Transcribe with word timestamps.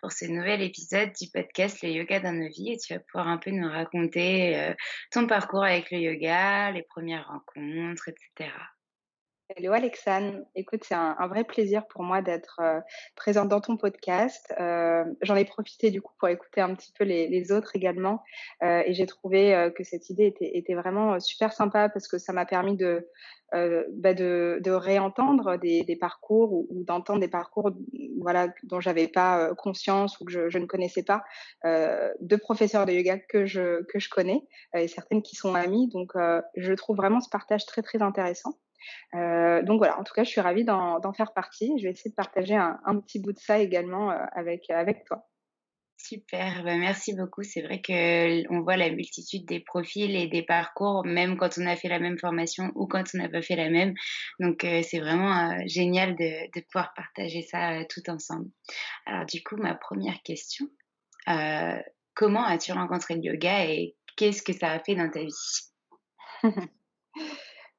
Pour 0.00 0.12
ce 0.12 0.24
nouvel 0.24 0.62
épisode 0.62 1.10
du 1.20 1.28
podcast 1.28 1.82
Le 1.82 1.90
Yoga 1.90 2.20
dans 2.20 2.32
nos 2.32 2.48
vies 2.48 2.72
et 2.72 2.78
tu 2.78 2.94
vas 2.94 3.00
pouvoir 3.00 3.28
un 3.28 3.36
peu 3.36 3.50
nous 3.50 3.68
raconter 3.68 4.56
euh, 4.56 4.74
ton 5.10 5.26
parcours 5.26 5.64
avec 5.64 5.90
le 5.90 5.98
yoga, 5.98 6.70
les 6.70 6.82
premières 6.82 7.26
rencontres, 7.26 8.08
etc. 8.08 8.50
Hello 9.56 9.72
Alexane, 9.72 10.44
écoute, 10.54 10.84
c'est 10.84 10.94
un, 10.94 11.16
un 11.18 11.26
vrai 11.26 11.42
plaisir 11.42 11.86
pour 11.86 12.02
moi 12.02 12.20
d'être 12.20 12.60
euh, 12.60 12.80
présente 13.16 13.48
dans 13.48 13.62
ton 13.62 13.78
podcast. 13.78 14.52
Euh, 14.60 15.04
J'en 15.22 15.36
ai 15.36 15.46
profité 15.46 15.90
du 15.90 16.02
coup 16.02 16.12
pour 16.18 16.28
écouter 16.28 16.60
un 16.60 16.74
petit 16.74 16.92
peu 16.92 17.04
les, 17.04 17.28
les 17.28 17.50
autres 17.50 17.74
également 17.74 18.22
euh, 18.62 18.82
et 18.84 18.92
j'ai 18.92 19.06
trouvé 19.06 19.54
euh, 19.54 19.70
que 19.70 19.84
cette 19.84 20.10
idée 20.10 20.26
était, 20.26 20.50
était 20.58 20.74
vraiment 20.74 21.14
euh, 21.14 21.18
super 21.18 21.54
sympa 21.54 21.88
parce 21.88 22.08
que 22.08 22.18
ça 22.18 22.34
m'a 22.34 22.44
permis 22.44 22.76
de, 22.76 23.08
euh, 23.54 23.84
bah 23.94 24.12
de, 24.12 24.58
de 24.62 24.70
réentendre 24.70 25.58
des, 25.58 25.82
des 25.82 25.96
parcours 25.96 26.52
ou, 26.52 26.66
ou 26.68 26.84
d'entendre 26.84 27.20
des 27.20 27.28
parcours 27.28 27.70
voilà, 28.20 28.48
dont 28.64 28.80
j'avais 28.80 29.08
pas 29.08 29.54
conscience 29.54 30.20
ou 30.20 30.26
que 30.26 30.30
je, 30.30 30.50
je 30.50 30.58
ne 30.58 30.66
connaissais 30.66 31.02
pas 31.02 31.24
de 31.64 32.36
professeurs 32.36 32.84
de 32.84 32.92
yoga 32.92 33.18
que 33.18 33.46
je, 33.46 33.82
que 33.84 33.98
je 33.98 34.10
connais 34.10 34.42
et 34.74 34.88
certaines 34.88 35.22
qui 35.22 35.36
sont 35.36 35.54
amies. 35.54 35.88
Donc 35.88 36.12
je 36.56 36.72
trouve 36.74 36.96
vraiment 36.96 37.20
ce 37.20 37.30
partage 37.30 37.64
très 37.64 37.80
très 37.80 38.02
intéressant. 38.02 38.58
Euh, 39.14 39.62
donc 39.62 39.78
voilà, 39.78 39.98
en 39.98 40.04
tout 40.04 40.14
cas, 40.14 40.24
je 40.24 40.30
suis 40.30 40.40
ravie 40.40 40.64
d'en 40.64 41.12
faire 41.12 41.32
partie. 41.32 41.72
Je 41.78 41.84
vais 41.84 41.90
essayer 41.90 42.10
de 42.10 42.16
partager 42.16 42.54
un, 42.54 42.80
un 42.84 43.00
petit 43.00 43.20
bout 43.20 43.32
de 43.32 43.38
ça 43.38 43.58
également 43.58 44.10
euh, 44.10 44.18
avec, 44.34 44.70
avec 44.70 45.04
toi. 45.04 45.28
Super, 46.00 46.62
bah 46.62 46.76
merci 46.76 47.12
beaucoup. 47.14 47.42
C'est 47.42 47.60
vrai 47.60 47.80
que 47.82 48.48
on 48.54 48.62
voit 48.62 48.76
la 48.76 48.88
multitude 48.88 49.44
des 49.46 49.58
profils 49.58 50.14
et 50.14 50.28
des 50.28 50.44
parcours, 50.44 51.04
même 51.04 51.36
quand 51.36 51.58
on 51.58 51.66
a 51.66 51.74
fait 51.74 51.88
la 51.88 51.98
même 51.98 52.18
formation 52.18 52.70
ou 52.76 52.86
quand 52.86 53.02
on 53.14 53.18
n'a 53.18 53.28
pas 53.28 53.42
fait 53.42 53.56
la 53.56 53.68
même. 53.68 53.94
Donc 54.38 54.62
euh, 54.64 54.80
c'est 54.82 55.00
vraiment 55.00 55.50
euh, 55.50 55.62
génial 55.66 56.14
de, 56.14 56.46
de, 56.56 56.64
pouvoir 56.66 56.94
partager 56.94 57.42
ça 57.42 57.80
euh, 57.80 57.84
tout 57.90 58.08
ensemble. 58.08 58.48
Alors 59.06 59.26
du 59.26 59.42
coup, 59.42 59.56
ma 59.56 59.74
première 59.74 60.22
question, 60.22 60.66
comment 62.14 62.44
as-tu 62.44 62.72
rencontré 62.72 63.16
le 63.16 63.24
yoga 63.24 63.64
et 63.66 63.96
qu'est-ce 64.16 64.42
que 64.42 64.52
ça 64.52 64.70
a 64.70 64.78
fait 64.78 64.94
dans 64.94 65.10
ta 65.10 65.24
vie? 65.24 66.42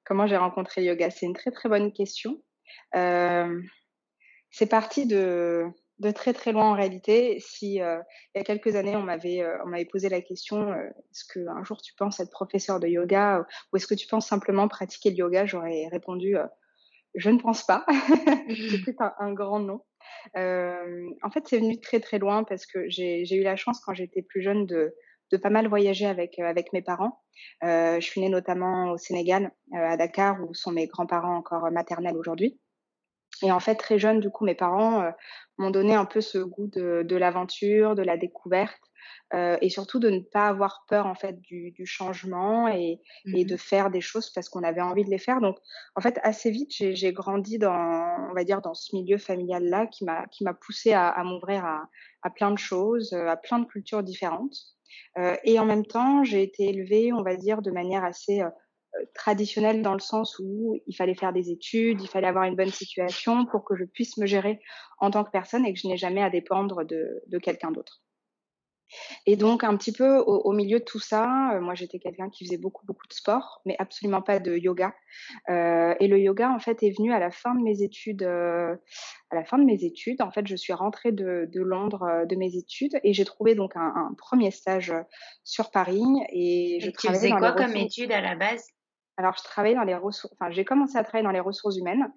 Comment 0.09 0.25
j'ai 0.25 0.37
rencontré 0.37 0.81
le 0.81 0.87
yoga 0.87 1.11
C'est 1.11 1.27
une 1.27 1.35
très 1.35 1.51
très 1.51 1.69
bonne 1.69 1.93
question. 1.93 2.41
Euh, 2.95 3.61
c'est 4.49 4.65
parti 4.65 5.05
de, 5.05 5.67
de 5.99 6.09
très 6.09 6.33
très 6.33 6.51
loin 6.51 6.71
en 6.71 6.73
réalité. 6.73 7.37
Si 7.39 7.79
euh, 7.79 7.99
il 8.33 8.39
y 8.39 8.41
a 8.41 8.43
quelques 8.43 8.75
années 8.75 8.95
on 8.95 9.03
m'avait 9.03 9.43
euh, 9.43 9.55
on 9.63 9.67
m'avait 9.67 9.85
posé 9.85 10.09
la 10.09 10.21
question 10.21 10.73
est-ce 10.73 11.25
que 11.31 11.47
un 11.47 11.63
jour 11.63 11.79
tu 11.83 11.93
penses 11.93 12.19
être 12.19 12.31
professeur 12.31 12.79
de 12.79 12.87
yoga 12.87 13.45
ou 13.71 13.77
est-ce 13.77 13.85
que 13.85 13.93
tu 13.93 14.07
penses 14.07 14.25
simplement 14.25 14.67
pratiquer 14.67 15.11
le 15.11 15.17
yoga? 15.17 15.45
J'aurais 15.45 15.87
répondu 15.91 16.35
je 17.13 17.29
ne 17.29 17.37
pense 17.37 17.63
pas. 17.63 17.85
C'était 18.49 18.95
un, 18.99 19.13
un, 19.19 19.33
grand 19.33 19.59
non. 19.59 19.83
En 20.35 21.29
fait, 21.31 21.47
c'est 21.47 21.59
venu 21.59 21.79
très 21.79 21.99
très 21.99 22.17
loin 22.17 22.43
parce 22.43 22.65
que 22.65 22.89
j'ai 22.89 23.35
eu 23.35 23.43
la 23.43 23.55
chance 23.55 23.79
quand 23.79 23.93
j'étais 23.93 24.23
plus 24.23 24.41
jeune 24.41 24.65
de 24.65 24.95
de 25.31 25.37
pas 25.37 25.49
mal 25.49 25.67
voyager 25.67 26.05
avec 26.05 26.39
avec 26.39 26.73
mes 26.73 26.81
parents. 26.81 27.21
Euh, 27.63 27.99
je 27.99 28.05
suis 28.05 28.21
née 28.21 28.29
notamment 28.29 28.91
au 28.91 28.97
Sénégal, 28.97 29.51
euh, 29.73 29.77
à 29.77 29.97
Dakar, 29.97 30.37
où 30.47 30.53
sont 30.53 30.71
mes 30.71 30.87
grands-parents 30.87 31.35
encore 31.35 31.71
maternels 31.71 32.17
aujourd'hui. 32.17 32.59
Et 33.41 33.51
en 33.51 33.59
fait, 33.59 33.75
très 33.75 33.99
jeune, 33.99 34.19
du 34.19 34.29
coup, 34.29 34.43
mes 34.45 34.55
parents 34.55 35.01
euh, 35.01 35.11
m'ont 35.57 35.71
donné 35.71 35.93
un 35.95 36.05
peu 36.05 36.21
ce 36.21 36.39
goût 36.39 36.67
de, 36.67 37.03
de 37.03 37.15
l'aventure, 37.15 37.95
de 37.95 38.03
la 38.03 38.17
découverte. 38.17 38.81
et 39.61 39.69
surtout 39.69 39.99
de 39.99 40.09
ne 40.09 40.21
pas 40.21 40.47
avoir 40.47 40.85
peur 40.87 41.05
en 41.05 41.15
fait 41.15 41.39
du, 41.41 41.71
du 41.71 41.85
changement 41.85 42.67
et, 42.67 42.99
et, 43.37 43.45
de 43.45 43.55
mmh 43.55 43.69
faire 43.69 43.91
des 43.91 44.01
choses 44.01 44.31
parce 44.31 44.49
qu'on 44.49 44.63
avait 44.63 44.81
envie 44.81 45.05
de 45.05 45.09
les 45.11 45.19
faire. 45.19 45.39
Donc 45.39 45.57
en 45.95 46.01
fait 46.01 46.19
assez 46.23 46.49
vite 46.51 46.71
j'ai 46.71 47.13
grandi 47.13 47.59
dans 47.59 48.29
on 48.31 48.33
va 48.33 48.43
dire 48.43 48.61
dans 48.61 48.73
ce 48.73 48.95
milieu 48.95 49.19
familial 49.19 49.63
là 49.65 49.85
qui 49.85 50.03
m'a 50.03 50.25
qui 50.31 50.43
m'a 50.43 50.55
poussé 50.55 50.93
à, 50.93 51.09
à 51.09 51.23
m'ouvrir 51.23 51.63
à, 51.63 51.89
à, 52.23 52.29
plein 52.31 52.51
de 52.51 52.57
choses, 52.57 53.13
à 53.13 53.37
plein 53.37 53.59
de 53.59 53.65
cultures 53.65 54.03
différentes. 54.03 54.57
Et 55.43 55.59
en 55.59 55.65
même 55.65 55.85
temps 55.85 56.23
j'ai 56.23 56.43
été 56.43 56.69
élevée 56.69 57.13
on 57.13 57.23
va 57.23 57.35
dire 57.35 57.61
de 57.61 57.71
manière 57.71 58.03
assez 58.03 58.41
traditionnelle 59.13 59.81
dans 59.81 59.93
le 59.93 59.99
sens 59.99 60.39
où 60.39 60.79
il 60.87 60.95
fallait 60.95 61.15
faire 61.15 61.33
des 61.33 61.51
études, 61.51 62.01
il 62.01 62.07
fallait 62.07 62.27
avoir 62.27 62.45
une 62.45 62.55
bonne 62.55 62.71
situation 62.71 63.45
pour 63.45 63.63
que 63.63 63.75
je 63.75 63.83
puisse 63.83 64.17
me 64.17 64.25
gérer 64.25 64.59
en 64.99 65.11
tant 65.11 65.23
que 65.23 65.31
personne 65.31 65.65
et 65.65 65.73
que 65.73 65.79
je 65.79 65.87
n'ai 65.87 65.97
jamais 65.97 66.23
à 66.23 66.29
dépendre 66.29 66.83
de, 66.83 67.21
de 67.27 67.37
quelqu'un 67.37 67.71
d'autre. 67.71 68.01
Et 69.25 69.35
donc 69.35 69.63
un 69.63 69.75
petit 69.77 69.91
peu 69.91 70.17
au, 70.17 70.41
au 70.41 70.51
milieu 70.51 70.79
de 70.79 70.83
tout 70.83 70.99
ça, 70.99 71.51
euh, 71.53 71.61
moi 71.61 71.75
j'étais 71.75 71.99
quelqu'un 71.99 72.29
qui 72.29 72.45
faisait 72.45 72.57
beaucoup 72.57 72.85
beaucoup 72.85 73.07
de 73.07 73.13
sport, 73.13 73.61
mais 73.65 73.75
absolument 73.79 74.21
pas 74.21 74.39
de 74.39 74.55
yoga. 74.55 74.93
Euh, 75.49 75.93
et 75.99 76.07
le 76.07 76.19
yoga 76.19 76.49
en 76.51 76.59
fait 76.59 76.81
est 76.83 76.95
venu 76.97 77.13
à 77.13 77.19
la 77.19 77.31
fin 77.31 77.55
de 77.55 77.61
mes 77.61 77.81
études. 77.81 78.23
Euh, 78.23 78.75
à 79.31 79.35
la 79.35 79.45
fin 79.45 79.59
de 79.59 79.63
mes 79.63 79.83
études, 79.83 80.23
en 80.23 80.31
fait, 80.31 80.47
je 80.47 80.55
suis 80.55 80.73
rentrée 80.73 81.11
de, 81.11 81.47
de 81.53 81.61
Londres 81.61 82.25
de 82.27 82.35
mes 82.35 82.55
études 82.55 82.99
et 83.03 83.13
j'ai 83.13 83.25
trouvé 83.25 83.53
donc 83.53 83.75
un, 83.75 83.93
un, 83.95 84.15
premier 84.17 84.49
stage 84.49 84.91
sur 85.43 85.69
Paris. 85.69 86.01
Et, 86.31 86.79
je 86.81 86.89
tu 86.89 87.07
faisais 87.07 87.29
quoi 87.29 87.51
comme 87.51 87.75
études 87.75 88.11
à 88.11 88.21
la 88.21 88.35
base? 88.35 88.65
Alors, 89.17 89.35
je 89.37 89.43
travaillais 89.43 89.75
dans 89.75 89.83
les 89.83 89.95
ressources, 89.95 90.33
enfin, 90.39 90.49
j'ai 90.49 90.65
commencé 90.65 90.97
à 90.97 91.03
travailler 91.03 91.25
dans 91.25 91.31
les 91.31 91.41
ressources 91.41 91.77
humaines, 91.77 92.11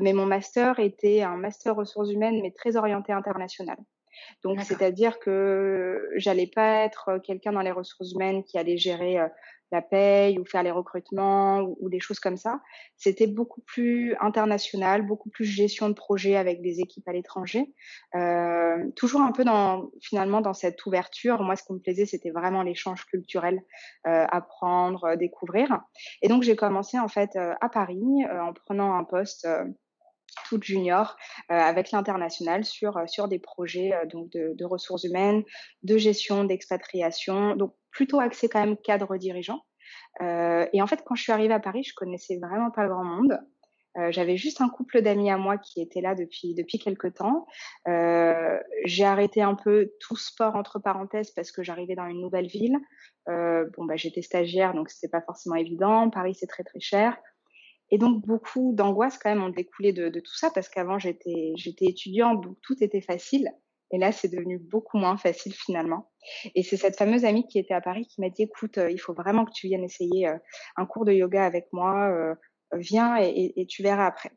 mais 0.00 0.12
mon 0.12 0.26
master 0.26 0.80
était 0.80 1.22
un 1.22 1.36
master 1.36 1.76
ressources 1.76 2.10
humaines, 2.10 2.40
mais 2.42 2.50
très 2.50 2.76
orienté 2.76 3.12
international. 3.12 3.78
Donc, 4.42 4.60
c'est-à-dire 4.62 5.18
que 5.18 6.08
j'allais 6.16 6.46
pas 6.46 6.84
être 6.84 7.18
quelqu'un 7.24 7.52
dans 7.52 7.60
les 7.60 7.70
ressources 7.70 8.12
humaines 8.12 8.44
qui 8.44 8.58
allait 8.58 8.76
gérer 8.76 9.18
euh, 9.18 9.28
la 9.72 9.82
paye 9.82 10.38
ou 10.38 10.44
faire 10.44 10.62
les 10.62 10.70
recrutements 10.70 11.60
ou, 11.60 11.88
des 11.88 12.00
choses 12.00 12.20
comme 12.20 12.36
ça. 12.36 12.60
C'était 12.96 13.26
beaucoup 13.26 13.60
plus 13.62 14.14
international, 14.20 15.06
beaucoup 15.06 15.30
plus 15.30 15.44
gestion 15.44 15.88
de 15.88 15.94
projet 15.94 16.36
avec 16.36 16.60
des 16.62 16.80
équipes 16.80 17.08
à 17.08 17.12
l'étranger. 17.12 17.72
Euh, 18.14 18.90
toujours 18.96 19.20
un 19.22 19.32
peu 19.32 19.44
dans 19.44 19.90
finalement 20.00 20.40
dans 20.40 20.54
cette 20.54 20.84
ouverture. 20.86 21.42
Moi, 21.42 21.56
ce 21.56 21.64
qui 21.64 21.72
me 21.72 21.78
plaisait, 21.78 22.06
c'était 22.06 22.30
vraiment 22.30 22.62
l'échange 22.62 23.04
culturel, 23.06 23.60
euh, 24.06 24.26
apprendre, 24.30 25.16
découvrir. 25.16 25.80
Et 26.22 26.28
donc 26.28 26.42
j'ai 26.42 26.56
commencé 26.56 26.98
en 26.98 27.08
fait 27.08 27.36
euh, 27.36 27.54
à 27.60 27.68
Paris 27.68 28.02
euh, 28.28 28.40
en 28.40 28.52
prenant 28.52 28.94
un 28.94 29.04
poste 29.04 29.46
toute 30.48 30.64
junior 30.64 31.16
euh, 31.50 31.54
avec 31.54 31.90
l'international 31.90 32.64
sur 32.64 33.00
sur 33.08 33.28
des 33.28 33.38
projets 33.38 33.92
euh, 33.94 34.06
donc 34.06 34.30
de, 34.30 34.54
de, 34.54 34.64
ressources 34.64 35.04
humaines, 35.04 35.42
de 35.82 35.96
gestion, 35.96 36.44
d'expatriation, 36.44 37.56
donc 37.56 37.74
plutôt 37.90 38.20
axé 38.20 38.48
quand 38.48 38.60
même 38.60 38.76
cadre 38.76 39.16
dirigeant. 39.16 39.60
Euh, 40.22 40.66
et 40.72 40.82
en 40.82 40.86
fait, 40.86 41.02
quand 41.04 41.14
je 41.14 41.22
suis 41.22 41.32
arrivée 41.32 41.54
à 41.54 41.60
Paris, 41.60 41.84
je 41.84 41.94
connaissais 41.94 42.38
vraiment 42.38 42.70
pas 42.70 42.86
grand 42.86 43.04
monde. 43.04 43.40
Euh, 43.98 44.12
j'avais 44.12 44.36
juste 44.36 44.60
un 44.60 44.68
couple 44.68 45.02
d'amis 45.02 45.30
à 45.30 45.36
moi 45.36 45.58
qui 45.58 45.80
était 45.80 46.00
là 46.00 46.14
depuis 46.14 46.54
depuis 46.54 46.78
quelques 46.78 47.14
temps. 47.14 47.46
Euh, 47.88 48.58
j'ai 48.84 49.04
arrêté 49.04 49.42
un 49.42 49.54
peu 49.54 49.90
tout 49.98 50.16
sport 50.16 50.54
entre 50.54 50.78
parenthèses 50.78 51.32
parce 51.32 51.50
que 51.50 51.62
j'arrivais 51.62 51.96
dans 51.96 52.06
une 52.06 52.20
nouvelle 52.20 52.46
ville. 52.46 52.76
Euh, 53.28 53.68
bon 53.76 53.84
bah 53.84 53.96
j'étais 53.96 54.22
stagiaire 54.22 54.74
donc 54.74 54.90
c'était 54.90 55.10
pas 55.10 55.20
forcément 55.22 55.56
évident. 55.56 56.08
Paris 56.08 56.36
c'est 56.38 56.46
très 56.46 56.62
très 56.62 56.80
cher. 56.80 57.16
Et 57.90 57.98
donc 57.98 58.24
beaucoup 58.24 58.72
d'angoisse 58.74 59.18
quand 59.18 59.30
même 59.30 59.42
ont 59.42 59.50
découlé 59.50 59.92
de, 59.92 60.08
de 60.08 60.20
tout 60.20 60.36
ça 60.36 60.50
parce 60.50 60.68
qu'avant 60.68 60.98
j'étais 60.98 61.52
j'étais 61.56 61.86
étudiante 61.86 62.40
donc 62.42 62.56
tout 62.62 62.76
était 62.82 63.00
facile 63.00 63.50
et 63.90 63.98
là 63.98 64.12
c'est 64.12 64.28
devenu 64.28 64.58
beaucoup 64.58 64.98
moins 64.98 65.16
facile 65.16 65.52
finalement. 65.52 66.10
Et 66.54 66.62
c'est 66.62 66.76
cette 66.76 66.96
fameuse 66.96 67.24
amie 67.24 67.46
qui 67.48 67.58
était 67.58 67.74
à 67.74 67.80
Paris 67.80 68.06
qui 68.06 68.20
m'a 68.20 68.28
dit 68.28 68.42
écoute 68.42 68.78
euh, 68.78 68.90
il 68.90 68.98
faut 68.98 69.14
vraiment 69.14 69.44
que 69.44 69.52
tu 69.52 69.66
viennes 69.66 69.84
essayer 69.84 70.28
euh, 70.28 70.38
un 70.76 70.86
cours 70.86 71.04
de 71.04 71.12
yoga 71.12 71.44
avec 71.44 71.66
moi 71.72 72.08
euh, 72.10 72.34
viens 72.72 73.16
et, 73.20 73.52
et, 73.56 73.66
tu 73.66 73.82
verras 73.82 74.06
après. 74.06 74.30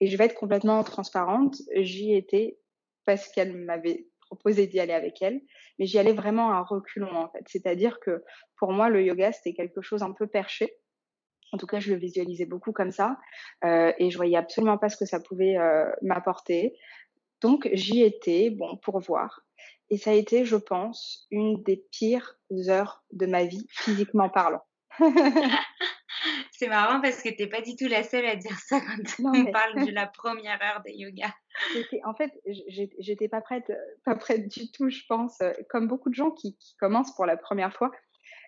Et 0.00 0.08
je 0.08 0.16
vais 0.16 0.24
être 0.24 0.34
complètement 0.34 0.82
transparente 0.82 1.56
j'y 1.76 2.14
étais 2.14 2.58
parce 3.04 3.28
qu'elle 3.28 3.56
m'avait 3.56 4.08
proposé 4.22 4.66
d'y 4.66 4.80
aller 4.80 4.94
avec 4.94 5.22
elle 5.22 5.40
mais 5.78 5.86
j'y 5.86 5.98
allais 5.98 6.12
vraiment 6.12 6.50
à 6.50 6.62
reculons 6.62 7.14
en 7.14 7.28
fait 7.30 7.44
c'est-à-dire 7.46 8.00
que 8.00 8.24
pour 8.56 8.72
moi 8.72 8.88
le 8.88 9.04
yoga 9.04 9.30
c'était 9.30 9.54
quelque 9.54 9.82
chose 9.82 10.02
un 10.02 10.12
peu 10.12 10.26
perché 10.26 10.81
en 11.52 11.58
tout 11.58 11.66
cas, 11.66 11.80
je 11.80 11.92
le 11.92 11.98
visualisais 11.98 12.46
beaucoup 12.46 12.72
comme 12.72 12.90
ça 12.90 13.18
euh, 13.64 13.92
et 13.98 14.10
je 14.10 14.16
voyais 14.16 14.36
absolument 14.36 14.78
pas 14.78 14.88
ce 14.88 14.96
que 14.96 15.04
ça 15.04 15.20
pouvait 15.20 15.56
euh, 15.58 15.90
m'apporter. 16.00 16.74
Donc, 17.42 17.68
j'y 17.72 18.02
étais, 18.02 18.50
bon, 18.50 18.76
pour 18.78 19.00
voir. 19.00 19.42
Et 19.90 19.98
ça 19.98 20.10
a 20.10 20.14
été, 20.14 20.46
je 20.46 20.56
pense, 20.56 21.26
une 21.30 21.62
des 21.62 21.84
pires 21.90 22.38
heures 22.68 23.04
de 23.12 23.26
ma 23.26 23.44
vie, 23.44 23.66
physiquement 23.68 24.30
parlant. 24.30 24.62
C'est 26.52 26.68
marrant 26.68 27.00
parce 27.00 27.22
que 27.22 27.28
t'es 27.28 27.48
pas 27.48 27.60
du 27.60 27.76
tout 27.76 27.88
la 27.88 28.02
seule 28.02 28.24
à 28.26 28.36
dire 28.36 28.56
ça 28.58 28.80
quand 28.80 29.18
non, 29.18 29.30
on 29.34 29.44
mais... 29.44 29.50
parle 29.50 29.84
de 29.84 29.90
la 29.92 30.06
première 30.06 30.62
heure 30.62 30.82
de 30.86 30.90
yoga. 30.90 31.34
En 32.04 32.14
fait, 32.14 32.30
j'étais 32.98 33.28
pas 33.28 33.40
prête, 33.40 33.70
pas 34.04 34.14
prête 34.14 34.48
du 34.48 34.70
tout, 34.70 34.88
je 34.88 35.02
pense. 35.08 35.38
Comme 35.68 35.88
beaucoup 35.88 36.08
de 36.08 36.14
gens 36.14 36.30
qui, 36.30 36.56
qui 36.56 36.76
commencent 36.76 37.14
pour 37.14 37.26
la 37.26 37.36
première 37.36 37.74
fois, 37.74 37.90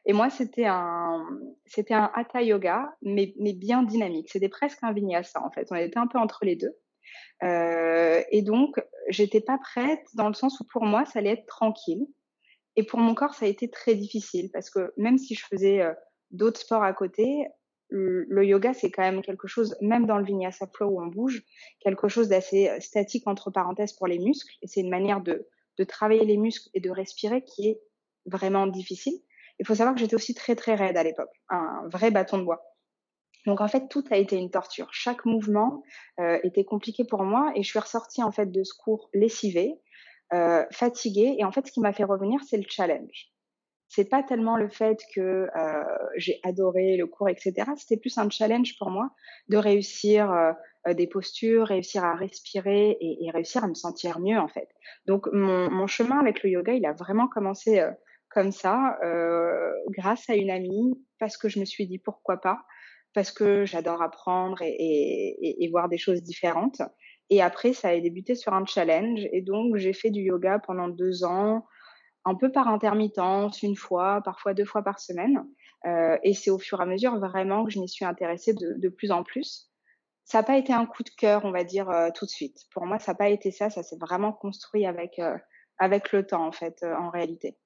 et 0.06 0.12
moi, 0.12 0.28
c'était 0.30 0.66
un, 0.66 1.26
c'était 1.64 1.94
un 1.94 2.10
hatha 2.14 2.42
yoga, 2.42 2.94
mais, 3.02 3.34
mais 3.38 3.54
bien 3.54 3.82
dynamique. 3.82 4.30
C'était 4.30 4.48
presque 4.48 4.78
un 4.82 4.92
vinyasa, 4.92 5.42
en 5.42 5.50
fait. 5.50 5.68
On 5.70 5.76
était 5.76 5.98
un 5.98 6.06
peu 6.06 6.18
entre 6.18 6.44
les 6.44 6.56
deux. 6.56 6.76
Euh, 7.42 8.22
et 8.30 8.42
donc, 8.42 8.80
j'étais 9.08 9.40
pas 9.40 9.58
prête 9.58 10.06
dans 10.14 10.28
le 10.28 10.34
sens 10.34 10.60
où 10.60 10.64
pour 10.64 10.84
moi, 10.84 11.04
ça 11.06 11.20
allait 11.20 11.32
être 11.32 11.46
tranquille. 11.46 12.06
Et 12.76 12.84
pour 12.84 12.98
mon 12.98 13.14
corps, 13.14 13.34
ça 13.34 13.46
a 13.46 13.48
été 13.48 13.70
très 13.70 13.94
difficile 13.94 14.50
parce 14.52 14.68
que 14.68 14.92
même 14.96 15.16
si 15.16 15.34
je 15.34 15.44
faisais 15.46 15.80
euh, 15.80 15.92
d'autres 16.30 16.60
sports 16.60 16.82
à 16.82 16.92
côté, 16.92 17.46
le, 17.88 18.44
yoga, 18.44 18.74
c'est 18.74 18.90
quand 18.90 19.02
même 19.02 19.22
quelque 19.22 19.46
chose, 19.46 19.76
même 19.80 20.06
dans 20.06 20.18
le 20.18 20.24
vinyasa 20.24 20.66
flow 20.74 20.88
où 20.88 21.02
on 21.02 21.06
bouge, 21.06 21.44
quelque 21.80 22.08
chose 22.08 22.28
d'assez 22.28 22.68
euh, 22.68 22.80
statique 22.80 23.26
entre 23.28 23.50
parenthèses 23.50 23.92
pour 23.92 24.08
les 24.08 24.18
muscles. 24.18 24.54
Et 24.62 24.66
c'est 24.66 24.80
une 24.80 24.90
manière 24.90 25.20
de, 25.20 25.46
de 25.78 25.84
travailler 25.84 26.24
les 26.24 26.36
muscles 26.36 26.68
et 26.74 26.80
de 26.80 26.90
respirer 26.90 27.44
qui 27.44 27.68
est 27.68 27.80
vraiment 28.26 28.66
difficile. 28.66 29.20
Il 29.58 29.66
faut 29.66 29.74
savoir 29.74 29.94
que 29.94 30.00
j'étais 30.00 30.14
aussi 30.14 30.34
très 30.34 30.56
très 30.56 30.74
raide 30.74 30.96
à 30.96 31.02
l'époque, 31.02 31.30
un 31.48 31.88
vrai 31.88 32.10
bâton 32.10 32.38
de 32.38 32.44
bois. 32.44 32.62
Donc 33.46 33.60
en 33.60 33.68
fait, 33.68 33.88
tout 33.88 34.04
a 34.10 34.16
été 34.16 34.36
une 34.36 34.50
torture. 34.50 34.88
Chaque 34.92 35.24
mouvement 35.26 35.82
euh, 36.18 36.38
était 36.42 36.64
compliqué 36.64 37.04
pour 37.04 37.24
moi 37.24 37.52
et 37.54 37.62
je 37.62 37.68
suis 37.68 37.78
ressortie 37.78 38.22
en 38.22 38.32
fait 38.32 38.50
de 38.50 38.64
ce 38.64 38.72
cours 38.74 39.10
lessivée, 39.12 39.74
euh, 40.32 40.64
fatiguée. 40.72 41.36
Et 41.38 41.44
en 41.44 41.52
fait, 41.52 41.66
ce 41.66 41.72
qui 41.72 41.80
m'a 41.80 41.92
fait 41.92 42.04
revenir, 42.04 42.40
c'est 42.48 42.56
le 42.56 42.64
challenge. 42.66 43.30
C'est 43.88 44.08
pas 44.08 44.22
tellement 44.22 44.56
le 44.56 44.68
fait 44.68 44.98
que 45.14 45.48
euh, 45.54 45.84
j'ai 46.16 46.40
adoré 46.42 46.96
le 46.96 47.06
cours, 47.06 47.28
etc. 47.28 47.70
C'était 47.76 47.98
plus 47.98 48.16
un 48.18 48.28
challenge 48.30 48.76
pour 48.78 48.90
moi 48.90 49.10
de 49.48 49.58
réussir 49.58 50.32
euh, 50.86 50.92
des 50.92 51.06
postures, 51.06 51.66
réussir 51.66 52.04
à 52.04 52.14
respirer 52.14 52.90
et, 53.00 53.24
et, 53.24 53.30
réussir 53.30 53.64
à 53.64 53.68
me 53.68 53.74
sentir 53.74 54.20
mieux 54.20 54.38
en 54.38 54.48
fait. 54.48 54.68
Donc 55.06 55.28
mon, 55.32 55.70
mon 55.70 55.86
chemin 55.86 56.18
avec 56.18 56.42
le 56.42 56.50
yoga, 56.50 56.74
il 56.74 56.84
a 56.84 56.92
vraiment 56.92 57.26
commencé 57.26 57.80
euh, 57.80 57.90
comme 58.34 58.52
ça, 58.52 58.98
euh, 59.04 59.72
grâce 59.90 60.28
à 60.28 60.34
une 60.34 60.50
amie, 60.50 61.00
parce 61.20 61.36
que 61.36 61.48
je 61.48 61.60
me 61.60 61.64
suis 61.64 61.86
dit 61.86 61.98
pourquoi 61.98 62.38
pas, 62.40 62.58
parce 63.14 63.30
que 63.30 63.64
j'adore 63.64 64.02
apprendre 64.02 64.60
et, 64.60 64.66
et, 64.68 65.64
et, 65.64 65.70
voir 65.70 65.88
des 65.88 65.98
choses 65.98 66.22
différentes. 66.22 66.82
Et 67.30 67.40
après, 67.40 67.72
ça 67.72 67.90
a 67.90 68.00
débuté 68.00 68.34
sur 68.34 68.52
un 68.52 68.66
challenge. 68.66 69.20
Et 69.32 69.40
donc, 69.40 69.76
j'ai 69.76 69.92
fait 69.92 70.10
du 70.10 70.20
yoga 70.22 70.58
pendant 70.58 70.88
deux 70.88 71.24
ans, 71.24 71.64
un 72.24 72.34
peu 72.34 72.50
par 72.50 72.68
intermittence, 72.68 73.62
une 73.62 73.76
fois, 73.76 74.20
parfois 74.24 74.52
deux 74.52 74.64
fois 74.64 74.82
par 74.82 74.98
semaine. 74.98 75.44
Euh, 75.86 76.18
et 76.22 76.34
c'est 76.34 76.50
au 76.50 76.58
fur 76.58 76.80
et 76.80 76.82
à 76.82 76.86
mesure 76.86 77.18
vraiment 77.18 77.64
que 77.64 77.70
je 77.70 77.78
m'y 77.78 77.88
suis 77.88 78.04
intéressée 78.04 78.54
de, 78.54 78.74
de, 78.78 78.88
plus 78.88 79.12
en 79.12 79.22
plus. 79.22 79.70
Ça 80.24 80.38
n'a 80.38 80.44
pas 80.44 80.56
été 80.56 80.72
un 80.72 80.86
coup 80.86 81.02
de 81.02 81.10
cœur, 81.10 81.44
on 81.44 81.52
va 81.52 81.64
dire, 81.64 81.90
euh, 81.90 82.08
tout 82.14 82.24
de 82.24 82.30
suite. 82.30 82.56
Pour 82.72 82.86
moi, 82.86 82.98
ça 82.98 83.12
n'a 83.12 83.18
pas 83.18 83.28
été 83.28 83.50
ça. 83.50 83.70
Ça 83.70 83.82
s'est 83.82 83.98
vraiment 84.00 84.32
construit 84.32 84.86
avec, 84.86 85.18
euh, 85.18 85.36
avec 85.78 86.12
le 86.12 86.26
temps, 86.26 86.46
en 86.46 86.52
fait, 86.52 86.82
euh, 86.82 86.96
en 86.96 87.10
réalité. 87.10 87.58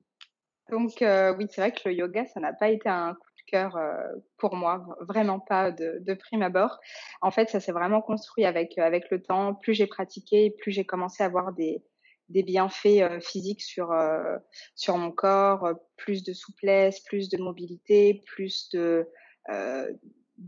Donc 0.70 1.02
euh, 1.02 1.34
oui, 1.36 1.46
c'est 1.50 1.60
vrai 1.60 1.72
que 1.72 1.88
le 1.88 1.94
yoga, 1.94 2.26
ça 2.26 2.40
n'a 2.40 2.52
pas 2.52 2.68
été 2.68 2.88
un 2.88 3.14
coup 3.14 3.30
de 3.38 3.50
cœur 3.50 3.76
euh, 3.76 4.02
pour 4.36 4.54
moi, 4.54 4.84
vraiment 5.00 5.40
pas 5.40 5.70
de, 5.70 5.98
de 6.00 6.14
prime 6.14 6.42
abord. 6.42 6.78
En 7.22 7.30
fait, 7.30 7.48
ça 7.48 7.60
s'est 7.60 7.72
vraiment 7.72 8.02
construit 8.02 8.44
avec 8.44 8.76
euh, 8.78 8.82
avec 8.82 9.10
le 9.10 9.22
temps. 9.22 9.54
Plus 9.54 9.74
j'ai 9.74 9.86
pratiqué, 9.86 10.54
plus 10.58 10.72
j'ai 10.72 10.84
commencé 10.84 11.22
à 11.22 11.26
avoir 11.26 11.52
des 11.52 11.82
des 12.28 12.42
bienfaits 12.42 13.00
euh, 13.00 13.20
physiques 13.20 13.62
sur 13.62 13.92
euh, 13.92 14.36
sur 14.74 14.98
mon 14.98 15.10
corps, 15.10 15.70
plus 15.96 16.22
de 16.22 16.34
souplesse, 16.34 17.00
plus 17.00 17.30
de 17.30 17.38
mobilité, 17.38 18.22
plus 18.26 18.68
de 18.70 19.08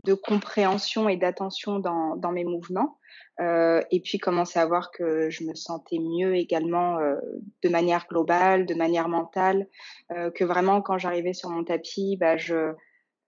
de 0.03 0.13
compréhension 0.13 1.09
et 1.09 1.17
d'attention 1.17 1.79
dans, 1.79 2.15
dans 2.15 2.31
mes 2.31 2.45
mouvements. 2.45 2.97
Euh, 3.39 3.81
et 3.91 4.01
puis 4.01 4.19
commencer 4.19 4.59
à 4.59 4.65
voir 4.65 4.91
que 4.91 5.29
je 5.29 5.43
me 5.43 5.55
sentais 5.55 5.97
mieux 5.99 6.35
également 6.35 6.99
euh, 6.99 7.15
de 7.63 7.69
manière 7.69 8.05
globale, 8.07 8.65
de 8.65 8.75
manière 8.75 9.09
mentale, 9.09 9.67
euh, 10.11 10.29
que 10.31 10.43
vraiment 10.43 10.81
quand 10.81 10.97
j'arrivais 10.97 11.33
sur 11.33 11.49
mon 11.49 11.63
tapis, 11.63 12.17
bah, 12.17 12.37
je 12.37 12.73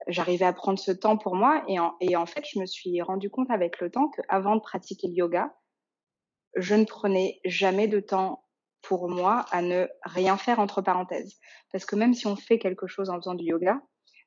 j'arrivais 0.08 0.46
à 0.46 0.53
prendre 0.53 0.77
ce 0.77 0.91
temps 0.91 1.17
pour 1.17 1.36
moi. 1.36 1.63
Et 1.67 1.79
en, 1.79 1.96
et 2.01 2.15
en 2.15 2.25
fait, 2.25 2.46
je 2.46 2.60
me 2.60 2.65
suis 2.65 3.01
rendu 3.01 3.29
compte 3.29 3.50
avec 3.50 3.79
le 3.79 3.89
temps 3.89 4.10
qu'avant 4.10 4.55
de 4.55 4.62
pratiquer 4.62 5.08
le 5.08 5.13
yoga, 5.13 5.53
je 6.55 6.75
ne 6.75 6.86
prenais 6.86 7.39
jamais 7.46 7.88
de 7.88 8.00
temps 8.00 8.43
pour 8.82 9.10
moi 9.10 9.46
à 9.51 9.62
ne 9.62 9.88
rien 10.03 10.38
faire 10.38 10.60
entre 10.60 10.82
parenthèses. 10.82 11.39
Parce 11.72 11.86
que 11.86 11.96
même 11.96 12.13
si 12.13 12.27
on 12.27 12.36
fait 12.36 12.60
quelque 12.60 12.86
chose 12.86 13.10
en 13.10 13.15
faisant 13.15 13.34
du 13.34 13.46
yoga, 13.46 13.82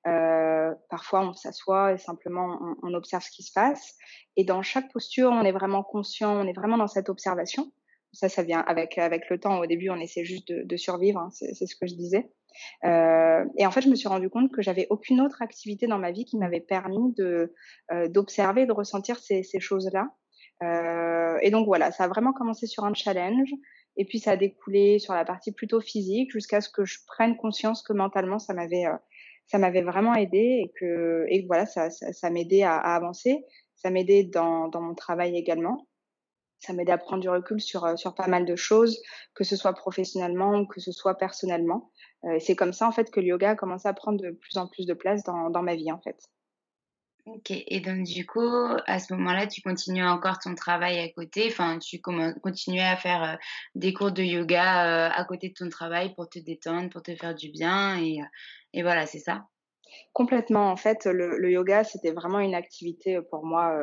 euh, 0.07 0.73
parfois 0.89 1.21
on 1.27 1.33
s'assoit 1.33 1.93
et 1.93 1.99
simplement 1.99 2.59
on, 2.83 2.95
observe 2.95 3.23
ce 3.23 3.31
qui 3.31 3.43
se 3.43 3.53
passe. 3.53 3.97
Et 4.37 4.45
dans 4.45 4.63
chaque 4.63 4.93
posture, 4.93 5.31
on 5.31 5.43
est 5.43 5.53
vraiment 5.53 5.83
conscient, 5.83 6.37
on 6.37 6.47
est 6.47 6.53
vraiment 6.53 6.79
dans 6.79 6.87
cette 6.87 7.09
observation. 7.09 7.73
Ça, 8.13 8.29
ça 8.29 8.43
vient 8.43 8.61
avec 8.61 8.99
avec 8.99 9.29
le 9.29 9.39
temps. 9.39 9.59
Au 9.59 9.67
début, 9.67 9.91
on 9.91 9.97
essaie 9.97 10.25
juste 10.25 10.49
de, 10.49 10.63
de 10.63 10.77
survivre. 10.77 11.21
Hein, 11.21 11.29
c'est 11.31 11.67
ce 11.67 11.77
que 11.77 11.87
je 11.87 11.95
disais. 11.95 12.31
Euh, 12.85 13.45
et 13.59 13.67
en 13.67 13.71
fait, 13.71 13.83
je 13.83 13.89
me 13.89 13.95
suis 13.95 14.09
rendu 14.09 14.31
compte 14.31 14.53
que 14.53 14.63
j'avais 14.63 14.87
aucune 14.91 15.21
autre 15.21 15.43
activité 15.43 15.87
dans 15.87 15.99
ma 15.99 16.13
vie 16.13 16.25
qui 16.25 16.39
m'avait 16.39 16.61
permis 16.61 17.13
de 17.15 17.53
euh, 17.93 18.09
d'observer, 18.09 18.67
de 18.67 18.73
ressentir 18.73 19.19
ces, 19.19 19.43
ces 19.43 19.61
choses-là. 19.61 20.09
Euh, 20.63 21.39
et 21.43 21.51
donc 21.51 21.67
voilà, 21.67 21.93
ça 21.93 22.05
a 22.05 22.09
vraiment 22.09 22.33
commencé 22.33 22.67
sur 22.67 22.85
un 22.85 22.95
challenge. 22.95 23.51
Et 23.99 24.05
puis 24.05 24.19
ça 24.19 24.33
a 24.33 24.37
découlé 24.37 24.99
sur 24.99 25.15
la 25.15 25.25
partie 25.25 25.53
plutôt 25.53 25.81
physique 25.81 26.31
jusqu'à 26.31 26.61
ce 26.61 26.69
que 26.69 26.85
je 26.85 26.99
prenne 27.07 27.37
conscience 27.37 27.83
que 27.83 27.95
mentalement 27.95 28.39
ça 28.39 28.53
m'avait 28.53 28.87
euh, 28.87 28.97
ça 29.47 29.59
m'avait 29.59 29.83
vraiment 29.83 30.15
aidé 30.15 30.63
et 30.65 30.73
que 30.79 31.27
et 31.29 31.45
voilà 31.47 31.67
ça 31.67 31.91
ça, 31.91 32.13
ça 32.13 32.31
m'aidait 32.31 32.63
à, 32.63 32.77
à, 32.77 32.97
avancer. 32.97 33.45
Ça 33.77 33.91
m'aidait 33.91 34.25
dans 34.25 34.69
dans 34.69 34.81
mon 34.81 34.95
travail 34.95 35.37
également. 35.37 35.87
Ça 36.59 36.73
m'aidait 36.73 36.93
à 36.93 36.99
prendre 36.99 37.23
du 37.23 37.29
recul 37.29 37.61
sur 37.61 37.85
euh, 37.85 37.97
sur 37.97 38.15
pas 38.15 38.27
mal 38.29 38.45
de 38.47 38.57
choses, 38.57 39.01
que 39.35 39.45
ce 39.45 39.57
soit 39.57 39.75
professionnellement 39.75 40.61
ou 40.61 40.67
que 40.67 40.81
ce 40.81 40.93
soit 40.93 41.17
personnellement. 41.17 41.93
Euh, 42.25 42.39
c'est 42.41 42.57
comme 42.57 42.73
ça 42.73 42.89
en 42.89 42.93
fait 42.93 43.11
que 43.11 43.21
le 43.21 43.27
yoga 43.27 43.51
a 43.51 43.57
commencé 43.57 43.87
à 43.89 43.93
prendre 43.93 44.21
de 44.21 44.31
plus 44.31 44.57
en 44.57 44.69
plus 44.69 44.87
de 44.87 44.95
place 44.95 45.23
dans 45.25 45.51
dans 45.51 45.63
ma 45.63 45.77
vie 45.77 45.93
en 45.93 46.01
fait. 46.01 46.17
Ok, 47.27 47.51
et 47.51 47.81
donc 47.81 48.05
du 48.05 48.25
coup, 48.25 48.49
à 48.87 49.01
ce 49.01 49.13
moment-là, 49.15 49.49
tu 49.49 49.61
continues 49.61 50.05
encore 50.05 50.39
ton 50.39 50.55
travail 50.55 51.01
à 51.01 51.09
côté, 51.09 51.49
enfin, 51.51 51.81
tu 51.81 52.01
continuais 52.01 52.85
à 52.85 52.97
faire 52.97 53.23
euh, 53.25 53.37
des 53.75 53.93
cours 53.93 54.13
de 54.13 54.23
yoga 54.23 55.09
euh, 55.09 55.11
à 55.13 55.25
côté 55.25 55.49
de 55.49 55.55
ton 55.55 55.69
travail 55.69 56.15
pour 56.15 56.29
te 56.29 56.39
détendre, 56.39 56.89
pour 56.89 57.03
te 57.03 57.17
faire 57.17 57.35
du 57.35 57.51
bien, 57.51 57.99
et, 58.01 58.21
euh, 58.21 58.83
voilà, 58.83 59.07
c'est 59.07 59.19
ça? 59.19 59.49
Complètement, 60.13 60.71
en 60.71 60.77
fait, 60.77 61.05
le, 61.07 61.37
le 61.37 61.51
yoga, 61.51 61.83
c'était 61.83 62.13
vraiment 62.13 62.39
une 62.39 62.55
activité 62.55 63.19
pour 63.31 63.45
moi 63.45 63.75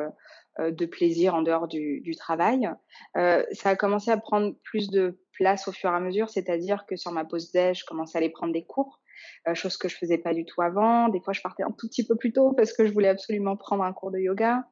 de 0.58 0.86
plaisir 0.86 1.34
en 1.34 1.42
dehors 1.42 1.66
du, 1.66 2.00
du 2.02 2.14
travail. 2.14 2.68
ça 3.14 3.70
a 3.70 3.76
commencé 3.76 4.10
à 4.10 4.16
prendre 4.16 4.54
plus 4.62 4.90
de 4.90 5.18
place 5.32 5.66
au 5.66 5.72
fur 5.72 5.90
et 5.90 5.94
à 5.94 6.00
mesure, 6.00 6.30
c'est-à-dire 6.30 6.86
que 6.86 6.96
sur 6.96 7.10
ma 7.10 7.24
pause 7.24 7.50
déj, 7.50 7.80
je 7.80 7.84
commençais 7.84 8.16
à 8.16 8.20
aller 8.20 8.30
prendre 8.30 8.52
des 8.52 8.64
cours. 8.64 9.00
Euh, 9.48 9.54
chose 9.54 9.76
que 9.76 9.88
je 9.88 9.96
faisais 9.96 10.18
pas 10.18 10.34
du 10.34 10.44
tout 10.44 10.62
avant. 10.62 11.08
Des 11.08 11.20
fois, 11.20 11.32
je 11.32 11.40
partais 11.42 11.62
un 11.62 11.70
tout 11.70 11.88
petit 11.88 12.06
peu 12.06 12.16
plus 12.16 12.32
tôt 12.32 12.52
parce 12.52 12.72
que 12.72 12.86
je 12.86 12.92
voulais 12.92 13.08
absolument 13.08 13.56
prendre 13.56 13.84
un 13.84 13.92
cours 13.92 14.10
de 14.10 14.18
yoga. 14.18 14.64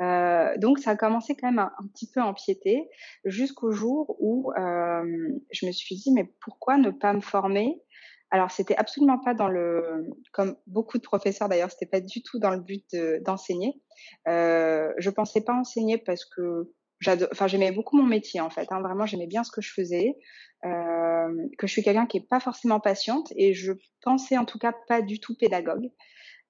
Euh, 0.00 0.56
donc, 0.58 0.78
ça 0.78 0.90
a 0.92 0.96
commencé 0.96 1.34
quand 1.36 1.48
même 1.48 1.58
un, 1.58 1.72
un 1.78 1.86
petit 1.88 2.10
peu 2.10 2.20
à 2.20 2.26
empiéter 2.26 2.88
jusqu'au 3.24 3.70
jour 3.70 4.16
où 4.20 4.52
euh, 4.52 5.28
je 5.50 5.66
me 5.66 5.72
suis 5.72 5.96
dit, 5.96 6.12
mais 6.12 6.32
pourquoi 6.40 6.76
ne 6.76 6.90
pas 6.90 7.12
me 7.12 7.20
former? 7.20 7.82
Alors, 8.30 8.50
c'était 8.50 8.76
absolument 8.76 9.18
pas 9.18 9.32
dans 9.32 9.48
le, 9.48 10.04
comme 10.32 10.56
beaucoup 10.66 10.98
de 10.98 11.02
professeurs 11.02 11.48
d'ailleurs, 11.48 11.70
c'était 11.70 11.86
pas 11.86 12.00
du 12.00 12.22
tout 12.22 12.38
dans 12.38 12.50
le 12.50 12.60
but 12.60 12.94
d'enseigner. 13.22 13.80
euh, 14.28 14.92
je 14.98 15.08
pensais 15.08 15.40
pas 15.40 15.54
enseigner 15.54 15.96
parce 15.96 16.26
que 16.26 16.70
enfin 17.06 17.46
j'aimais 17.46 17.72
beaucoup 17.72 17.96
mon 17.96 18.06
métier 18.06 18.40
en 18.40 18.50
fait. 18.50 18.70
Hein, 18.70 18.80
vraiment, 18.80 19.06
j'aimais 19.06 19.26
bien 19.26 19.44
ce 19.44 19.50
que 19.50 19.60
je 19.60 19.72
faisais. 19.72 20.16
Euh, 20.64 21.48
que 21.56 21.68
je 21.68 21.72
suis 21.72 21.84
quelqu'un 21.84 22.06
qui 22.06 22.16
est 22.16 22.28
pas 22.28 22.40
forcément 22.40 22.80
patiente 22.80 23.32
et 23.36 23.54
je 23.54 23.72
pensais 24.02 24.36
en 24.36 24.44
tout 24.44 24.58
cas 24.58 24.72
pas 24.88 25.02
du 25.02 25.20
tout 25.20 25.36
pédagogue. 25.38 25.90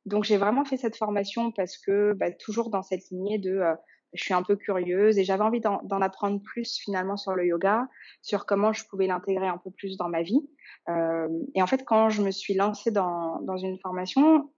Donc 0.07 0.25
j'ai 0.25 0.38
vraiment 0.38 0.64
fait 0.64 0.78
cette 0.78 0.97
formation 0.97 1.52
parce 1.52 1.76
que 1.76 2.14
bah, 2.14 2.33
toujours 2.33 2.71
dans 2.71 2.83
cette 2.83 3.02
lignée 3.11 3.38
de 3.38 3.50
euh, 3.50 3.75
je 4.14 4.25
suis 4.25 4.33
un 4.33 4.43
peu 4.43 4.57
curieuse 4.57 5.19
et 5.19 5.25
j'avais 5.25 5.43
envie 5.43 5.61
d'en 5.61 6.00
apprendre 6.00 6.40
plus 6.43 6.78
finalement 6.78 7.19
sur 7.19 7.35
le 7.35 7.47
yoga, 7.47 7.87
sur 8.23 8.47
comment 8.47 8.73
je 8.73 8.85
pouvais 8.88 9.07
l'intégrer 9.07 9.47
un 9.47 9.59
peu 9.59 9.71
plus 9.71 9.99
dans 9.99 10.09
ma 10.09 10.23
vie. 10.23 10.40
Euh, 10.88 11.28
et 11.55 11.61
en 11.61 11.67
fait, 11.67 11.85
quand 11.85 12.09
je 12.09 12.23
me 12.23 12.31
suis 12.31 12.55
lancée 12.55 12.90
dans, 12.90 13.40
dans 13.43 13.59
une 13.59 13.78
formation, 13.81 14.50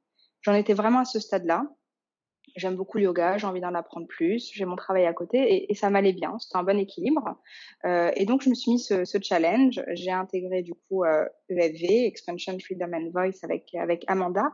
j'en 0.43 0.55
étais 0.55 0.75
vraiment 0.75 1.01
à 1.01 1.05
ce 1.05 1.19
stade-là. 1.19 1.65
J'aime 2.57 2.77
beaucoup 2.77 2.99
le 2.99 3.05
yoga, 3.05 3.39
j'ai 3.39 3.47
envie 3.47 3.61
d'en 3.61 3.75
apprendre 3.75 4.07
plus, 4.07 4.51
j'ai 4.53 4.65
mon 4.65 4.77
travail 4.77 5.07
à 5.07 5.13
côté 5.13 5.39
et, 5.39 5.73
et 5.73 5.75
ça 5.75 5.91
m'allait 5.91 6.13
bien, 6.13 6.39
c'était 6.39 6.59
un 6.59 6.63
bon 6.63 6.79
équilibre. 6.79 7.37
Euh, 7.85 8.11
et 8.17 8.27
donc 8.27 8.43
je 8.43 8.51
me 8.51 8.55
suis 8.55 8.73
mis 8.73 8.79
ce, 8.79 9.05
ce 9.05 9.19
challenge, 9.23 9.83
j'ai 9.93 10.11
intégré 10.11 10.63
du 10.63 10.75
coup 10.75 11.05
euh, 11.05 11.25
EFV, 11.49 12.07
Expansion 12.07 12.57
Freedom 12.59 12.91
and 12.93 13.11
Voice 13.13 13.39
avec 13.43 13.75
avec 13.75 14.05
Amanda. 14.09 14.51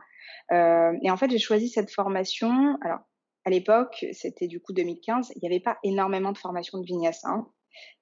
Euh, 0.51 0.93
et 1.01 1.11
en 1.11 1.17
fait 1.17 1.29
j'ai 1.29 1.39
choisi 1.39 1.69
cette 1.69 1.91
formation. 1.91 2.77
Alors 2.81 2.99
à 3.45 3.49
l'époque, 3.49 4.05
c'était 4.11 4.47
du 4.47 4.59
coup 4.59 4.73
2015, 4.73 5.31
il 5.35 5.39
n'y 5.41 5.47
avait 5.47 5.63
pas 5.63 5.77
énormément 5.83 6.33
de 6.33 6.37
formation 6.37 6.79
de 6.79 6.85
vinyasa. 6.85 7.29
Hein. 7.29 7.47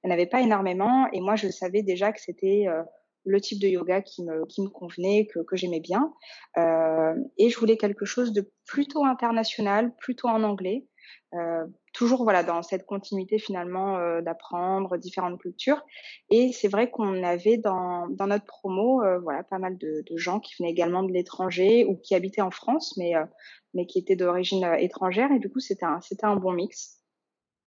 Il 0.04 0.08
n'y 0.08 0.12
en 0.12 0.14
avait 0.14 0.26
pas 0.26 0.42
énormément 0.42 1.08
et 1.12 1.22
moi 1.22 1.36
je 1.36 1.50
savais 1.50 1.84
déjà 1.84 2.12
que 2.12 2.22
c'était 2.22 2.66
euh, 2.68 2.84
le 3.26 3.42
type 3.42 3.60
de 3.60 3.68
yoga 3.68 4.02
qui 4.02 4.24
me, 4.24 4.46
qui 4.46 4.62
me 4.62 4.70
convenait, 4.70 5.28
que, 5.28 5.40
que 5.40 5.56
j'aimais 5.56 5.80
bien. 5.80 6.14
Euh, 6.58 7.16
et 7.38 7.50
je 7.50 7.60
voulais 7.60 7.78
quelque 7.78 8.06
chose 8.06 8.34
de 8.34 8.52
plutôt 8.66 9.06
international, 9.06 9.94
plutôt 9.98 10.28
en 10.28 10.44
anglais. 10.44 10.88
Euh, 11.34 11.66
toujours 11.94 12.24
voilà 12.24 12.44
dans 12.44 12.62
cette 12.62 12.86
continuité 12.86 13.40
finalement 13.40 13.98
euh, 13.98 14.22
d'apprendre 14.22 14.98
différentes 14.98 15.40
cultures 15.40 15.82
et 16.30 16.52
c'est 16.52 16.68
vrai 16.68 16.90
qu'on 16.90 17.24
avait 17.24 17.58
dans, 17.58 18.08
dans 18.10 18.28
notre 18.28 18.46
promo 18.46 19.04
euh, 19.04 19.20
voilà 19.20 19.44
pas 19.44 19.58
mal 19.58 19.78
de, 19.78 20.04
de, 20.10 20.18
gens 20.18 20.40
qui 20.40 20.54
venaient 20.58 20.72
également 20.72 21.04
de 21.04 21.12
l'étranger 21.12 21.86
ou 21.86 21.98
qui 21.98 22.16
habitaient 22.16 22.42
en 22.42 22.52
France 22.52 22.96
mais 22.98 23.16
euh, 23.16 23.26
mais 23.74 23.86
qui 23.86 24.00
étaient 24.00 24.16
d'origine 24.16 24.64
euh, 24.64 24.76
étrangère 24.76 25.32
et 25.32 25.40
du 25.40 25.50
coup 25.50 25.60
c'était 25.60 25.86
un 25.86 26.00
c'était 26.02 26.26
un 26.26 26.36
bon 26.36 26.54
mix 26.54 27.02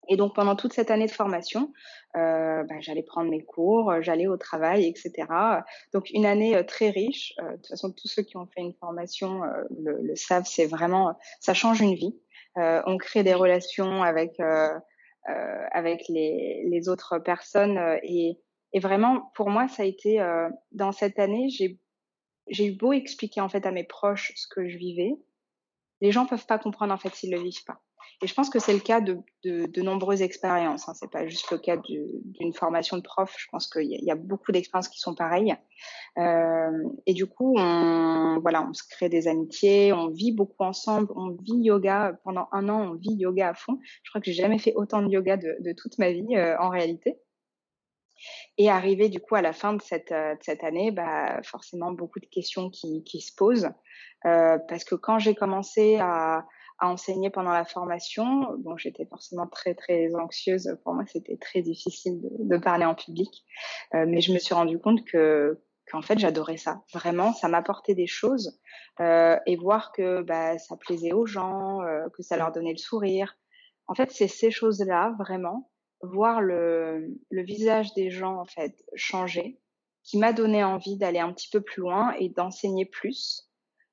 et 0.09 0.17
donc 0.17 0.35
pendant 0.35 0.55
toute 0.55 0.73
cette 0.73 0.91
année 0.91 1.05
de 1.05 1.11
formation, 1.11 1.73
euh, 2.15 2.63
bah, 2.63 2.75
j'allais 2.79 3.03
prendre 3.03 3.29
mes 3.29 3.43
cours, 3.43 3.91
euh, 3.91 4.01
j'allais 4.01 4.27
au 4.27 4.37
travail, 4.37 4.85
etc. 4.85 5.27
Donc 5.93 6.09
une 6.11 6.25
année 6.25 6.55
euh, 6.55 6.63
très 6.63 6.89
riche. 6.89 7.33
Euh, 7.39 7.51
de 7.51 7.55
toute 7.57 7.67
façon, 7.67 7.91
tous 7.91 8.07
ceux 8.07 8.23
qui 8.23 8.37
ont 8.37 8.47
fait 8.47 8.61
une 8.61 8.73
formation 8.73 9.43
euh, 9.43 9.63
le, 9.77 10.01
le, 10.01 10.15
savent, 10.15 10.47
c'est 10.47 10.65
vraiment, 10.65 11.17
ça 11.39 11.53
change 11.53 11.81
une 11.81 11.95
vie. 11.95 12.17
Euh, 12.57 12.81
on 12.85 12.97
crée 12.97 13.23
des 13.23 13.33
relations 13.33 14.03
avec 14.03 14.39
avec 15.73 16.07
les, 16.07 16.63
les, 16.67 16.87
autres 16.87 17.19
personnes 17.19 17.77
et, 18.01 18.39
et, 18.71 18.79
vraiment 18.79 19.29
pour 19.35 19.49
moi 19.49 19.67
ça 19.67 19.83
a 19.83 19.85
été 19.85 20.25
dans 20.71 20.93
cette 20.93 21.19
année 21.19 21.49
j'ai 21.49 21.77
j'ai 22.47 22.67
eu 22.67 22.71
beau 22.71 22.93
expliquer 22.93 23.41
en 23.41 23.49
fait 23.49 23.65
à 23.65 23.71
mes 23.71 23.83
proches 23.83 24.31
ce 24.37 24.47
que 24.47 24.67
je 24.69 24.77
vivais, 24.77 25.17
les 26.01 26.11
gens 26.11 26.25
peuvent 26.25 26.45
pas 26.45 26.57
comprendre 26.57 26.93
en 26.93 26.97
fait 26.97 27.13
s'ils 27.13 27.31
le 27.31 27.39
vivent 27.39 27.65
pas. 27.65 27.81
Et 28.21 28.27
je 28.27 28.33
pense 28.33 28.49
que 28.49 28.59
c'est 28.59 28.73
le 28.73 28.79
cas 28.79 28.99
de, 28.99 29.17
de, 29.43 29.67
de 29.67 29.81
nombreuses 29.81 30.21
expériences. 30.21 30.89
Hein. 30.89 30.93
C'est 30.95 31.11
pas 31.11 31.27
juste 31.27 31.51
le 31.51 31.57
cas 31.57 31.77
d'une 31.77 32.53
formation 32.53 32.97
de 32.97 33.01
prof. 33.01 33.33
Je 33.37 33.45
pense 33.51 33.67
qu'il 33.67 33.83
y, 33.83 34.05
y, 34.05 34.11
a 34.11 34.15
beaucoup 34.15 34.51
d'expériences 34.51 34.89
qui 34.89 34.99
sont 34.99 35.15
pareilles. 35.15 35.55
Euh, 36.17 36.83
et 37.05 37.13
du 37.13 37.27
coup, 37.27 37.55
on, 37.57 38.39
voilà, 38.41 38.67
on 38.67 38.73
se 38.73 38.83
crée 38.89 39.09
des 39.09 39.27
amitiés, 39.27 39.93
on 39.93 40.07
vit 40.09 40.31
beaucoup 40.31 40.63
ensemble, 40.63 41.09
on 41.15 41.29
vit 41.29 41.59
yoga 41.61 42.19
pendant 42.23 42.47
un 42.51 42.69
an, 42.69 42.91
on 42.91 42.93
vit 42.95 43.13
yoga 43.13 43.49
à 43.49 43.53
fond. 43.53 43.79
Je 44.03 44.09
crois 44.09 44.21
que 44.21 44.25
j'ai 44.25 44.41
jamais 44.41 44.57
fait 44.57 44.73
autant 44.75 45.01
de 45.01 45.09
yoga 45.09 45.37
de, 45.37 45.55
de 45.59 45.73
toute 45.73 45.97
ma 45.99 46.11
vie 46.11 46.35
euh, 46.35 46.57
en 46.59 46.69
réalité. 46.69 47.19
Et 48.57 48.69
arrivé 48.69 49.09
du 49.09 49.19
coup 49.19 49.35
à 49.35 49.41
la 49.41 49.53
fin 49.53 49.73
de 49.73 49.81
cette, 49.81 50.11
euh, 50.11 50.33
de 50.33 50.43
cette 50.43 50.63
année, 50.63 50.91
bah, 50.91 51.39
forcément 51.43 51.91
beaucoup 51.91 52.19
de 52.19 52.25
questions 52.25 52.69
qui, 52.69 53.03
qui 53.03 53.21
se 53.21 53.33
posent. 53.35 53.69
Euh, 54.25 54.57
parce 54.67 54.83
que 54.83 54.95
quand 54.95 55.19
j'ai 55.19 55.35
commencé 55.35 55.97
à, 55.97 56.45
à 56.79 56.89
enseigner 56.89 57.29
pendant 57.29 57.51
la 57.51 57.65
formation. 57.65 58.47
Bon, 58.59 58.77
j'étais 58.77 59.05
forcément 59.05 59.47
très 59.47 59.73
très 59.73 60.13
anxieuse. 60.15 60.77
Pour 60.83 60.93
moi, 60.93 61.05
c'était 61.07 61.37
très 61.37 61.61
difficile 61.61 62.19
de, 62.21 62.57
parler 62.57 62.85
en 62.85 62.95
public, 62.95 63.45
euh, 63.93 64.05
mais 64.07 64.21
je 64.21 64.33
me 64.33 64.39
suis 64.39 64.53
rendu 64.53 64.79
compte 64.79 65.03
que 65.05 65.61
qu'en 65.89 66.01
fait 66.01 66.19
j'adorais 66.19 66.57
ça. 66.57 66.83
Vraiment, 66.93 67.33
ça 67.33 67.47
m'apportait 67.47 67.95
des 67.95 68.07
choses 68.07 68.59
euh, 68.99 69.37
et 69.45 69.55
voir 69.55 69.91
que 69.93 70.21
bah, 70.21 70.57
ça 70.57 70.75
plaisait 70.75 71.13
aux 71.13 71.25
gens, 71.25 71.81
euh, 71.81 72.07
que 72.13 72.23
ça 72.23 72.35
leur 72.35 72.51
donnait 72.51 72.73
le 72.73 72.77
sourire. 72.77 73.37
En 73.87 73.95
fait, 73.95 74.11
c'est 74.11 74.27
ces 74.27 74.51
choses-là 74.51 75.15
vraiment 75.17 75.71
voir 76.01 76.41
le, 76.41 77.07
le 77.31 77.43
visage 77.43 77.93
des 77.93 78.11
gens 78.11 78.37
en 78.39 78.45
fait 78.45 78.75
changer 78.95 79.59
qui 80.03 80.17
m'a 80.17 80.31
donné 80.31 80.63
envie 80.63 80.97
d'aller 80.97 81.19
un 81.19 81.33
petit 81.33 81.49
peu 81.49 81.61
plus 81.61 81.81
loin 81.81 82.13
et 82.19 82.29
d'enseigner 82.29 82.85
plus. 82.85 83.49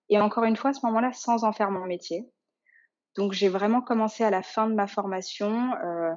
Et 0.08 0.18
encore 0.18 0.44
une 0.44 0.56
fois, 0.56 0.70
à 0.70 0.72
ce 0.72 0.86
moment-là, 0.86 1.12
sans 1.12 1.44
en 1.44 1.52
faire 1.52 1.70
mon 1.70 1.86
métier. 1.86 2.30
Donc 3.16 3.32
j'ai 3.32 3.48
vraiment 3.48 3.80
commencé 3.80 4.24
à 4.24 4.30
la 4.30 4.42
fin 4.42 4.68
de 4.68 4.74
ma 4.74 4.86
formation 4.86 5.72
euh, 5.84 6.12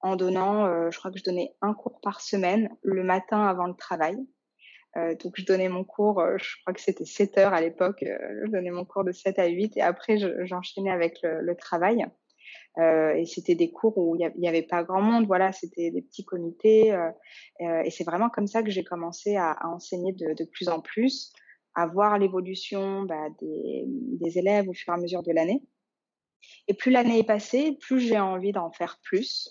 en 0.00 0.16
donnant, 0.16 0.66
euh, 0.66 0.90
je 0.90 0.98
crois 0.98 1.10
que 1.10 1.18
je 1.18 1.24
donnais 1.24 1.54
un 1.62 1.74
cours 1.74 2.00
par 2.00 2.20
semaine 2.20 2.68
le 2.82 3.04
matin 3.04 3.46
avant 3.46 3.66
le 3.66 3.74
travail. 3.74 4.16
Euh, 4.96 5.14
donc 5.14 5.34
je 5.36 5.44
donnais 5.44 5.68
mon 5.68 5.84
cours, 5.84 6.20
euh, 6.20 6.36
je 6.38 6.60
crois 6.60 6.74
que 6.74 6.80
c'était 6.80 7.06
7 7.06 7.38
heures 7.38 7.54
à 7.54 7.62
l'époque, 7.62 8.02
euh, 8.02 8.18
je 8.44 8.50
donnais 8.50 8.70
mon 8.70 8.84
cours 8.84 9.04
de 9.04 9.12
7 9.12 9.38
à 9.38 9.46
8 9.46 9.76
et 9.78 9.80
après 9.80 10.18
j'enchaînais 10.44 10.90
avec 10.90 11.18
le, 11.22 11.40
le 11.40 11.56
travail. 11.56 12.04
et 12.78 13.24
c'était 13.26 13.54
des 13.54 13.70
cours 13.70 13.96
où 13.96 14.16
il 14.16 14.32
n'y 14.36 14.48
avait 14.48 14.62
pas 14.62 14.82
grand 14.82 15.00
monde, 15.00 15.26
voilà, 15.26 15.52
c'était 15.52 15.90
des 15.90 16.02
petits 16.02 16.24
comités. 16.24 16.88
et 17.60 17.90
c'est 17.90 18.04
vraiment 18.04 18.28
comme 18.30 18.46
ça 18.46 18.62
que 18.62 18.70
j'ai 18.70 18.84
commencé 18.84 19.36
à, 19.36 19.52
à 19.52 19.68
enseigner 19.68 20.12
de, 20.12 20.34
de, 20.34 20.44
plus 20.44 20.68
en 20.68 20.80
plus, 20.80 21.32
à 21.74 21.86
voir 21.86 22.18
l'évolution 22.18 23.02
bah, 23.02 23.28
des, 23.40 23.84
des 23.86 24.38
élèves 24.38 24.68
au 24.68 24.74
fur 24.74 24.92
et 24.92 24.96
à 24.96 25.00
mesure 25.00 25.22
de 25.22 25.32
l'année. 25.32 25.62
Et 26.68 26.74
plus 26.74 26.90
l'année 26.90 27.18
est 27.18 27.26
passée, 27.26 27.76
plus 27.80 28.00
j'ai 28.00 28.18
envie 28.18 28.52
d'en 28.52 28.70
faire 28.70 28.98
plus. 29.02 29.48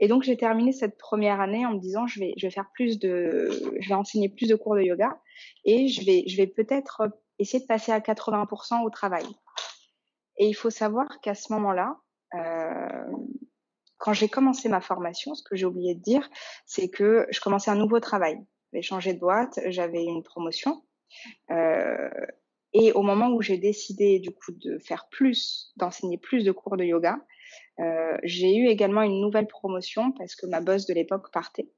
Et 0.00 0.08
donc 0.08 0.22
j'ai 0.22 0.36
terminé 0.36 0.72
cette 0.72 0.98
première 0.98 1.40
année 1.40 1.64
en 1.64 1.74
me 1.74 1.78
disant 1.78 2.06
je 2.06 2.20
vais 2.20 2.34
je 2.36 2.46
vais 2.46 2.50
faire 2.50 2.70
plus 2.74 2.98
de 2.98 3.50
je 3.80 3.88
vais 3.88 3.94
enseigner 3.94 4.28
plus 4.28 4.48
de 4.48 4.56
cours 4.56 4.74
de 4.74 4.82
yoga 4.82 5.18
et 5.64 5.88
je 5.88 6.04
vais 6.04 6.24
je 6.26 6.36
vais 6.36 6.46
peut-être 6.46 7.02
essayer 7.38 7.60
de 7.60 7.66
passer 7.66 7.92
à 7.92 8.00
80% 8.00 8.84
au 8.84 8.90
travail. 8.90 9.24
Et 10.38 10.46
il 10.46 10.54
faut 10.54 10.70
savoir 10.70 11.20
qu'à 11.20 11.34
ce 11.34 11.52
moment-là, 11.52 11.96
euh, 12.34 13.06
quand 13.98 14.12
j'ai 14.12 14.28
commencé 14.28 14.68
ma 14.68 14.80
formation, 14.80 15.34
ce 15.34 15.42
que 15.42 15.54
j'ai 15.54 15.66
oublié 15.66 15.94
de 15.94 16.00
dire, 16.00 16.28
c'est 16.66 16.88
que 16.88 17.26
je 17.30 17.40
commençais 17.40 17.70
un 17.70 17.76
nouveau 17.76 18.00
travail. 18.00 18.38
J'avais 18.72 18.82
changé 18.82 19.14
de 19.14 19.20
boîte, 19.20 19.60
j'avais 19.66 20.04
une 20.04 20.22
promotion. 20.22 20.82
Euh, 21.50 22.10
et 22.74 22.92
au 22.92 23.02
moment 23.02 23.30
où 23.30 23.42
j'ai 23.42 23.58
décidé 23.58 24.18
du 24.18 24.30
coup 24.30 24.52
de 24.52 24.78
faire 24.78 25.08
plus, 25.10 25.72
d'enseigner 25.76 26.18
plus 26.18 26.44
de 26.44 26.52
cours 26.52 26.76
de 26.76 26.84
yoga, 26.84 27.18
euh, 27.80 28.16
j'ai 28.22 28.56
eu 28.56 28.68
également 28.68 29.02
une 29.02 29.20
nouvelle 29.20 29.46
promotion 29.46 30.12
parce 30.12 30.34
que 30.34 30.46
ma 30.46 30.60
boss 30.60 30.86
de 30.86 30.94
l'époque 30.94 31.30
partait. 31.32 31.68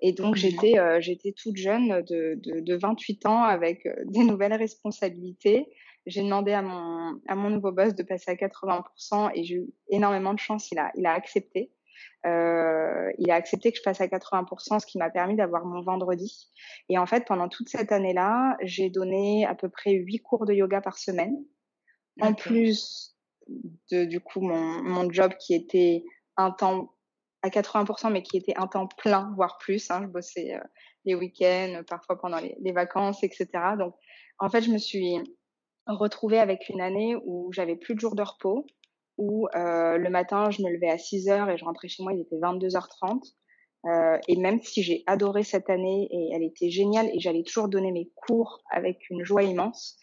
Et 0.00 0.12
donc 0.12 0.36
mmh. 0.36 0.38
j'étais 0.38 0.78
euh, 0.78 1.00
j'étais 1.00 1.32
toute 1.32 1.56
jeune 1.56 2.02
de, 2.02 2.38
de, 2.42 2.60
de 2.60 2.74
28 2.76 3.26
ans 3.26 3.42
avec 3.42 3.84
euh, 3.86 3.94
des 4.06 4.24
nouvelles 4.24 4.54
responsabilités. 4.54 5.68
J'ai 6.06 6.22
demandé 6.22 6.52
à 6.52 6.62
mon 6.62 7.20
à 7.26 7.34
mon 7.34 7.50
nouveau 7.50 7.72
boss 7.72 7.94
de 7.94 8.02
passer 8.02 8.30
à 8.30 8.34
80% 8.34 9.32
et 9.34 9.44
j'ai 9.44 9.56
eu 9.56 9.66
énormément 9.90 10.32
de 10.32 10.38
chance. 10.38 10.70
Il 10.70 10.78
a 10.78 10.90
il 10.96 11.04
a 11.04 11.12
accepté. 11.12 11.70
Euh, 12.26 13.10
il 13.18 13.30
a 13.30 13.34
accepté 13.34 13.70
que 13.70 13.78
je 13.78 13.82
passe 13.82 14.00
à 14.00 14.06
80%, 14.06 14.80
ce 14.80 14.86
qui 14.86 14.98
m'a 14.98 15.10
permis 15.10 15.36
d'avoir 15.36 15.64
mon 15.64 15.82
vendredi. 15.82 16.50
Et 16.88 16.98
en 16.98 17.06
fait, 17.06 17.24
pendant 17.26 17.48
toute 17.48 17.68
cette 17.68 17.92
année-là, 17.92 18.56
j'ai 18.62 18.90
donné 18.90 19.46
à 19.46 19.54
peu 19.54 19.68
près 19.68 19.92
8 19.92 20.18
cours 20.20 20.46
de 20.46 20.52
yoga 20.52 20.80
par 20.80 20.98
semaine, 20.98 21.36
en 22.20 22.34
plus 22.34 23.16
de 23.90 24.04
du 24.04 24.20
coup 24.20 24.40
mon, 24.40 24.82
mon 24.82 25.10
job 25.10 25.32
qui 25.38 25.54
était 25.54 26.04
un 26.36 26.50
temps 26.50 26.94
à 27.42 27.48
80%, 27.48 28.10
mais 28.12 28.22
qui 28.22 28.36
était 28.36 28.56
un 28.56 28.66
temps 28.66 28.88
plein, 28.98 29.32
voire 29.36 29.58
plus. 29.58 29.90
Hein. 29.90 30.02
Je 30.02 30.08
bossais 30.08 30.54
euh, 30.54 30.60
les 31.04 31.14
week-ends, 31.14 31.82
parfois 31.88 32.18
pendant 32.18 32.38
les, 32.38 32.56
les, 32.60 32.72
vacances, 32.72 33.22
etc. 33.22 33.46
Donc, 33.78 33.94
en 34.38 34.48
fait, 34.48 34.62
je 34.62 34.70
me 34.70 34.78
suis 34.78 35.16
retrouvée 35.86 36.38
avec 36.38 36.68
une 36.68 36.80
année 36.80 37.16
où 37.24 37.50
j'avais 37.52 37.76
plus 37.76 37.94
de 37.94 38.00
jours 38.00 38.14
de 38.14 38.22
repos, 38.22 38.66
où 39.18 39.48
euh, 39.54 39.98
le 39.98 40.10
matin, 40.10 40.50
je 40.50 40.62
me 40.62 40.70
levais 40.70 40.90
à 40.90 40.98
6 40.98 41.28
heures 41.28 41.50
et 41.50 41.58
je 41.58 41.64
rentrais 41.64 41.88
chez 41.88 42.02
moi, 42.02 42.12
il 42.12 42.20
était 42.20 42.36
22h30. 42.36 43.20
Euh, 43.86 44.18
et 44.26 44.36
même 44.36 44.60
si 44.62 44.82
j'ai 44.82 45.04
adoré 45.06 45.44
cette 45.44 45.70
année 45.70 46.08
et 46.10 46.30
elle 46.34 46.42
était 46.42 46.70
géniale 46.70 47.08
et 47.12 47.20
j'allais 47.20 47.44
toujours 47.44 47.68
donner 47.68 47.92
mes 47.92 48.10
cours 48.16 48.62
avec 48.70 49.08
une 49.10 49.24
joie 49.24 49.44
immense, 49.44 49.98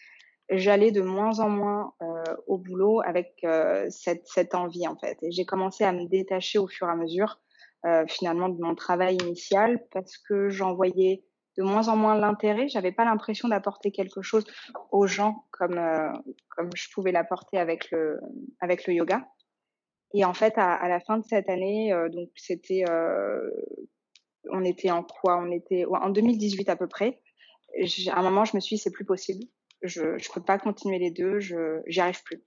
j'allais 0.49 0.91
de 0.91 1.01
moins 1.01 1.39
en 1.39 1.49
moins 1.49 1.93
euh, 2.01 2.23
au 2.47 2.57
boulot 2.57 3.01
avec 3.03 3.33
euh, 3.43 3.87
cette, 3.89 4.27
cette 4.27 4.55
envie 4.55 4.87
en 4.87 4.95
fait. 4.95 5.17
Et 5.21 5.31
j'ai 5.31 5.45
commencé 5.45 5.83
à 5.83 5.91
me 5.91 6.07
détacher 6.07 6.59
au 6.59 6.67
fur 6.67 6.87
et 6.87 6.91
à 6.91 6.95
mesure 6.95 7.39
euh, 7.85 8.05
finalement 8.07 8.49
de 8.49 8.61
mon 8.61 8.75
travail 8.75 9.17
initial 9.17 9.83
parce 9.91 10.17
que 10.17 10.49
j'en 10.49 10.73
voyais 10.73 11.23
de 11.57 11.63
moins 11.63 11.87
en 11.87 11.95
moins 11.95 12.15
l'intérêt. 12.17 12.67
J'avais 12.67 12.91
pas 12.91 13.05
l'impression 13.05 13.47
d'apporter 13.47 13.91
quelque 13.91 14.21
chose 14.21 14.45
aux 14.91 15.07
gens 15.07 15.45
comme 15.51 15.77
euh, 15.77 16.11
comme 16.49 16.69
je 16.75 16.89
pouvais 16.93 17.11
l'apporter 17.11 17.57
avec 17.57 17.91
le 17.91 18.19
avec 18.59 18.87
le 18.87 18.93
yoga. 18.93 19.27
Et 20.13 20.23
en 20.23 20.33
fait, 20.33 20.57
à, 20.57 20.73
à 20.73 20.87
la 20.87 20.99
fin 20.99 21.17
de 21.17 21.25
cette 21.25 21.49
année, 21.49 21.91
euh, 21.91 22.09
donc 22.09 22.29
c'était, 22.35 22.85
on 24.51 24.63
était 24.63 24.91
en 24.91 25.03
quoi? 25.03 25.37
On 25.37 25.51
était 25.51 25.85
en 25.85 26.09
2018 26.09 26.69
à 26.69 26.75
peu 26.75 26.87
près. 26.87 27.21
À 28.11 28.19
un 28.19 28.23
moment, 28.23 28.45
je 28.45 28.55
me 28.55 28.61
suis 28.61 28.77
dit 28.77 28.81
c'est 28.81 28.91
plus 28.91 29.05
possible 29.05 29.45
je 29.87 30.01
ne 30.01 30.33
peux 30.33 30.43
pas 30.43 30.57
continuer 30.57 30.99
les 30.99 31.11
deux, 31.11 31.39
je 31.39 31.81
j'y 31.87 31.99
arrive 31.99 32.21
plus. 32.23 32.43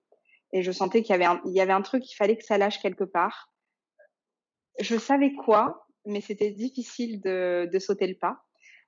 Et 0.53 0.62
je 0.62 0.73
sentais 0.73 1.03
qu'il 1.03 1.12
y 1.12 1.15
avait 1.15 1.25
un, 1.25 1.41
il 1.45 1.53
y 1.53 1.61
avait 1.61 1.73
un 1.73 1.83
truc, 1.83 2.11
il 2.11 2.15
fallait 2.15 2.37
que 2.37 2.45
ça 2.45 2.59
lâche 2.59 2.81
quelque 2.81 3.05
part. 3.05 3.53
Je 4.81 4.97
savais 4.97 5.35
quoi, 5.35 5.87
mais 6.07 6.21
c'était 6.21 6.50
difficile 6.50 7.21
de, 7.21 7.69
de 7.71 7.79
sauter 7.79 8.07
le 8.07 8.15
pas. 8.15 8.45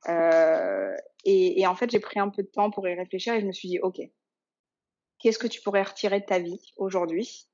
Euh, 0.08 0.94
et, 1.24 1.60
et, 1.60 1.66
en 1.66 1.74
fait, 1.74 1.90
j'ai 1.90 2.00
pris 2.00 2.18
un 2.18 2.28
peu 2.30 2.42
de 2.42 2.48
temps 2.48 2.70
pour 2.70 2.88
y 2.88 2.94
réfléchir 2.94 3.34
et 3.34 3.40
je 3.40 3.46
me 3.46 3.52
suis 3.52 3.68
dit, 3.68 3.78
ok, 3.80 4.00
qu'est-ce 5.18 5.38
que 5.38 5.46
tu 5.46 5.60
pourrais 5.60 5.82
retirer 5.82 6.20
de 6.20 6.24
ta 6.24 6.38
vie 6.38 6.72
aujourd'hui 6.76 7.46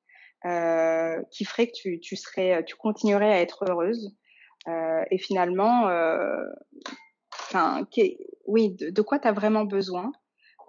euh, 0.44 1.22
qui 1.30 1.44
ferait 1.44 1.66
que 1.66 1.72
tu, 1.74 2.00
tu 2.00 2.16
serais, 2.16 2.64
tu 2.64 2.76
continuerais 2.76 3.32
à 3.32 3.40
être 3.40 3.64
heureuse 3.68 4.16
euh, 4.68 5.02
Et 5.10 5.18
finalement, 5.18 5.88
euh, 5.88 6.44
enfin, 7.32 7.86
oui, 8.46 8.70
de, 8.70 9.02
quoi 9.02 9.18
tu 9.18 9.28
as 9.28 9.32
vraiment 9.32 9.64
besoin 9.64 10.12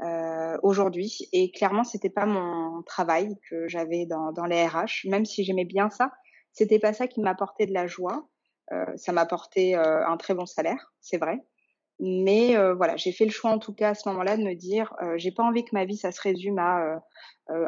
euh, 0.01 0.57
aujourd'hui? 0.63 1.27
Et 1.31 1.51
clairement, 1.51 1.83
c'était 1.83 2.09
pas 2.09 2.25
mon 2.25 2.81
travail 2.83 3.35
que 3.49 3.67
j'avais 3.67 4.05
dans, 4.05 4.31
dans 4.31 4.45
les 4.45 4.65
RH, 4.65 5.05
même 5.05 5.25
si 5.25 5.43
j'aimais 5.43 5.65
bien 5.65 5.89
ça. 5.89 6.11
C'était 6.53 6.79
pas 6.79 6.93
ça 6.93 7.07
qui 7.07 7.21
m'apportait 7.21 7.67
de 7.67 7.73
la 7.73 7.85
joie. 7.85 8.27
Euh, 8.71 8.85
ça 8.97 9.11
m'apportait 9.11 9.75
un 9.75 10.17
très 10.17 10.33
bon 10.33 10.45
salaire, 10.45 10.91
c'est 11.01 11.17
vrai. 11.17 11.39
Mais 11.99 12.55
euh, 12.55 12.75
voilà, 12.75 12.95
j'ai 12.95 13.11
fait 13.11 13.25
le 13.25 13.31
choix 13.31 13.51
en 13.51 13.59
tout 13.59 13.73
cas 13.73 13.89
à 13.89 13.93
ce 13.95 14.07
moment-là 14.09 14.37
de 14.37 14.43
me 14.43 14.53
dire, 14.53 14.93
euh, 15.01 15.17
j'ai 15.17 15.31
pas 15.31 15.43
envie 15.43 15.65
que 15.65 15.71
ma 15.73 15.85
vie 15.85 15.97
ça 15.97 16.11
se 16.11 16.21
résume 16.21 16.59
à 16.59 17.01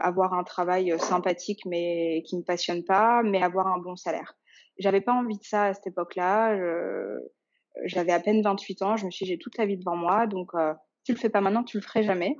avoir 0.01 0.33
un 0.33 0.43
travail 0.43 0.93
sympathique 0.99 1.61
mais 1.65 2.21
qui 2.27 2.37
me 2.37 2.43
passionne 2.43 2.83
pas, 2.83 3.23
mais 3.23 3.41
avoir 3.41 3.67
un 3.67 3.77
bon 3.79 3.95
salaire. 3.95 4.35
J'avais 4.77 5.01
pas 5.01 5.13
envie 5.13 5.37
de 5.37 5.43
ça 5.43 5.65
à 5.65 5.73
cette 5.73 5.87
époque-là. 5.87 6.57
J'avais 7.85 8.11
à 8.11 8.19
peine 8.19 8.41
28 8.41 8.81
ans. 8.81 8.97
Je 8.97 9.05
me 9.05 9.11
suis 9.11 9.25
j'ai 9.25 9.37
toute 9.37 9.57
la 9.57 9.65
vie 9.65 9.77
devant 9.77 9.95
moi, 9.95 10.27
donc 10.27 10.51
tu 11.05 11.13
le 11.13 11.17
fais 11.17 11.29
pas 11.29 11.39
maintenant, 11.39 11.63
tu 11.63 11.77
le 11.77 11.81
ferais 11.81 12.03
jamais. 12.03 12.35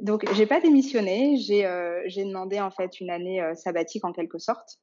Donc, 0.00 0.24
j'ai 0.34 0.46
pas 0.46 0.60
démissionné. 0.60 1.36
J'ai 1.38 1.66
euh, 1.66 2.02
demandé 2.16 2.60
en 2.60 2.70
fait 2.70 3.00
une 3.00 3.10
année 3.10 3.40
euh, 3.40 3.54
sabbatique 3.54 4.04
en 4.04 4.12
quelque 4.12 4.38
sorte. 4.38 4.78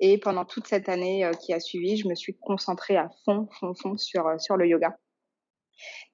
Et 0.00 0.18
pendant 0.18 0.44
toute 0.44 0.66
cette 0.66 0.88
année 0.88 1.24
euh, 1.24 1.32
qui 1.32 1.52
a 1.52 1.60
suivi, 1.60 1.96
je 1.96 2.08
me 2.08 2.14
suis 2.14 2.36
concentrée 2.38 2.96
à 2.96 3.10
fond, 3.24 3.48
fond, 3.58 3.74
fond 3.74 3.96
sur 3.96 4.26
euh, 4.26 4.38
sur 4.38 4.56
le 4.56 4.66
yoga. 4.66 4.96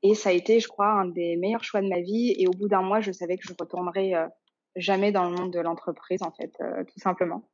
Et 0.02 0.14
ça 0.14 0.30
a 0.30 0.32
été, 0.32 0.60
je 0.60 0.68
crois, 0.68 0.88
un 0.88 1.06
des 1.06 1.36
meilleurs 1.36 1.64
choix 1.64 1.82
de 1.82 1.88
ma 1.88 2.00
vie. 2.00 2.34
Et 2.38 2.46
au 2.46 2.52
bout 2.52 2.68
d'un 2.68 2.82
mois, 2.82 3.00
je 3.00 3.12
savais 3.12 3.36
que 3.36 3.46
je 3.46 3.54
retournerais 3.58 4.12
jamais 4.76 5.12
dans 5.12 5.28
le 5.28 5.36
monde 5.36 5.52
de 5.52 5.60
l'entreprise, 5.60 6.22
en 6.22 6.32
fait, 6.32 6.52
tout 6.58 7.00
simplement. 7.00 7.48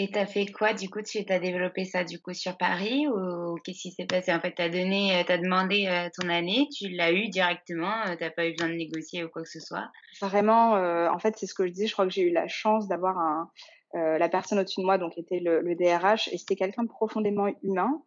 Et 0.00 0.08
tu 0.08 0.18
as 0.18 0.26
fait 0.26 0.46
quoi 0.46 0.74
du 0.74 0.88
coup 0.88 1.02
Tu 1.02 1.24
as 1.28 1.40
développé 1.40 1.84
ça 1.84 2.04
du 2.04 2.20
coup 2.20 2.32
sur 2.32 2.56
Paris 2.56 3.08
ou 3.08 3.56
qu'est-ce 3.64 3.80
qui 3.80 3.90
s'est 3.90 4.06
passé? 4.06 4.32
En 4.32 4.38
fait, 4.38 4.54
tu 4.54 4.62
as 4.62 4.68
donné, 4.68 5.24
euh, 5.28 5.38
demandé 5.38 5.86
euh, 5.88 6.08
ton 6.16 6.28
année, 6.28 6.68
tu 6.72 6.88
l'as 6.90 7.10
eu 7.10 7.28
directement, 7.28 8.06
euh, 8.06 8.14
tu 8.16 8.22
n'as 8.22 8.30
pas 8.30 8.46
eu 8.46 8.52
besoin 8.52 8.68
de 8.68 8.74
négocier 8.74 9.24
ou 9.24 9.28
quoi 9.28 9.42
que 9.42 9.48
ce 9.48 9.58
soit? 9.58 9.90
Vraiment, 10.20 10.74
en 10.74 11.18
fait, 11.18 11.36
c'est 11.36 11.46
ce 11.46 11.54
que 11.54 11.66
je 11.66 11.72
dis. 11.72 11.88
Je 11.88 11.92
crois 11.92 12.06
que 12.06 12.12
j'ai 12.12 12.22
eu 12.22 12.32
la 12.32 12.46
chance 12.46 12.86
d'avoir 12.86 13.18
un, 13.18 13.50
la 13.94 14.28
personne 14.28 14.60
au-dessus 14.60 14.82
de 14.82 14.86
moi, 14.86 14.98
donc 14.98 15.18
était 15.18 15.40
le, 15.40 15.62
le 15.62 15.74
DRH, 15.74 16.28
et 16.28 16.38
c'était 16.38 16.56
quelqu'un 16.56 16.84
de 16.84 16.88
profondément 16.88 17.48
humain, 17.64 18.00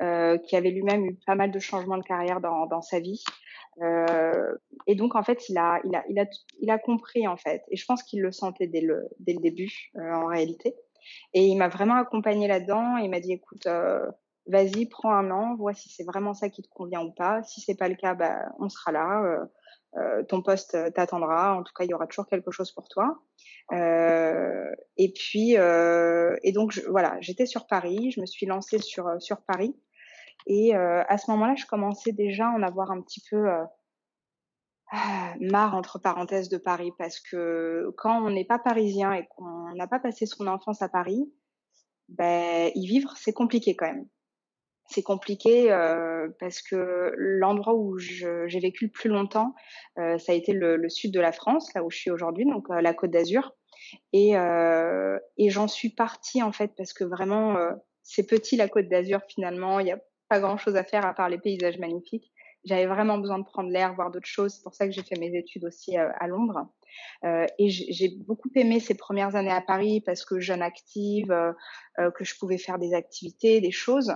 qui 0.00 0.56
avait 0.56 0.70
lui-même 0.70 1.04
eu 1.04 1.18
pas 1.26 1.34
mal 1.34 1.50
de 1.50 1.58
changements 1.58 1.98
de 1.98 2.04
carrière 2.04 2.40
dans, 2.40 2.82
sa 2.82 3.00
vie. 3.00 3.22
et 4.86 4.94
donc, 4.94 5.14
en 5.14 5.22
fait, 5.22 5.48
il 5.48 5.58
a, 5.58 6.78
compris 6.78 7.26
en 7.26 7.36
fait, 7.36 7.62
et 7.70 7.76
je 7.76 7.84
pense 7.86 8.02
qu'il 8.02 8.22
le 8.22 8.32
sentait 8.32 8.66
dès 8.66 8.80
le, 8.80 9.08
début 9.18 9.90
en 9.94 10.26
réalité. 10.26 10.74
Et 11.34 11.46
il 11.46 11.56
m'a 11.56 11.68
vraiment 11.68 11.96
accompagné 11.96 12.48
là-dedans. 12.48 12.96
Il 12.96 13.10
m'a 13.10 13.20
dit, 13.20 13.32
écoute, 13.32 13.66
euh, 13.66 14.04
vas-y, 14.46 14.86
prends 14.86 15.12
un 15.12 15.30
an, 15.30 15.56
vois 15.56 15.74
si 15.74 15.88
c'est 15.88 16.04
vraiment 16.04 16.34
ça 16.34 16.48
qui 16.48 16.62
te 16.62 16.68
convient 16.68 17.02
ou 17.02 17.12
pas. 17.12 17.42
Si 17.42 17.60
c'est 17.60 17.76
pas 17.76 17.88
le 17.88 17.94
cas, 17.94 18.14
bah, 18.14 18.46
on 18.58 18.68
sera 18.68 18.92
là. 18.92 19.48
Euh, 19.98 20.20
euh 20.20 20.22
ton 20.24 20.42
poste 20.42 20.76
t'attendra. 20.94 21.56
En 21.56 21.62
tout 21.62 21.72
cas, 21.74 21.84
il 21.84 21.90
y 21.90 21.94
aura 21.94 22.06
toujours 22.06 22.26
quelque 22.26 22.50
chose 22.50 22.72
pour 22.72 22.88
toi. 22.88 23.18
Euh, 23.72 24.70
et 24.96 25.12
puis, 25.12 25.56
euh, 25.58 26.36
et 26.42 26.52
donc 26.52 26.80
voilà, 26.88 27.16
j'étais 27.20 27.46
sur 27.46 27.66
Paris. 27.66 28.10
Je 28.12 28.20
me 28.20 28.26
suis 28.26 28.46
lancée 28.46 28.78
sur 28.78 29.20
sur 29.20 29.42
Paris. 29.42 29.76
Et 30.46 30.74
à 30.74 31.18
ce 31.18 31.30
moment-là, 31.32 31.54
je 31.56 31.66
commençais 31.66 32.12
déjà 32.12 32.46
à 32.46 32.52
en 32.52 32.62
avoir 32.62 32.90
un 32.90 33.02
petit 33.02 33.22
peu 33.30 33.48
ah, 34.90 35.34
marre 35.40 35.74
entre 35.74 35.98
parenthèses 35.98 36.48
de 36.48 36.56
Paris 36.56 36.92
parce 36.96 37.20
que 37.20 37.92
quand 37.98 38.24
on 38.24 38.30
n'est 38.30 38.46
pas 38.46 38.58
parisien 38.58 39.12
et 39.12 39.26
qu'on 39.26 39.74
n'a 39.74 39.86
pas 39.86 39.98
passé 39.98 40.24
son 40.24 40.46
enfance 40.46 40.80
à 40.80 40.88
Paris, 40.88 41.30
ben 42.08 42.70
y 42.74 42.86
vivre 42.86 43.12
c'est 43.16 43.34
compliqué 43.34 43.76
quand 43.76 43.86
même. 43.92 44.06
C'est 44.88 45.02
compliqué 45.02 45.70
euh, 45.70 46.28
parce 46.40 46.62
que 46.62 47.12
l'endroit 47.16 47.74
où 47.74 47.98
j'ai 47.98 48.60
vécu 48.60 48.86
le 48.86 48.90
plus 48.90 49.10
longtemps, 49.10 49.54
euh, 49.98 50.18
ça 50.18 50.32
a 50.32 50.34
été 50.34 50.52
le, 50.52 50.76
le, 50.76 50.88
sud 50.88 51.12
de 51.12 51.20
la 51.20 51.32
France, 51.32 51.72
là 51.74 51.84
où 51.84 51.90
je 51.90 51.98
suis 51.98 52.10
aujourd'hui, 52.10 52.46
donc 52.46 52.70
euh, 52.70 52.80
la 52.80 52.94
Côte 52.94 53.10
d'Azur. 53.10 53.54
Et, 54.12 54.36
euh, 54.36 55.18
et 55.36 55.50
j'en 55.50 55.68
suis 55.68 55.90
partie 55.90 56.42
en 56.42 56.52
fait 56.52 56.72
parce 56.76 56.92
que 56.92 57.04
vraiment 57.04 57.56
euh, 57.56 57.72
c'est 58.02 58.26
petit 58.26 58.56
la 58.56 58.68
Côte 58.68 58.88
d'Azur 58.88 59.20
finalement, 59.28 59.78
il 59.80 59.84
n'y 59.84 59.92
a 59.92 60.00
pas 60.28 60.40
grand 60.40 60.56
chose 60.56 60.76
à 60.76 60.84
faire 60.84 61.06
à 61.06 61.14
part 61.14 61.28
les 61.28 61.38
paysages 61.38 61.78
magnifiques 61.78 62.32
j'avais 62.64 62.86
vraiment 62.86 63.18
besoin 63.18 63.38
de 63.38 63.44
prendre 63.44 63.70
l'air, 63.70 63.94
voir 63.94 64.10
d'autres 64.10 64.26
choses. 64.26 64.54
C'est 64.54 64.62
pour 64.62 64.74
ça 64.74 64.86
que 64.86 64.92
j'ai 64.92 65.02
fait 65.02 65.18
mes 65.18 65.36
études 65.36 65.64
aussi 65.64 65.98
euh, 65.98 66.08
à 66.18 66.26
Londres. 66.26 66.66
Euh, 67.24 67.46
et 67.58 67.68
j'ai 67.68 68.10
beaucoup 68.26 68.50
aimé 68.54 68.80
ces 68.80 68.94
premières 68.94 69.36
années 69.36 69.52
à 69.52 69.60
Paris 69.60 70.00
parce 70.00 70.24
que 70.24 70.40
jeune 70.40 70.62
active, 70.62 71.30
euh 71.30 71.52
que 72.14 72.24
je 72.24 72.36
pouvais 72.38 72.58
faire 72.58 72.78
des 72.78 72.94
activités, 72.94 73.60
des 73.60 73.72
choses. 73.72 74.14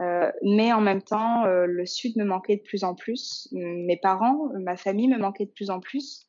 Euh, 0.00 0.30
mais 0.42 0.72
en 0.72 0.80
même 0.80 1.02
temps, 1.02 1.44
le 1.46 1.86
sud 1.86 2.16
me 2.16 2.24
manquait 2.24 2.56
de 2.56 2.62
plus 2.62 2.84
en 2.84 2.94
plus. 2.94 3.48
Mes 3.52 3.96
parents, 3.96 4.48
ma 4.60 4.76
famille 4.76 5.08
me 5.08 5.18
manquaient 5.18 5.46
de 5.46 5.52
plus 5.52 5.70
en 5.70 5.80
plus. 5.80 6.26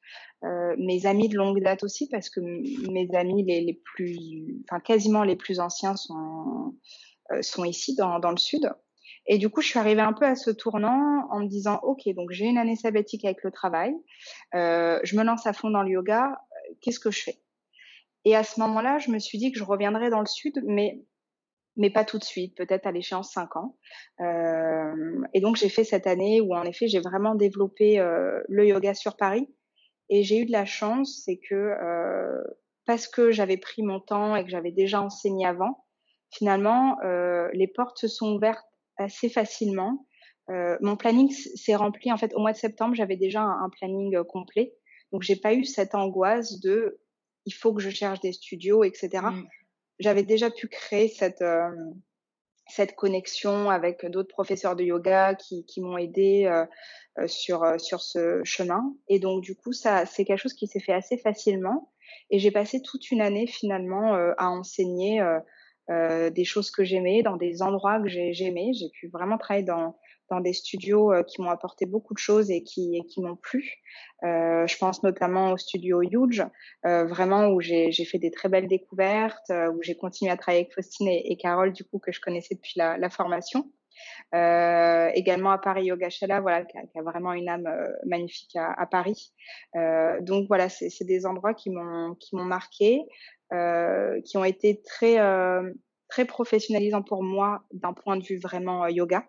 mes 0.77 1.05
amis 1.05 1.29
de 1.29 1.37
longue 1.37 1.61
date 1.63 1.83
aussi, 1.83 2.07
parce 2.09 2.29
que 2.29 2.39
mes 2.39 3.09
amis 3.15 3.43
les, 3.43 3.81
plus, 3.83 4.61
enfin 4.69 4.79
quasiment 4.79 5.23
les 5.23 5.35
plus 5.35 5.59
anciens 5.59 5.95
sont 5.95 6.75
sont 7.41 7.65
ici 7.65 7.95
dans, 7.95 8.19
dans 8.19 8.29
le 8.29 8.37
sud. 8.37 8.69
Et 9.27 9.37
du 9.37 9.49
coup, 9.49 9.61
je 9.61 9.67
suis 9.67 9.79
arrivée 9.79 10.01
un 10.01 10.13
peu 10.13 10.25
à 10.25 10.35
ce 10.35 10.51
tournant 10.51 11.27
en 11.31 11.39
me 11.39 11.47
disant, 11.47 11.79
OK, 11.83 12.07
donc 12.15 12.31
j'ai 12.31 12.45
une 12.45 12.57
année 12.57 12.75
sabbatique 12.75 13.25
avec 13.25 13.43
le 13.43 13.51
travail, 13.51 13.95
euh, 14.53 14.99
je 15.03 15.17
me 15.17 15.23
lance 15.23 15.47
à 15.47 15.53
fond 15.53 15.69
dans 15.69 15.81
le 15.81 15.89
yoga, 15.89 16.39
qu'est-ce 16.81 16.99
que 16.99 17.11
je 17.11 17.23
fais? 17.23 17.39
Et 18.23 18.35
à 18.35 18.43
ce 18.43 18.59
moment-là, 18.59 18.99
je 18.99 19.11
me 19.11 19.19
suis 19.19 19.37
dit 19.37 19.51
que 19.51 19.57
je 19.57 19.63
reviendrais 19.63 20.09
dans 20.09 20.19
le 20.19 20.25
sud, 20.25 20.61
mais 20.65 21.01
mais 21.77 21.89
pas 21.89 22.05
tout 22.05 22.17
de 22.17 22.23
suite, 22.23 22.55
peut-être 22.55 22.87
à 22.87 22.91
l'échéance 22.91 23.31
5 23.31 23.55
ans. 23.57 23.77
Euh, 24.21 25.21
et 25.33 25.41
donc 25.41 25.55
j'ai 25.57 25.69
fait 25.69 25.83
cette 25.83 26.07
année 26.07 26.41
où 26.41 26.55
en 26.55 26.63
effet 26.63 26.87
j'ai 26.87 26.99
vraiment 26.99 27.35
développé 27.35 27.99
euh, 27.99 28.41
le 28.47 28.67
yoga 28.67 28.93
sur 28.93 29.17
Paris. 29.17 29.47
Et 30.09 30.23
j'ai 30.23 30.39
eu 30.39 30.45
de 30.45 30.51
la 30.51 30.65
chance, 30.65 31.23
c'est 31.25 31.37
que 31.37 31.55
euh, 31.55 32.43
parce 32.85 33.07
que 33.07 33.31
j'avais 33.31 33.57
pris 33.57 33.81
mon 33.81 33.99
temps 33.99 34.35
et 34.35 34.43
que 34.43 34.49
j'avais 34.49 34.71
déjà 34.71 35.01
enseigné 35.01 35.45
avant, 35.45 35.85
finalement 36.31 36.97
euh, 37.03 37.49
les 37.53 37.67
portes 37.67 37.97
se 37.97 38.07
sont 38.07 38.33
ouvertes 38.35 38.65
assez 38.97 39.29
facilement. 39.29 40.05
Euh, 40.51 40.77
mon 40.81 40.95
planning 40.95 41.31
s'est 41.31 41.75
rempli 41.75 42.11
en 42.11 42.17
fait 42.17 42.33
au 42.35 42.39
mois 42.39 42.51
de 42.51 42.57
septembre. 42.57 42.93
J'avais 42.95 43.17
déjà 43.17 43.41
un, 43.41 43.69
planning 43.69 44.15
euh, 44.15 44.23
complet, 44.23 44.73
donc 45.11 45.23
j'ai 45.23 45.35
pas 45.35 45.53
eu 45.53 45.65
cette 45.65 45.95
angoisse 45.95 46.59
de 46.59 46.99
il 47.47 47.53
faut 47.53 47.73
que 47.73 47.81
je 47.81 47.89
cherche 47.89 48.19
des 48.21 48.31
studios, 48.31 48.83
etc. 48.83 49.09
J'avais 49.99 50.23
déjà 50.23 50.49
pu 50.49 50.67
créer 50.67 51.07
cette 51.07 51.41
euh, 51.41 51.69
cette 52.67 52.95
connexion 52.95 53.69
avec 53.69 54.05
d'autres 54.07 54.29
professeurs 54.29 54.75
de 54.75 54.83
yoga 54.83 55.35
qui, 55.35 55.65
qui 55.65 55.81
m'ont 55.81 55.97
aidé 55.97 56.45
euh, 56.45 56.65
euh 57.19 57.27
sur 57.27 57.63
sur 57.79 58.01
ce 58.01 58.43
chemin. 58.43 58.95
Et 59.07 59.19
donc 59.19 59.41
du 59.41 59.55
coup, 59.55 59.71
ça 59.73 60.05
c'est 60.05 60.25
quelque 60.25 60.41
chose 60.41 60.53
qui 60.53 60.67
s'est 60.67 60.79
fait 60.79 60.93
assez 60.93 61.17
facilement. 61.17 61.91
Et 62.29 62.39
j'ai 62.39 62.51
passé 62.51 62.81
toute 62.81 63.11
une 63.11 63.21
année 63.21 63.47
finalement 63.47 64.13
à 64.37 64.47
enseigner 64.47 65.21
euh, 65.91 66.31
des 66.31 66.45
choses 66.45 66.71
que 66.71 66.83
j'aimais, 66.83 67.21
dans 67.21 67.37
des 67.37 67.61
endroits 67.61 68.01
que 68.01 68.07
j'aimais. 68.07 68.71
J'ai 68.73 68.89
pu 68.89 69.07
vraiment 69.09 69.37
travailler 69.37 69.65
dans, 69.65 69.95
dans 70.29 70.39
des 70.39 70.53
studios 70.53 71.13
euh, 71.13 71.23
qui 71.23 71.41
m'ont 71.41 71.49
apporté 71.49 71.85
beaucoup 71.85 72.13
de 72.13 72.19
choses 72.19 72.51
et 72.51 72.63
qui, 72.63 73.01
qui 73.09 73.21
m'ont 73.21 73.35
plu. 73.35 73.83
Euh, 74.23 74.65
je 74.67 74.77
pense 74.77 75.03
notamment 75.03 75.51
au 75.51 75.57
studio 75.57 76.01
Huge, 76.01 76.43
euh, 76.85 77.05
vraiment 77.05 77.47
où 77.49 77.61
j'ai 77.61 77.91
fait 77.91 78.19
des 78.19 78.31
très 78.31 78.49
belles 78.49 78.67
découvertes, 78.67 79.49
euh, 79.49 79.71
où 79.71 79.81
j'ai 79.81 79.95
continué 79.95 80.31
à 80.31 80.37
travailler 80.37 80.63
avec 80.63 80.73
Faustine 80.73 81.07
et, 81.07 81.31
et, 81.31 81.37
Carole, 81.37 81.73
du 81.73 81.83
coup, 81.83 81.99
que 81.99 82.11
je 82.11 82.19
connaissais 82.19 82.55
depuis 82.55 82.73
la, 82.75 82.97
la 82.97 83.09
formation. 83.09 83.71
Euh, 84.33 85.09
également 85.13 85.51
à 85.51 85.57
Paris 85.57 85.85
Yogachala, 85.85 86.41
voilà, 86.41 86.65
qui 86.65 86.77
a, 86.77 86.81
qui 86.81 86.99
a, 86.99 87.01
vraiment 87.01 87.31
une 87.31 87.47
âme 87.47 87.69
magnifique 88.05 88.55
à, 88.57 88.73
à 88.73 88.85
Paris. 88.85 89.31
donc 90.19 90.47
voilà, 90.49 90.67
c'est 90.67 91.05
des 91.05 91.25
endroits 91.25 91.53
qui 91.53 91.69
m'ont 91.69 92.15
qui 92.15 92.35
m'ont 92.35 92.43
marqué. 92.43 93.05
Euh, 93.53 94.21
qui 94.21 94.37
ont 94.37 94.43
été 94.43 94.81
très 94.81 95.19
euh, 95.19 95.71
très 96.07 96.25
professionnalisants 96.25 97.03
pour 97.03 97.21
moi 97.21 97.63
d'un 97.71 97.93
point 97.93 98.17
de 98.17 98.23
vue 98.23 98.39
vraiment 98.39 98.83
euh, 98.83 98.89
yoga. 98.89 99.23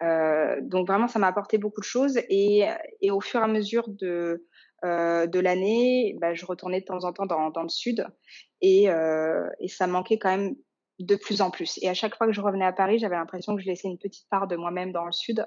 Donc 0.00 0.86
vraiment, 0.86 1.08
ça 1.08 1.18
m'a 1.18 1.26
apporté 1.28 1.58
beaucoup 1.58 1.80
de 1.80 1.86
choses 1.86 2.18
et, 2.28 2.66
et 3.00 3.10
au 3.10 3.20
fur 3.20 3.40
et 3.40 3.44
à 3.44 3.48
mesure 3.48 3.88
de 3.88 4.46
euh, 4.84 5.26
de 5.26 5.38
l'année, 5.38 6.16
bah, 6.20 6.32
je 6.32 6.46
retournais 6.46 6.80
de 6.80 6.86
temps 6.86 7.04
en 7.04 7.12
temps 7.12 7.26
dans, 7.26 7.50
dans 7.50 7.62
le 7.62 7.68
sud 7.68 8.06
et, 8.62 8.88
euh, 8.88 9.46
et, 9.58 9.68
ça 9.68 9.86
manquait 9.86 10.18
quand 10.18 10.30
même 10.30 10.56
de 10.98 11.16
plus 11.16 11.42
en 11.42 11.50
plus. 11.50 11.78
Et 11.82 11.88
à 11.90 11.92
chaque 11.92 12.16
fois 12.16 12.26
que 12.26 12.32
je 12.32 12.40
revenais 12.40 12.64
à 12.64 12.72
Paris, 12.72 12.98
j'avais 12.98 13.16
l'impression 13.16 13.54
que 13.54 13.60
je 13.60 13.66
laissais 13.66 13.88
une 13.88 13.98
petite 13.98 14.26
part 14.30 14.46
de 14.46 14.56
moi-même 14.56 14.90
dans 14.90 15.04
le 15.04 15.12
sud. 15.12 15.46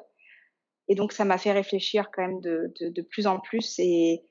Et 0.88 0.94
donc 0.94 1.14
ça 1.14 1.26
m'a 1.26 1.40
fait 1.40 1.52
réfléchir 1.52 2.12
quand 2.14 2.22
même 2.22 2.42
de, 2.42 2.72
de, 2.80 2.90
de 2.90 3.02
plus 3.02 3.26
en 3.26 3.40
plus 3.40 3.80
et, 3.80 4.22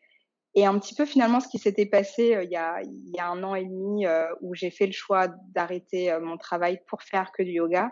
et 0.54 0.66
un 0.66 0.78
petit 0.78 0.94
peu 0.94 1.04
finalement 1.04 1.40
ce 1.40 1.48
qui 1.48 1.58
s'était 1.58 1.86
passé 1.86 2.36
euh, 2.36 2.44
il, 2.44 2.50
y 2.50 2.56
a, 2.56 2.80
il 2.82 3.10
y 3.16 3.18
a 3.18 3.26
un 3.26 3.42
an 3.42 3.54
et 3.54 3.64
demi 3.64 4.06
euh, 4.06 4.26
où 4.40 4.54
j'ai 4.54 4.70
fait 4.70 4.86
le 4.86 4.92
choix 4.92 5.28
d'arrêter 5.48 6.12
euh, 6.12 6.20
mon 6.20 6.36
travail 6.36 6.80
pour 6.86 7.02
faire 7.02 7.32
que 7.32 7.42
du 7.42 7.52
yoga. 7.52 7.90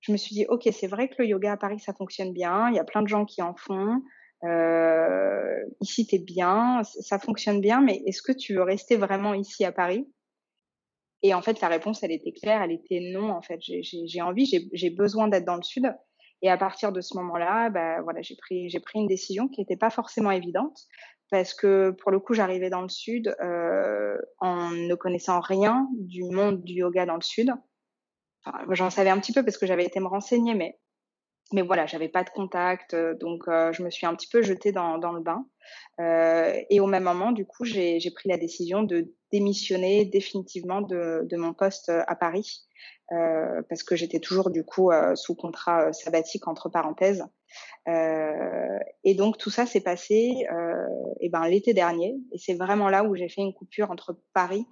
Je 0.00 0.12
me 0.12 0.16
suis 0.16 0.34
dit, 0.34 0.46
ok, 0.48 0.68
c'est 0.72 0.86
vrai 0.86 1.08
que 1.08 1.16
le 1.18 1.26
yoga 1.26 1.52
à 1.52 1.56
Paris, 1.56 1.78
ça 1.78 1.92
fonctionne 1.92 2.32
bien. 2.32 2.68
Il 2.70 2.76
y 2.76 2.78
a 2.78 2.84
plein 2.84 3.02
de 3.02 3.08
gens 3.08 3.24
qui 3.24 3.42
en 3.42 3.54
font. 3.54 4.02
Euh, 4.44 5.60
ici, 5.80 6.06
t'es 6.06 6.18
bien, 6.18 6.82
ça 6.82 7.18
fonctionne 7.18 7.60
bien, 7.60 7.80
mais 7.82 8.02
est-ce 8.06 8.22
que 8.22 8.32
tu 8.32 8.54
veux 8.54 8.62
rester 8.62 8.96
vraiment 8.96 9.34
ici 9.34 9.64
à 9.64 9.72
Paris? 9.72 10.08
Et 11.22 11.34
en 11.34 11.42
fait, 11.42 11.60
la 11.60 11.68
réponse, 11.68 12.02
elle 12.02 12.12
était 12.12 12.32
claire, 12.32 12.62
elle 12.62 12.72
était 12.72 13.00
non. 13.12 13.30
En 13.30 13.42
fait, 13.42 13.60
j'ai 13.60 14.22
envie, 14.22 14.46
j'ai 14.72 14.90
besoin 14.90 15.28
d'être 15.28 15.44
dans 15.44 15.56
le 15.56 15.62
sud. 15.62 15.94
Et 16.42 16.48
à 16.48 16.56
partir 16.56 16.92
de 16.92 17.02
ce 17.02 17.16
moment-là, 17.18 17.68
bah, 17.68 18.00
voilà, 18.02 18.22
j'ai 18.22 18.36
pris, 18.36 18.70
une 18.94 19.06
décision 19.06 19.48
qui 19.48 19.60
n'était 19.60 19.76
pas 19.76 19.90
forcément 19.90 20.30
évidente, 20.30 20.78
parce 21.30 21.52
que 21.52 21.90
pour 21.90 22.10
le 22.10 22.18
coup, 22.18 22.32
j'arrivais 22.32 22.70
dans 22.70 22.80
le 22.80 22.88
sud 22.88 23.34
euh, 23.42 24.16
en 24.38 24.70
ne 24.70 24.94
connaissant 24.94 25.40
rien 25.40 25.86
du 25.98 26.24
monde 26.24 26.62
du 26.64 26.74
yoga 26.74 27.04
dans 27.04 27.16
le 27.16 27.22
sud. 27.22 27.52
J'en 28.70 28.90
savais 28.90 29.10
un 29.10 29.18
petit 29.18 29.32
peu 29.32 29.44
parce 29.44 29.58
que 29.58 29.66
j'avais 29.66 29.84
été 29.84 30.00
me 30.00 30.06
renseigner, 30.06 30.54
mais 30.54 30.78
mais 31.52 31.62
voilà, 31.62 31.86
j'avais 31.86 32.08
pas 32.08 32.22
de 32.22 32.30
contact, 32.30 32.94
euh, 32.94 33.14
donc 33.14 33.48
euh, 33.48 33.72
je 33.72 33.82
me 33.82 33.90
suis 33.90 34.06
un 34.06 34.14
petit 34.14 34.28
peu 34.28 34.40
jetée 34.40 34.70
dans, 34.70 34.98
dans 34.98 35.12
le 35.12 35.20
bain. 35.20 35.44
Euh, 35.98 36.54
et 36.70 36.78
au 36.78 36.86
même 36.86 37.02
moment, 37.02 37.32
du 37.32 37.44
coup, 37.44 37.64
j'ai 37.64 37.98
pris 38.14 38.28
la 38.28 38.38
décision 38.38 38.84
de 38.84 39.12
démissionner 39.32 40.04
définitivement 40.04 40.80
de, 40.80 41.26
de 41.28 41.36
mon 41.36 41.52
poste 41.52 41.88
à 41.88 42.14
Paris 42.14 42.68
euh, 43.12 43.62
parce 43.68 43.82
que 43.82 43.96
j'étais 43.96 44.20
toujours 44.20 44.50
du 44.50 44.64
coup 44.64 44.90
euh, 44.90 45.14
sous 45.16 45.34
contrat 45.34 45.92
sabbatique 45.92 46.46
entre 46.46 46.68
parenthèses. 46.68 47.24
Euh, 47.88 48.78
et 49.02 49.14
donc 49.14 49.36
tout 49.36 49.50
ça 49.50 49.66
s'est 49.66 49.80
passé 49.80 50.46
euh, 50.52 50.86
et 51.18 51.28
ben 51.28 51.48
l'été 51.48 51.74
dernier 51.74 52.14
et 52.30 52.38
c'est 52.38 52.54
vraiment 52.54 52.88
là 52.88 53.02
où 53.02 53.16
j'ai 53.16 53.28
fait 53.28 53.40
une 53.40 53.52
coupure 53.52 53.90
entre 53.90 54.16
Paris 54.32 54.64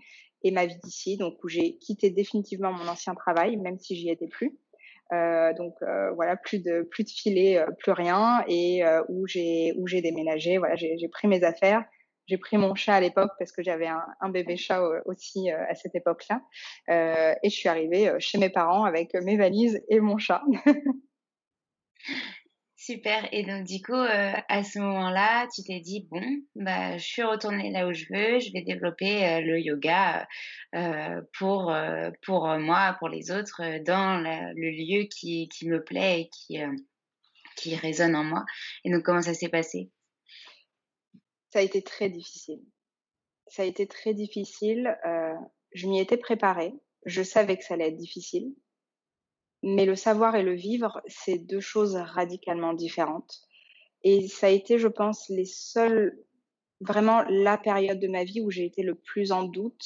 et 0.42 0.50
ma 0.50 0.66
vie 0.66 0.78
d'ici, 0.82 1.16
donc 1.16 1.42
où 1.42 1.48
j'ai 1.48 1.76
quitté 1.78 2.10
définitivement 2.10 2.72
mon 2.72 2.88
ancien 2.88 3.14
travail, 3.14 3.56
même 3.56 3.78
si 3.78 3.96
j'y 3.96 4.10
étais 4.10 4.28
plus. 4.28 4.58
Euh, 5.12 5.54
donc 5.54 5.74
euh, 5.82 6.10
voilà, 6.12 6.36
plus 6.36 6.62
de 6.62 6.82
plus 6.82 7.04
de 7.04 7.08
filet, 7.08 7.58
euh, 7.58 7.66
plus 7.78 7.92
rien, 7.92 8.44
et 8.46 8.82
où 9.08 9.26
j'ai 9.26 9.72
où 9.78 9.86
j'ai 9.86 10.02
déménagé. 10.02 10.58
Voilà, 10.58 10.76
j'ai 10.76 11.08
pris 11.10 11.28
mes 11.28 11.42
affaires, 11.44 11.84
j'ai 12.26 12.36
pris 12.38 12.58
mon 12.58 12.74
chat 12.74 12.94
à 12.94 13.00
l'époque 13.00 13.30
parce 13.38 13.52
que 13.52 13.62
j'avais 13.62 13.86
un, 13.86 14.04
un, 14.20 14.28
bébé 14.28 14.56
chat 14.56 14.82
aussi 15.06 15.50
à 15.50 15.74
cette 15.74 15.94
époque-là, 15.94 16.42
et 17.42 17.50
je 17.50 17.54
suis 17.54 17.68
arrivée 17.68 18.12
chez 18.18 18.38
mes 18.38 18.50
parents 18.50 18.84
avec 18.84 19.14
mes 19.14 19.36
valises 19.36 19.82
et 19.88 20.00
mon 20.00 20.18
chat. 20.18 20.42
Super. 22.80 23.28
Et 23.32 23.42
donc, 23.42 23.64
du 23.64 23.82
coup, 23.82 23.92
euh, 23.92 24.32
à 24.48 24.62
ce 24.62 24.78
moment-là, 24.78 25.48
tu 25.52 25.64
t'es 25.64 25.80
dit, 25.80 26.06
bon, 26.12 26.22
bah, 26.54 26.96
je 26.96 27.04
suis 27.04 27.24
retournée 27.24 27.72
là 27.72 27.88
où 27.88 27.92
je 27.92 28.04
veux, 28.08 28.38
je 28.38 28.52
vais 28.52 28.62
développer 28.62 29.26
euh, 29.26 29.40
le 29.40 29.58
yoga 29.58 30.28
euh, 30.76 31.20
pour, 31.36 31.74
pour 32.22 32.46
moi, 32.58 32.94
pour 33.00 33.08
les 33.08 33.32
autres, 33.32 33.82
dans 33.84 34.22
le 34.22 34.70
lieu 34.70 35.08
qui, 35.08 35.48
qui 35.48 35.68
me 35.68 35.82
plaît 35.82 36.20
et 36.20 36.28
qui, 36.28 36.58
qui 37.56 37.74
résonne 37.74 38.14
en 38.14 38.22
moi. 38.22 38.44
Et 38.84 38.92
donc, 38.92 39.02
comment 39.02 39.22
ça 39.22 39.34
s'est 39.34 39.48
passé? 39.48 39.90
Ça 41.52 41.58
a 41.58 41.62
été 41.62 41.82
très 41.82 42.08
difficile. 42.08 42.62
Ça 43.48 43.62
a 43.62 43.64
été 43.64 43.88
très 43.88 44.14
difficile. 44.14 44.96
je 45.74 45.88
m'y 45.88 45.98
étais 45.98 46.16
préparée. 46.16 46.74
Je 47.06 47.24
savais 47.24 47.56
que 47.56 47.64
ça 47.64 47.74
allait 47.74 47.88
être 47.88 47.96
difficile. 47.96 48.54
Mais 49.62 49.86
le 49.86 49.96
savoir 49.96 50.36
et 50.36 50.42
le 50.42 50.54
vivre, 50.54 51.00
c'est 51.06 51.38
deux 51.38 51.60
choses 51.60 51.96
radicalement 51.96 52.74
différentes. 52.74 53.40
Et 54.04 54.28
ça 54.28 54.46
a 54.46 54.50
été, 54.50 54.78
je 54.78 54.88
pense, 54.88 55.28
les 55.28 55.44
seuls, 55.44 56.18
vraiment 56.80 57.24
la 57.28 57.58
période 57.58 57.98
de 57.98 58.08
ma 58.08 58.24
vie 58.24 58.40
où 58.40 58.50
j'ai 58.50 58.64
été 58.64 58.82
le 58.82 58.94
plus 58.94 59.32
en 59.32 59.42
doute, 59.42 59.84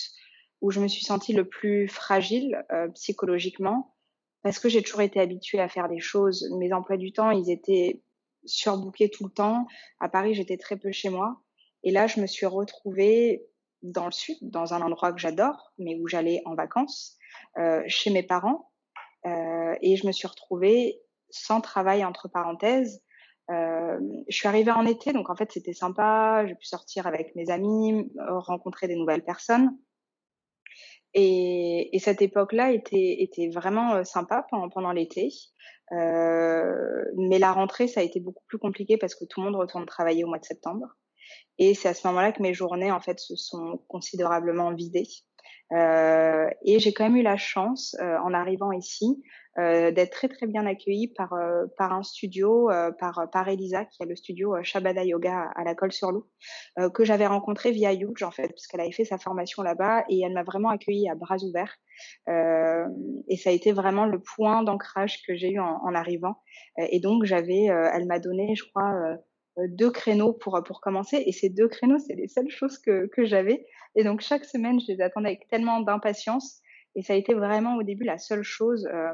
où 0.61 0.71
je 0.71 0.81
me 0.81 0.89
suis 0.89 1.05
sentie 1.05 1.33
le 1.33 1.49
plus 1.49 1.89
fragile 1.89 2.65
euh, 2.73 2.89
psychologiquement, 2.91 3.95
parce 4.43 4.59
que 4.59 4.69
j'ai 4.69 4.83
toujours 4.83 5.01
été 5.01 5.21
habituée 5.21 5.61
à 5.61 5.69
faire 5.69 5.89
des 5.89 6.01
choses. 6.01 6.49
Mes 6.59 6.73
emplois 6.73 6.97
du 6.97 7.13
temps, 7.13 7.31
ils 7.31 7.51
étaient 7.51 8.03
surbookés 8.45 9.09
tout 9.09 9.25
le 9.25 9.33
temps. 9.33 9.67
À 10.01 10.09
Paris, 10.09 10.35
j'étais 10.35 10.57
très 10.57 10.77
peu 10.77 10.93
chez 10.93 11.09
moi. 11.09 11.41
Et 11.85 11.91
là, 11.91 12.07
je 12.07 12.21
me 12.21 12.27
suis 12.27 12.47
retrouvée 12.47 13.45
dans 13.83 14.05
le 14.05 14.13
sud, 14.13 14.37
dans 14.43 14.75
un 14.75 14.83
endroit 14.83 15.13
que 15.13 15.21
j'adore, 15.21 15.73
mais 15.79 15.97
où 16.01 16.07
j'allais 16.07 16.43
en 16.45 16.55
vacances, 16.55 17.17
euh, 17.59 17.83
chez 17.87 18.11
mes 18.11 18.23
parents, 18.23 18.72
et 19.25 19.97
je 19.97 20.07
me 20.07 20.13
suis 20.13 20.29
retrouvée 20.29 21.01
sans 21.31 21.61
travail 21.61 22.05
entre 22.05 22.29
parenthèses. 22.29 23.03
Euh, 23.51 23.99
je 24.29 24.37
suis 24.37 24.49
arrivée 24.49 24.71
en 24.71 24.87
été, 24.87 25.13
donc 25.13 25.29
en 25.31 25.37
fait 25.37 25.51
c'était 25.53 25.73
sympa. 25.73 26.45
J'ai 26.47 26.55
pu 26.55 26.67
sortir 26.67 27.07
avec 27.07 27.35
mes 27.35 27.51
amis, 27.51 28.11
rencontrer 28.19 28.89
des 28.89 28.97
nouvelles 28.97 29.25
personnes. 29.25 29.77
Et, 31.15 31.95
et 31.95 31.99
cette 31.99 32.23
époque-là 32.23 32.73
était, 32.73 33.23
était 33.23 33.49
vraiment 33.49 33.97
euh, 33.97 34.05
sympa 34.05 34.47
pendant, 34.51 34.71
pendant 34.71 34.93
l'été. 34.93 35.31
Euh, 35.93 37.05
mais 37.17 37.39
la 37.39 37.53
rentrée, 37.53 37.87
ça 37.87 38.01
a 38.01 38.03
été 38.03 38.19
beaucoup 38.19 38.45
plus 38.47 38.59
compliqué 38.59 38.97
parce 38.97 39.15
que 39.15 39.27
tout 39.27 39.41
le 39.41 39.47
monde 39.47 39.61
retourne 39.61 39.85
travailler 39.85 40.25
au 40.25 40.29
mois 40.29 40.39
de 40.39 40.45
septembre. 40.45 40.87
Et 41.59 41.75
c'est 41.75 41.89
à 41.89 41.95
ce 41.95 42.07
moment-là 42.07 42.33
que 42.33 42.41
mes 42.41 42.55
journées, 42.55 42.91
en 42.91 43.01
fait, 43.01 43.19
se 43.19 43.37
sont 43.37 43.83
considérablement 43.89 44.73
vidées. 44.73 45.09
Et 45.73 46.79
j'ai 46.79 46.93
quand 46.93 47.05
même 47.05 47.17
eu 47.17 47.23
la 47.23 47.37
chance, 47.37 47.97
en 48.01 48.35
arrivant 48.35 48.73
ici, 48.73 49.23
d'être 49.57 50.11
très 50.11 50.29
très 50.29 50.47
bien 50.47 50.67
accueillie 50.67 51.09
par 51.09 51.35
par 51.77 51.93
un 51.93 52.03
studio, 52.03 52.71
par 52.99 53.29
par 53.33 53.49
Elisa 53.49 53.85
qui 53.85 54.03
a 54.03 54.07
le 54.07 54.17
studio 54.17 54.55
Shabada 54.63 55.05
Yoga 55.05 55.51
à, 55.55 55.65
la 55.65 55.75
Colle 55.75 55.93
sur 55.93 56.11
Loup, 56.11 56.27
que 56.95 57.05
j'avais 57.05 57.27
rencontré 57.27 57.71
via 57.71 57.93
Youj 57.93 58.23
en 58.23 58.31
fait, 58.31 58.49
puisqu'elle 58.49 58.81
avait 58.81 58.93
fait 58.93 59.05
sa 59.05 59.19
formation 59.19 59.63
là-bas 59.63 60.05
et 60.09 60.21
elle 60.21 60.33
m'a 60.33 60.43
vraiment 60.43 60.71
accueillie 60.71 61.09
à 61.09 61.15
bras 61.15 61.37
ouverts. 61.43 61.77
et 62.27 63.37
ça 63.37 63.51
a 63.51 63.53
été 63.53 63.73
vraiment 63.73 64.07
le 64.07 64.21
point 64.21 64.63
d'ancrage 64.63 65.23
que 65.27 65.35
j'ai 65.35 65.53
eu 65.53 65.61
en, 65.61 65.81
en 65.83 65.95
arrivant. 65.95 66.37
et 66.79 67.01
donc 67.01 67.25
j'avais, 67.25 67.65
elle 67.65 68.07
m'a 68.07 68.19
donné, 68.19 68.55
je 68.55 68.65
crois 68.65 68.93
euh, 68.95 69.17
deux 69.69 69.91
créneaux 69.91 70.33
pour, 70.33 70.61
pour 70.65 70.81
commencer. 70.81 71.23
Et 71.27 71.33
ces 71.33 71.49
deux 71.49 71.69
créneaux, 71.69 71.99
c'est 71.99 72.15
les 72.15 72.29
seules 72.29 72.51
choses 72.51 72.79
que, 72.79 73.07
que 73.07 73.25
j'avais. 73.25 73.67
Et 73.95 74.05
donc, 74.05 74.21
chaque 74.21 74.45
semaine, 74.45 74.81
je 74.81 74.93
les 74.93 75.01
attendais 75.01 75.29
avec 75.29 75.49
tellement 75.49 75.81
d'impatience. 75.81 76.61
Et 76.95 77.03
ça 77.03 77.13
a 77.15 77.17
été 77.17 77.35
vraiment 77.35 77.77
au 77.77 77.83
début 77.83 78.05
la 78.05 78.19
seule 78.19 78.43
chose. 78.43 78.87
Euh, 78.93 79.13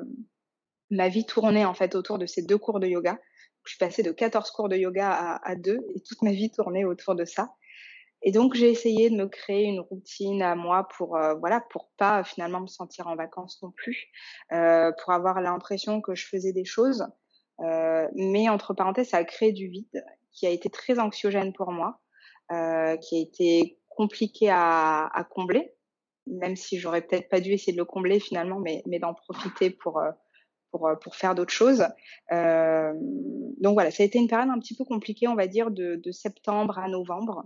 ma 0.91 1.09
vie 1.09 1.27
tournait 1.27 1.65
en 1.65 1.75
fait 1.75 1.95
autour 1.95 2.19
de 2.19 2.27
ces 2.27 2.43
deux 2.43 2.59
cours 2.59 2.81
de 2.81 2.87
yoga. 2.87 3.19
Je 3.65 3.73
suis 3.73 3.79
passée 3.79 4.03
de 4.03 4.13
14 4.13 4.51
cours 4.51 4.69
de 4.69 4.77
yoga 4.77 5.11
à, 5.11 5.51
à 5.51 5.55
deux 5.55 5.81
et 5.95 6.01
toute 6.01 6.23
ma 6.23 6.33
vie 6.33 6.51
tournait 6.51 6.85
autour 6.85 7.15
de 7.15 7.25
ça. 7.25 7.51
Et 8.23 8.33
donc 8.33 8.55
j'ai 8.55 8.71
essayé 8.71 9.11
de 9.11 9.17
me 9.17 9.27
créer 9.27 9.65
une 9.65 9.81
routine 9.81 10.43
à 10.43 10.57
moi 10.57 10.89
pour 10.97 11.17
euh, 11.17 11.35
voilà 11.35 11.61
pour 11.71 11.91
pas 11.99 12.25
finalement 12.25 12.61
me 12.61 12.67
sentir 12.67 13.07
en 13.07 13.15
vacances 13.15 13.63
non 13.63 13.71
plus, 13.71 14.07
euh, 14.53 14.91
pour 15.03 15.13
avoir 15.13 15.41
l'impression 15.41 16.01
que 16.01 16.15
je 16.15 16.27
faisais 16.27 16.53
des 16.53 16.65
choses, 16.65 17.07
euh, 17.61 18.09
mais 18.15 18.49
entre 18.49 18.75
parenthèses 18.75 19.11
ça 19.11 19.19
a 19.19 19.25
créé 19.25 19.53
du 19.53 19.69
vide 19.69 20.05
qui 20.39 20.47
a 20.47 20.51
été 20.51 20.71
très 20.71 20.99
anxiogène 20.99 21.53
pour 21.53 21.73
moi, 21.73 22.01
euh, 22.53 22.97
qui 22.97 23.17
a 23.17 23.21
été 23.21 23.79
compliqué 23.89 24.49
à, 24.51 25.27
combler, 25.31 25.73
même 26.27 26.55
si 26.55 26.79
j'aurais 26.79 27.03
peut-être 27.03 27.29
pas 27.29 27.41
dû 27.41 27.53
essayer 27.53 27.73
de 27.73 27.79
le 27.79 27.85
combler 27.85 28.21
finalement, 28.21 28.61
mais, 28.61 28.83
d'en 29.01 29.15
profiter 29.15 29.71
pour, 29.71 29.99
euh, 29.99 30.11
euh, 30.75 30.95
pour 30.97 31.17
faire 31.17 31.35
d'autres 31.35 31.53
choses. 31.53 31.85
Donc 32.31 33.75
voilà, 33.75 33.91
ça 33.91 34.05
a 34.05 34.07
été 34.07 34.19
une 34.19 34.29
période 34.29 34.51
un 34.51 34.59
petit 34.61 34.77
peu 34.77 34.85
compliquée, 34.85 35.27
on 35.27 35.35
va 35.35 35.49
dire, 35.49 35.71
de, 35.71 36.13
septembre 36.13 36.79
à 36.79 36.89
novembre. 36.89 37.45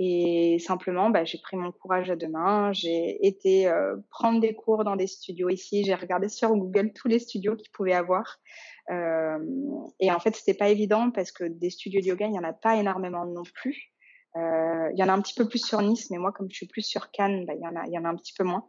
Et 0.00 0.58
simplement, 0.60 1.10
bah, 1.10 1.24
j'ai 1.24 1.38
pris 1.38 1.56
mon 1.56 1.72
courage 1.72 2.08
à 2.08 2.14
deux 2.14 2.28
mains. 2.28 2.72
J'ai 2.72 3.26
été 3.26 3.72
prendre 4.10 4.40
des 4.40 4.54
cours 4.54 4.84
dans 4.84 4.94
des 4.94 5.08
studios 5.08 5.48
ici. 5.48 5.84
J'ai 5.84 5.94
regardé 5.94 6.28
sur 6.28 6.54
Google 6.54 6.92
tous 6.92 7.08
les 7.08 7.18
studios 7.18 7.56
qu'ils 7.56 7.72
pouvaient 7.72 7.94
avoir. 7.94 8.38
Euh, 8.90 9.38
et 10.00 10.10
en 10.10 10.20
fait, 10.20 10.34
c'était 10.34 10.54
pas 10.54 10.68
évident 10.68 11.10
parce 11.10 11.32
que 11.32 11.44
des 11.44 11.70
studios 11.70 12.00
de 12.00 12.06
yoga, 12.06 12.26
il 12.26 12.34
y 12.34 12.38
en 12.38 12.44
a 12.44 12.52
pas 12.52 12.76
énormément 12.76 13.24
non 13.26 13.42
plus. 13.42 13.92
Euh, 14.36 14.90
il 14.92 14.98
y 14.98 15.02
en 15.02 15.08
a 15.08 15.12
un 15.12 15.20
petit 15.20 15.34
peu 15.34 15.48
plus 15.48 15.64
sur 15.64 15.82
Nice, 15.82 16.10
mais 16.10 16.18
moi, 16.18 16.32
comme 16.32 16.48
je 16.50 16.56
suis 16.56 16.66
plus 16.66 16.82
sur 16.82 17.10
Cannes, 17.10 17.44
bah, 17.46 17.54
il 17.54 17.62
y 17.62 17.66
en 17.66 17.76
a, 17.76 17.86
il 17.86 17.92
y 17.92 17.98
en 17.98 18.04
a 18.04 18.08
un 18.08 18.16
petit 18.16 18.34
peu 18.36 18.44
moins. 18.44 18.68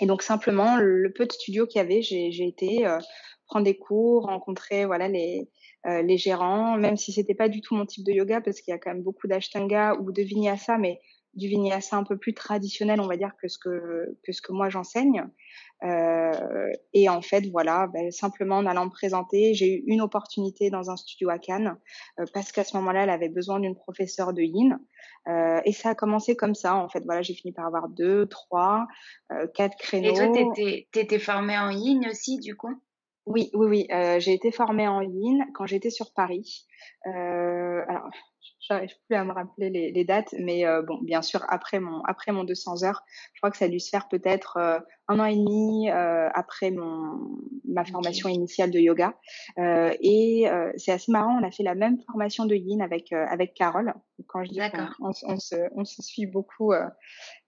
Et 0.00 0.06
donc 0.06 0.22
simplement, 0.22 0.76
le, 0.76 1.12
peu 1.12 1.26
de 1.26 1.32
studios 1.32 1.66
qu'il 1.66 1.78
y 1.78 1.84
avait, 1.84 2.02
j'ai 2.02 2.46
été 2.46 2.86
euh, 2.86 2.98
prendre 3.46 3.64
des 3.64 3.76
cours, 3.76 4.26
rencontrer 4.26 4.86
voilà 4.86 5.08
les 5.08 5.48
les 5.86 6.16
gérants, 6.16 6.78
même 6.78 6.96
si 6.96 7.12
c'était 7.12 7.34
pas 7.34 7.50
du 7.50 7.60
tout 7.60 7.74
mon 7.74 7.84
type 7.84 8.06
de 8.06 8.12
yoga 8.12 8.40
parce 8.40 8.62
qu'il 8.62 8.72
y 8.72 8.74
a 8.74 8.78
quand 8.78 8.90
même 8.90 9.02
beaucoup 9.02 9.26
d'ashtanga 9.26 9.94
ou 10.00 10.12
de 10.12 10.22
vinyasa, 10.22 10.78
mais 10.78 10.98
du 11.36 11.48
vinyasa 11.48 11.96
un 11.96 12.04
peu 12.04 12.16
plus 12.16 12.34
traditionnel, 12.34 13.00
on 13.00 13.06
va 13.06 13.16
dire, 13.16 13.32
que 13.40 13.48
ce 13.48 13.58
que, 13.58 14.16
que, 14.24 14.32
ce 14.32 14.42
que 14.42 14.52
moi 14.52 14.68
j'enseigne. 14.68 15.24
Euh, 15.82 16.70
et 16.94 17.08
en 17.08 17.20
fait, 17.20 17.42
voilà, 17.50 17.88
ben, 17.92 18.10
simplement 18.10 18.56
en 18.56 18.66
allant 18.66 18.86
me 18.86 18.90
présenter, 18.90 19.54
j'ai 19.54 19.74
eu 19.74 19.82
une 19.86 20.00
opportunité 20.00 20.70
dans 20.70 20.90
un 20.90 20.96
studio 20.96 21.28
à 21.28 21.38
Cannes 21.38 21.76
euh, 22.18 22.24
parce 22.32 22.52
qu'à 22.52 22.64
ce 22.64 22.76
moment-là, 22.78 23.02
elle 23.02 23.10
avait 23.10 23.28
besoin 23.28 23.60
d'une 23.60 23.74
professeure 23.74 24.32
de 24.32 24.42
yin. 24.42 24.78
Euh, 25.28 25.60
et 25.64 25.72
ça 25.72 25.90
a 25.90 25.94
commencé 25.94 26.36
comme 26.36 26.54
ça. 26.54 26.76
En 26.76 26.88
fait, 26.88 27.04
voilà, 27.04 27.22
j'ai 27.22 27.34
fini 27.34 27.52
par 27.52 27.66
avoir 27.66 27.88
deux, 27.88 28.26
trois, 28.26 28.86
euh, 29.32 29.46
quatre 29.54 29.76
créneaux. 29.76 30.12
Et 30.12 30.14
toi, 30.14 30.28
t'étais, 30.28 30.88
t'étais 30.92 31.18
formée 31.18 31.58
en 31.58 31.70
yin 31.70 32.06
aussi, 32.08 32.38
du 32.38 32.56
coup? 32.56 32.74
Oui, 33.26 33.50
oui, 33.54 33.66
oui. 33.66 33.86
Euh, 33.90 34.18
j'ai 34.20 34.32
été 34.32 34.52
formée 34.52 34.86
en 34.86 35.00
yin 35.00 35.44
quand 35.54 35.66
j'étais 35.66 35.90
sur 35.90 36.12
Paris. 36.12 36.66
alors, 37.04 38.08
j'arrive 38.68 38.94
plus 39.06 39.16
à 39.16 39.24
me 39.24 39.32
rappeler 39.32 39.70
les, 39.70 40.04
dates, 40.04 40.34
mais 40.38 40.66
euh, 40.66 40.82
bon, 40.82 40.98
bien 41.02 41.22
sûr, 41.22 41.44
après 41.48 41.80
mon, 41.80 42.02
après 42.04 42.32
mon 42.32 42.44
200 42.44 42.84
heures, 42.84 43.04
je 43.32 43.40
crois 43.40 43.50
que 43.50 43.56
ça 43.56 43.66
a 43.66 43.68
dû 43.68 43.80
se 43.80 43.90
faire 43.90 44.08
peut-être 44.08 44.56
euh, 44.56 44.78
un 45.08 45.18
an 45.18 45.24
et 45.26 45.36
demi 45.36 45.90
euh, 45.90 46.28
après 46.34 46.70
mon, 46.70 47.38
ma 47.64 47.84
formation 47.84 48.28
initiale 48.28 48.70
de 48.70 48.78
yoga. 48.78 49.14
et 49.58 50.46
c'est 50.76 50.92
assez 50.92 51.12
marrant, 51.12 51.38
on 51.40 51.44
a 51.44 51.50
fait 51.50 51.62
la 51.62 51.74
même 51.74 51.98
formation 52.06 52.46
de 52.46 52.54
yin 52.54 52.80
avec, 52.82 53.12
avec 53.12 53.54
Carole. 53.54 53.94
Quand 54.28 54.44
je 54.44 54.50
dis 54.50 54.60
qu'on 54.98 55.08
on, 55.08 55.38
se, 55.38 55.56
on 55.74 55.84
se 55.84 56.02
suit 56.02 56.26
beaucoup, 56.26 56.72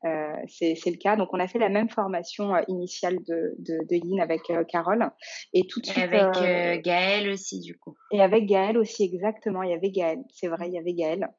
c'est 0.03 0.75
le 0.87 0.99
cas. 0.99 1.17
Donc, 1.17 1.29
on 1.33 1.41
a 1.41 1.47
fait 1.47 1.59
la 1.59 1.69
même 1.69 1.89
formation 1.89 2.53
initiale 2.69 3.19
de, 3.27 3.55
de, 3.59 3.79
de 3.89 3.95
yin 3.95 4.21
avec 4.21 4.43
Carole. 4.69 5.11
Et 5.53 5.67
tout 5.67 5.81
de 5.81 5.87
suite. 5.87 5.99
Et 5.99 6.03
avec 6.03 6.85
Gaëlle 6.85 7.31
aussi, 7.31 7.61
du 7.61 7.79
coup. 7.79 7.95
Et 8.13 8.21
avec 8.21 8.47
Gaëlle 8.47 8.79
aussi, 8.79 9.05
exactement. 9.05 9.63
Il 9.63 9.71
y 9.71 9.75
avait 9.75 9.91
Gaëlle, 9.91 10.25
c'est 10.33 10.49
vrai, 10.49 10.69
il 10.69 10.75
y 10.75 10.79
avait 10.79 10.95
Gaëlle 10.95 11.31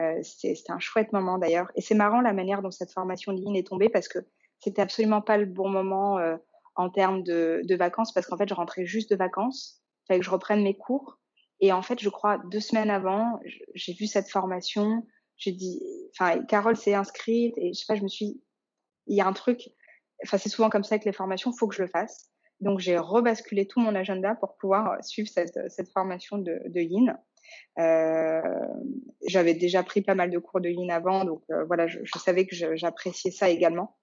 euh, 0.00 0.20
c'était 0.22 0.72
un 0.72 0.78
chouette 0.78 1.12
moment 1.12 1.38
d'ailleurs. 1.38 1.70
Et 1.76 1.80
c'est 1.80 1.94
marrant 1.94 2.20
la 2.20 2.32
manière 2.32 2.62
dont 2.62 2.70
cette 2.70 2.90
formation 2.92 3.32
ligne 3.32 3.56
est 3.56 3.66
tombée 3.66 3.88
parce 3.88 4.08
que 4.08 4.18
c'était 4.60 4.82
absolument 4.82 5.20
pas 5.20 5.36
le 5.36 5.46
bon 5.46 5.68
moment 5.68 6.18
euh, 6.18 6.36
en 6.74 6.90
termes 6.90 7.22
de, 7.22 7.62
de 7.64 7.76
vacances 7.76 8.12
parce 8.12 8.26
qu'en 8.26 8.36
fait, 8.36 8.48
je 8.48 8.54
rentrais 8.54 8.86
juste 8.86 9.10
de 9.10 9.16
vacances. 9.16 9.82
Il 10.02 10.06
fallait 10.08 10.20
que 10.20 10.26
je 10.26 10.30
reprenne 10.30 10.62
mes 10.62 10.76
cours. 10.76 11.18
Et 11.60 11.72
en 11.72 11.82
fait, 11.82 12.00
je 12.00 12.08
crois 12.08 12.38
deux 12.50 12.60
semaines 12.60 12.90
avant, 12.90 13.38
j'ai 13.74 13.92
vu 13.94 14.06
cette 14.06 14.28
formation. 14.28 15.06
J'ai 15.36 15.52
dit, 15.52 15.80
enfin, 16.12 16.42
Carole 16.44 16.76
s'est 16.76 16.94
inscrite 16.94 17.54
et 17.56 17.72
je 17.72 17.78
sais 17.78 17.86
pas, 17.86 17.94
je 17.94 18.02
me 18.02 18.08
suis, 18.08 18.42
il 19.06 19.16
y 19.16 19.20
a 19.20 19.26
un 19.26 19.32
truc. 19.32 19.70
Enfin, 20.24 20.38
c'est 20.38 20.48
souvent 20.48 20.70
comme 20.70 20.84
ça 20.84 20.98
que 20.98 21.04
les 21.04 21.12
formations, 21.12 21.52
faut 21.52 21.68
que 21.68 21.74
je 21.74 21.82
le 21.82 21.88
fasse. 21.88 22.30
Donc, 22.60 22.80
j'ai 22.80 22.98
rebasculé 22.98 23.66
tout 23.66 23.80
mon 23.80 23.94
agenda 23.94 24.34
pour 24.36 24.56
pouvoir 24.56 25.02
suivre 25.04 25.28
cette, 25.28 25.58
cette 25.68 25.90
formation 25.90 26.38
de, 26.38 26.60
de 26.66 26.80
Yin. 26.80 27.16
Euh, 27.78 28.40
j'avais 29.26 29.54
déjà 29.54 29.82
pris 29.82 30.02
pas 30.02 30.14
mal 30.14 30.30
de 30.30 30.38
cours 30.38 30.60
de 30.60 30.68
yin 30.68 30.90
avant, 30.90 31.24
donc 31.24 31.42
euh, 31.50 31.64
voilà, 31.64 31.86
je, 31.86 31.98
je, 32.02 32.18
savais 32.18 32.46
que 32.46 32.54
j'appréciais 32.76 33.30
ça 33.30 33.48
également. 33.48 33.96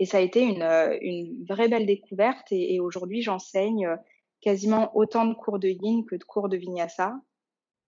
Et 0.00 0.06
ça 0.06 0.18
a 0.18 0.20
été 0.20 0.42
une, 0.42 0.62
euh, 0.62 0.98
une 1.02 1.44
vraie 1.48 1.68
belle 1.68 1.86
découverte. 1.86 2.50
Et, 2.50 2.74
et 2.74 2.80
aujourd'hui, 2.80 3.22
j'enseigne 3.22 3.88
quasiment 4.40 4.90
autant 4.96 5.26
de 5.26 5.34
cours 5.34 5.60
de 5.60 5.68
yin 5.68 6.04
que 6.06 6.16
de 6.16 6.24
cours 6.24 6.48
de 6.48 6.56
vinyasa, 6.56 7.14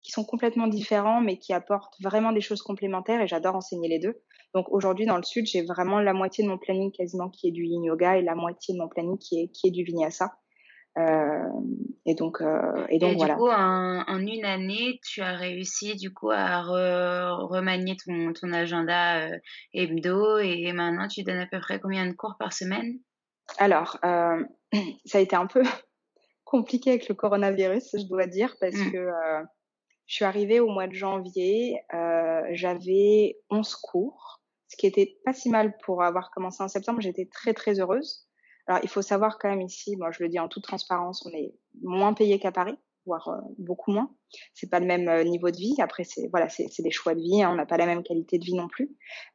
qui 0.02 0.12
sont 0.12 0.24
complètement 0.24 0.66
différents, 0.66 1.20
mais 1.20 1.38
qui 1.38 1.52
apportent 1.52 2.00
vraiment 2.00 2.32
des 2.32 2.40
choses 2.40 2.62
complémentaires. 2.62 3.20
Et 3.22 3.26
j'adore 3.26 3.56
enseigner 3.56 3.88
les 3.88 3.98
deux. 3.98 4.22
Donc 4.54 4.66
aujourd'hui, 4.70 5.06
dans 5.06 5.16
le 5.16 5.22
sud, 5.22 5.46
j'ai 5.46 5.62
vraiment 5.62 6.00
la 6.00 6.12
moitié 6.12 6.44
de 6.44 6.48
mon 6.48 6.58
planning 6.58 6.92
quasiment 6.92 7.30
qui 7.30 7.48
est 7.48 7.52
du 7.52 7.64
yin 7.64 7.82
yoga 7.82 8.18
et 8.18 8.22
la 8.22 8.34
moitié 8.34 8.74
de 8.74 8.78
mon 8.78 8.88
planning 8.88 9.18
qui 9.18 9.40
est, 9.40 9.48
qui 9.48 9.68
est 9.68 9.70
du 9.70 9.82
vinyasa. 9.82 10.36
Euh, 10.98 11.48
et 12.04 12.14
donc, 12.14 12.42
euh, 12.42 12.86
et 12.88 12.98
donc 12.98 13.12
et 13.12 13.16
voilà. 13.16 13.34
Du 13.34 13.40
coup, 13.40 13.48
en, 13.48 14.04
en, 14.06 14.18
une 14.18 14.44
année, 14.44 15.00
tu 15.06 15.22
as 15.22 15.34
réussi 15.34 15.96
du 15.96 16.12
coup 16.12 16.30
à 16.30 16.60
re, 16.62 17.48
remanier 17.48 17.96
ton, 17.96 18.32
ton 18.34 18.52
agenda 18.52 19.20
euh, 19.20 19.38
hebdo 19.72 20.38
et 20.38 20.72
maintenant 20.72 21.08
tu 21.08 21.22
donnes 21.22 21.38
à 21.38 21.46
peu 21.46 21.60
près 21.60 21.80
combien 21.80 22.06
de 22.06 22.12
cours 22.12 22.36
par 22.38 22.52
semaine? 22.52 22.98
Alors, 23.58 23.98
euh, 24.04 24.44
ça 25.06 25.18
a 25.18 25.20
été 25.20 25.36
un 25.36 25.46
peu 25.46 25.62
compliqué 26.44 26.90
avec 26.90 27.08
le 27.08 27.14
coronavirus, 27.14 27.96
je 27.98 28.06
dois 28.06 28.26
dire, 28.26 28.54
parce 28.60 28.76
mmh. 28.76 28.92
que 28.92 28.98
euh, 28.98 29.42
je 30.06 30.16
suis 30.16 30.24
arrivée 30.24 30.60
au 30.60 30.68
mois 30.68 30.86
de 30.86 30.94
janvier, 30.94 31.80
euh, 31.94 32.42
j'avais 32.50 33.38
11 33.50 33.74
cours, 33.76 34.42
ce 34.68 34.76
qui 34.76 34.86
était 34.86 35.16
pas 35.24 35.32
si 35.32 35.48
mal 35.48 35.76
pour 35.84 36.02
avoir 36.02 36.30
commencé 36.30 36.62
en 36.62 36.68
septembre. 36.68 37.00
J'étais 37.00 37.26
très 37.26 37.54
très 37.54 37.80
heureuse. 37.80 38.26
Alors, 38.66 38.80
il 38.82 38.88
faut 38.88 39.02
savoir 39.02 39.38
quand 39.38 39.48
même 39.48 39.60
ici, 39.60 39.96
moi 39.96 40.10
je 40.12 40.22
le 40.22 40.28
dis 40.28 40.38
en 40.38 40.48
toute 40.48 40.62
transparence, 40.62 41.26
on 41.26 41.36
est 41.36 41.52
moins 41.82 42.14
payé 42.14 42.38
qu'à 42.38 42.52
Paris, 42.52 42.78
voire 43.06 43.28
euh, 43.28 43.40
beaucoup 43.58 43.92
moins. 43.92 44.14
C'est 44.54 44.70
pas 44.70 44.80
le 44.80 44.86
même 44.86 45.08
euh, 45.08 45.24
niveau 45.24 45.50
de 45.50 45.56
vie. 45.56 45.74
Après, 45.80 46.04
c'est 46.04 46.28
voilà, 46.30 46.48
c'est 46.48 46.82
des 46.82 46.90
choix 46.90 47.14
de 47.14 47.20
vie. 47.20 47.42
Hein, 47.42 47.50
on 47.52 47.56
n'a 47.56 47.66
pas 47.66 47.76
la 47.76 47.86
même 47.86 48.02
qualité 48.02 48.38
de 48.38 48.44
vie 48.44 48.54
non 48.54 48.68
plus. 48.68 48.90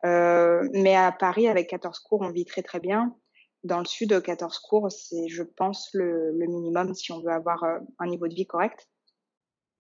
Euh, 0.06 0.68
mais 0.74 0.96
à 0.96 1.12
Paris, 1.12 1.48
avec 1.48 1.70
14 1.70 2.00
cours, 2.00 2.22
on 2.22 2.32
vit 2.32 2.46
très 2.46 2.64
très 2.64 2.80
bien. 2.80 3.16
Dans 3.64 3.80
le 3.80 3.86
sud, 3.86 4.22
14 4.22 4.60
cours, 4.60 4.92
c'est, 4.92 5.28
je 5.28 5.44
pense, 5.44 5.90
le, 5.94 6.32
le, 6.32 6.48
minimum 6.48 6.94
si 6.94 7.12
on 7.12 7.22
veut 7.22 7.32
avoir 7.32 7.64
euh, 7.64 7.80
un 8.00 8.08
niveau 8.08 8.28
de 8.28 8.34
vie 8.34 8.48
correct. 8.48 8.88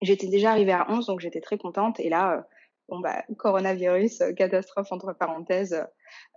J'étais 0.01 0.27
déjà 0.27 0.51
arrivée 0.51 0.73
à 0.73 0.85
11, 0.89 1.05
donc 1.07 1.21
j'étais 1.21 1.41
très 1.41 1.57
contente. 1.57 1.99
Et 1.99 2.09
là, 2.09 2.45
bon 2.89 2.99
bah 2.99 3.23
coronavirus, 3.37 4.21
euh, 4.21 4.33
catastrophe 4.33 4.91
entre 4.91 5.13
parenthèses. 5.13 5.85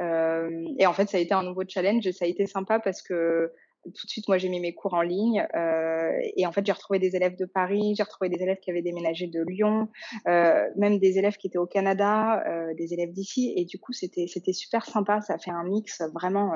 Euh, 0.00 0.64
et 0.78 0.87
en 0.87 0.92
fait, 0.92 1.09
ça 1.09 1.18
a 1.18 1.20
été 1.20 1.35
un 1.35 1.42
nouveau 1.42 1.62
challenge 1.66 2.06
et 2.06 2.12
ça 2.12 2.24
a 2.24 2.28
été 2.28 2.46
sympa 2.46 2.80
parce 2.80 3.02
que 3.02 3.52
tout 3.85 4.06
de 4.06 4.11
suite, 4.11 4.28
moi, 4.28 4.38
j'ai 4.38 4.48
mis 4.48 4.61
mes 4.61 4.74
cours 4.74 4.94
en 4.94 5.02
ligne 5.02 5.46
euh, 5.54 6.12
et 6.37 6.46
en 6.46 6.52
fait, 6.52 6.64
j'ai 6.64 6.72
retrouvé 6.72 6.98
des 6.98 7.16
élèves 7.16 7.37
de 7.37 7.46
Paris, 7.46 7.94
j'ai 7.96 8.02
retrouvé 8.02 8.28
des 8.28 8.42
élèves 8.42 8.59
qui 8.61 8.70
avaient 8.70 8.83
déménagé 8.83 9.26
de 9.26 9.42
Lyon, 9.42 9.88
euh, 10.28 10.68
même 10.76 10.98
des 10.98 11.18
élèves 11.18 11.37
qui 11.37 11.46
étaient 11.46 11.59
au 11.59 11.66
Canada, 11.66 12.42
euh, 12.46 12.74
des 12.74 12.92
élèves 12.92 13.12
d'ici 13.12 13.54
et 13.56 13.64
du 13.64 13.78
coup, 13.78 13.92
c'était 13.92 14.26
c'était 14.26 14.52
super 14.52 14.85
sympa. 14.85 15.20
Ça 15.22 15.35
a 15.35 15.38
fait 15.38 15.50
un 15.50 15.64
mix 15.64 16.02
vraiment 16.14 16.52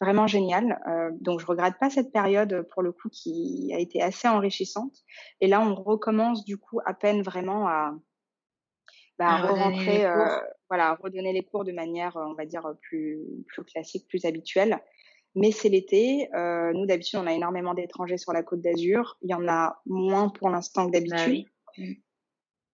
vraiment 0.00 0.26
génial. 0.26 0.80
Donc, 1.20 1.40
je 1.40 1.46
regrette 1.46 1.74
pas 1.78 1.90
cette 1.90 2.10
période 2.10 2.66
pour 2.72 2.82
le 2.82 2.90
coup 2.92 3.10
qui 3.10 3.70
a 3.74 3.78
été 3.78 4.00
assez 4.00 4.28
enrichissante. 4.28 4.94
Et 5.42 5.46
là, 5.46 5.60
on 5.60 5.74
recommence 5.74 6.44
du 6.44 6.56
coup 6.56 6.80
à 6.86 6.94
peine 6.94 7.22
vraiment 7.22 7.68
à 7.68 7.92
bah, 9.18 9.36
re-rentrer, 9.36 10.06
voilà, 10.70 10.94
redonner 11.02 11.32
les 11.32 11.42
cours 11.42 11.64
de 11.64 11.72
manière, 11.72 12.16
on 12.16 12.34
va 12.34 12.46
dire, 12.46 12.62
plus, 12.80 13.18
plus 13.48 13.64
classique, 13.64 14.06
plus 14.08 14.24
habituelle. 14.24 14.80
Mais 15.34 15.52
c'est 15.52 15.68
l'été. 15.68 16.28
Euh, 16.34 16.72
nous, 16.72 16.86
d'habitude, 16.86 17.18
on 17.22 17.26
a 17.26 17.32
énormément 17.32 17.74
d'étrangers 17.74 18.18
sur 18.18 18.32
la 18.32 18.42
côte 18.42 18.60
d'Azur. 18.60 19.16
Il 19.22 19.30
y 19.30 19.34
en 19.34 19.46
a 19.48 19.80
moins 19.86 20.28
pour 20.28 20.50
l'instant 20.50 20.86
que 20.86 20.92
Bah 20.92 21.00
d'habitude. 21.00 21.46
oui. 21.78 21.84
Mm. 21.84 21.94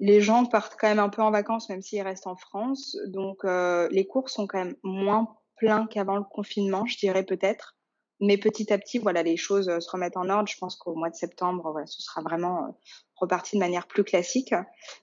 Les 0.02 0.20
gens 0.20 0.46
partent 0.46 0.76
quand 0.78 0.90
même 0.90 1.00
un 1.00 1.10
peu 1.10 1.22
en 1.22 1.32
vacances, 1.32 1.70
même 1.70 1.82
s'ils 1.82 2.02
restent 2.02 2.28
en 2.28 2.36
France. 2.36 2.98
Donc, 3.08 3.46
euh, 3.46 3.88
les 3.92 4.06
cours 4.06 4.30
sont 4.30 4.46
quand 4.46 4.58
même 4.58 4.76
moins 4.84 5.38
pleins 5.56 5.88
qu'avant 5.88 6.18
le 6.18 6.24
confinement, 6.24 6.86
je 6.86 6.98
dirais 6.98 7.24
peut-être. 7.24 7.78
Mais 8.20 8.38
petit 8.38 8.72
à 8.74 8.78
petit, 8.78 9.00
voilà, 9.00 9.24
les 9.24 9.38
choses 9.38 9.70
euh, 9.70 9.80
se 9.80 9.90
remettent 9.90 10.18
en 10.18 10.30
ordre. 10.30 10.50
Je 10.50 10.58
pense 10.58 10.76
qu'au 10.76 10.96
mois 10.96 11.10
de 11.10 11.16
septembre, 11.16 11.72
voilà, 11.72 11.88
ce 11.88 12.02
sera 12.02 12.22
vraiment 12.22 12.78
reparti 13.16 13.56
de 13.56 13.60
manière 13.62 13.88
plus 13.88 14.04
classique. 14.04 14.54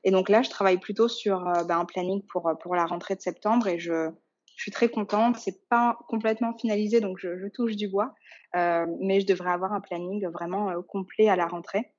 Et 0.05 0.11
donc 0.11 0.29
là, 0.29 0.43
je 0.43 0.51
travaille 0.51 0.79
plutôt 0.79 1.09
sur 1.09 1.41
ben, 1.67 1.79
un 1.79 1.85
planning 1.85 2.23
pour 2.31 2.49
euh, 2.49 2.55
pour 2.55 2.75
la 2.75 2.87
rentrée 2.87 3.15
de 3.17 3.21
septembre 3.23 3.69
et 3.69 3.79
je 3.79 4.11
je 4.57 4.63
suis 4.65 4.71
très 4.71 4.89
contente. 4.91 5.37
C'est 5.39 5.67
pas 5.69 5.99
complètement 6.09 6.55
finalisé, 6.57 7.01
donc 7.01 7.19
je, 7.19 7.39
je 7.39 7.47
touche 7.49 7.75
du 7.77 7.89
bois, 7.89 8.15
Euh, 8.55 8.85
mais 9.01 9.21
je 9.21 9.27
devrais 9.27 9.51
avoir 9.51 9.73
un 9.73 9.81
planning 9.81 10.27
vraiment 10.29 10.71
euh, 10.71 10.83
complet 10.83 11.29
à 11.29 11.37
la 11.37 11.47
rentrée 11.47 11.95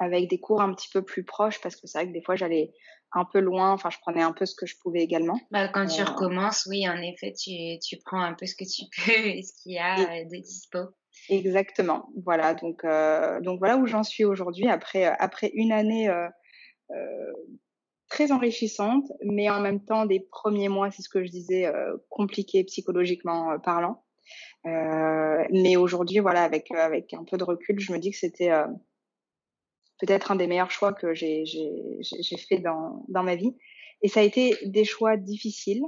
avec 0.00 0.28
des 0.28 0.38
cours 0.40 0.60
un 0.60 0.72
petit 0.74 0.88
peu 0.92 1.02
plus 1.02 1.24
proches 1.24 1.60
parce 1.60 1.76
que 1.76 1.86
c'est 1.86 1.98
vrai 1.98 2.08
que 2.08 2.12
des 2.12 2.22
fois 2.22 2.36
j'allais 2.36 2.72
un 3.12 3.24
peu 3.24 3.40
loin. 3.40 3.72
Enfin, 3.72 3.90
je 3.90 3.98
prenais 4.00 4.22
un 4.22 4.32
peu 4.32 4.44
ce 4.46 4.54
que 4.54 4.66
je 4.66 4.74
pouvais 4.82 5.00
également. 5.02 5.40
Bah, 5.50 5.68
quand 5.68 5.86
tu 5.86 6.02
recommences, 6.02 6.66
oui, 6.70 6.88
en 6.88 7.00
effet, 7.00 7.32
tu, 7.32 7.78
tu 7.80 7.96
prends 8.04 8.20
un 8.20 8.34
peu 8.34 8.46
ce 8.46 8.54
que 8.54 8.64
tu 8.64 8.82
peux 9.06 9.26
et 9.26 9.42
ce 9.42 9.52
qu'il 9.62 9.72
y 9.72 9.78
a 9.78 10.16
Et- 10.18 10.24
de 10.26 10.36
dispo. 10.36 10.78
Exactement. 11.28 12.08
Voilà. 12.24 12.54
Donc, 12.54 12.84
euh, 12.84 13.40
donc 13.40 13.58
voilà 13.58 13.76
où 13.76 13.86
j'en 13.86 14.02
suis 14.02 14.24
aujourd'hui 14.24 14.68
après 14.68 15.06
euh, 15.06 15.14
après 15.18 15.50
une 15.54 15.72
année 15.72 16.08
euh, 16.08 16.28
euh, 16.90 17.32
très 18.08 18.32
enrichissante, 18.32 19.04
mais 19.22 19.50
en 19.50 19.60
même 19.60 19.84
temps 19.84 20.06
des 20.06 20.20
premiers 20.20 20.68
mois, 20.68 20.90
c'est 20.90 21.02
ce 21.02 21.08
que 21.10 21.22
je 21.24 21.30
disais, 21.30 21.66
euh, 21.66 21.96
compliqués 22.08 22.64
psychologiquement 22.64 23.52
euh, 23.52 23.58
parlant. 23.58 24.02
Mais 24.64 25.76
aujourd'hui, 25.76 26.18
voilà, 26.18 26.42
avec 26.44 26.70
avec 26.70 27.14
un 27.14 27.24
peu 27.24 27.36
de 27.38 27.44
recul, 27.44 27.80
je 27.80 27.92
me 27.92 27.98
dis 27.98 28.10
que 28.10 28.18
c'était 28.18 28.50
peut-être 30.00 30.30
un 30.32 30.36
des 30.36 30.46
meilleurs 30.46 30.70
choix 30.70 30.92
que 30.92 31.14
j'ai 31.14 31.44
j'ai 31.46 32.36
fait 32.36 32.58
dans 32.58 33.04
dans 33.08 33.22
ma 33.22 33.36
vie. 33.36 33.56
Et 34.02 34.08
ça 34.08 34.20
a 34.20 34.22
été 34.22 34.56
des 34.64 34.84
choix 34.84 35.16
difficiles, 35.16 35.82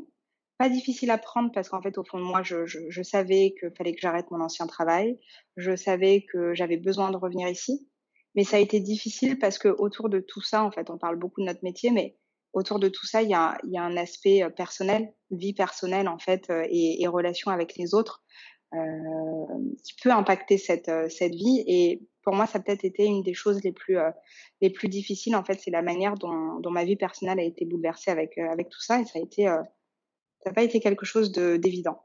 pas 0.61 0.68
difficiles 0.68 1.11
à 1.11 1.16
prendre 1.16 1.51
parce 1.55 1.70
qu'en 1.70 1.81
fait, 1.81 1.96
au 1.96 2.05
fond 2.05 2.18
de 2.18 2.25
moi, 2.25 2.42
je, 2.42 3.03
savais 3.03 3.55
qu'il 3.59 3.73
fallait 3.79 3.94
que 3.94 4.01
j'arrête 4.03 4.31
mon 4.31 4.42
ancien 4.42 4.66
travail. 4.66 5.18
Je 5.57 5.75
savais 5.75 6.27
que 6.31 6.53
j'avais 6.53 6.77
besoin 6.77 7.11
de 7.11 7.16
revenir 7.16 7.49
ici. 7.49 7.88
Mais 8.35 8.44
ça 8.44 8.59
a 8.59 8.61
été 8.61 8.79
difficile 8.79 9.38
parce 9.38 9.57
que 9.57 9.68
autour 9.68 10.11
de 10.11 10.20
tout 10.20 10.42
ça, 10.42 10.62
en 10.62 10.70
fait, 10.70 10.90
on 10.90 10.99
parle 10.99 11.16
beaucoup 11.16 11.40
de 11.40 11.46
notre 11.46 11.64
métier, 11.64 11.90
mais 11.92 12.18
autour 12.53 12.79
de 12.79 12.90
tout 12.90 13.07
ça, 13.07 13.23
il 13.23 13.31
y 13.31 13.35
a, 13.35 13.57
y 13.64 13.79
a 13.79 13.83
un 13.83 13.96
aspect 13.96 14.42
euh, 14.42 14.51
personnel, 14.51 15.14
vie 15.31 15.55
personnelle, 15.55 16.09
en 16.09 16.18
fait, 16.18 16.51
euh, 16.51 16.66
et, 16.68 17.03
et 17.03 17.09
relation 17.09 17.51
avec 17.51 17.79
les 17.79 17.94
autres, 17.94 18.23
euh, 18.75 18.79
qui 19.83 19.94
peut 20.03 20.12
impacter 20.12 20.59
cette, 20.59 20.90
cette 21.11 21.35
vie. 21.35 21.64
Et 21.68 22.03
pour 22.23 22.35
moi, 22.35 22.44
ça 22.44 22.59
a 22.59 22.61
peut-être 22.61 22.85
été 22.85 23.07
une 23.07 23.23
des 23.23 23.33
choses 23.33 23.64
les 23.64 23.73
plus, 23.73 23.96
les 24.61 24.68
plus 24.68 24.88
difficiles, 24.88 25.37
en 25.37 25.42
fait, 25.42 25.59
c'est 25.59 25.70
la 25.70 25.81
manière 25.81 26.16
dont, 26.16 26.61
ma 26.70 26.85
vie 26.85 26.96
personnelle 26.96 27.40
a 27.40 27.44
été 27.44 27.64
bouleversée 27.64 28.11
avec, 28.11 28.37
avec 28.37 28.68
tout 28.68 28.83
ça. 28.83 29.01
Et 29.01 29.07
ça 29.07 29.18
a 29.18 29.23
été, 29.23 29.49
ça 30.42 30.50
n'a 30.50 30.55
pas 30.55 30.62
été 30.62 30.81
quelque 30.81 31.07
chose 31.07 31.33
de- 31.33 31.57
d'évident. 31.57 32.03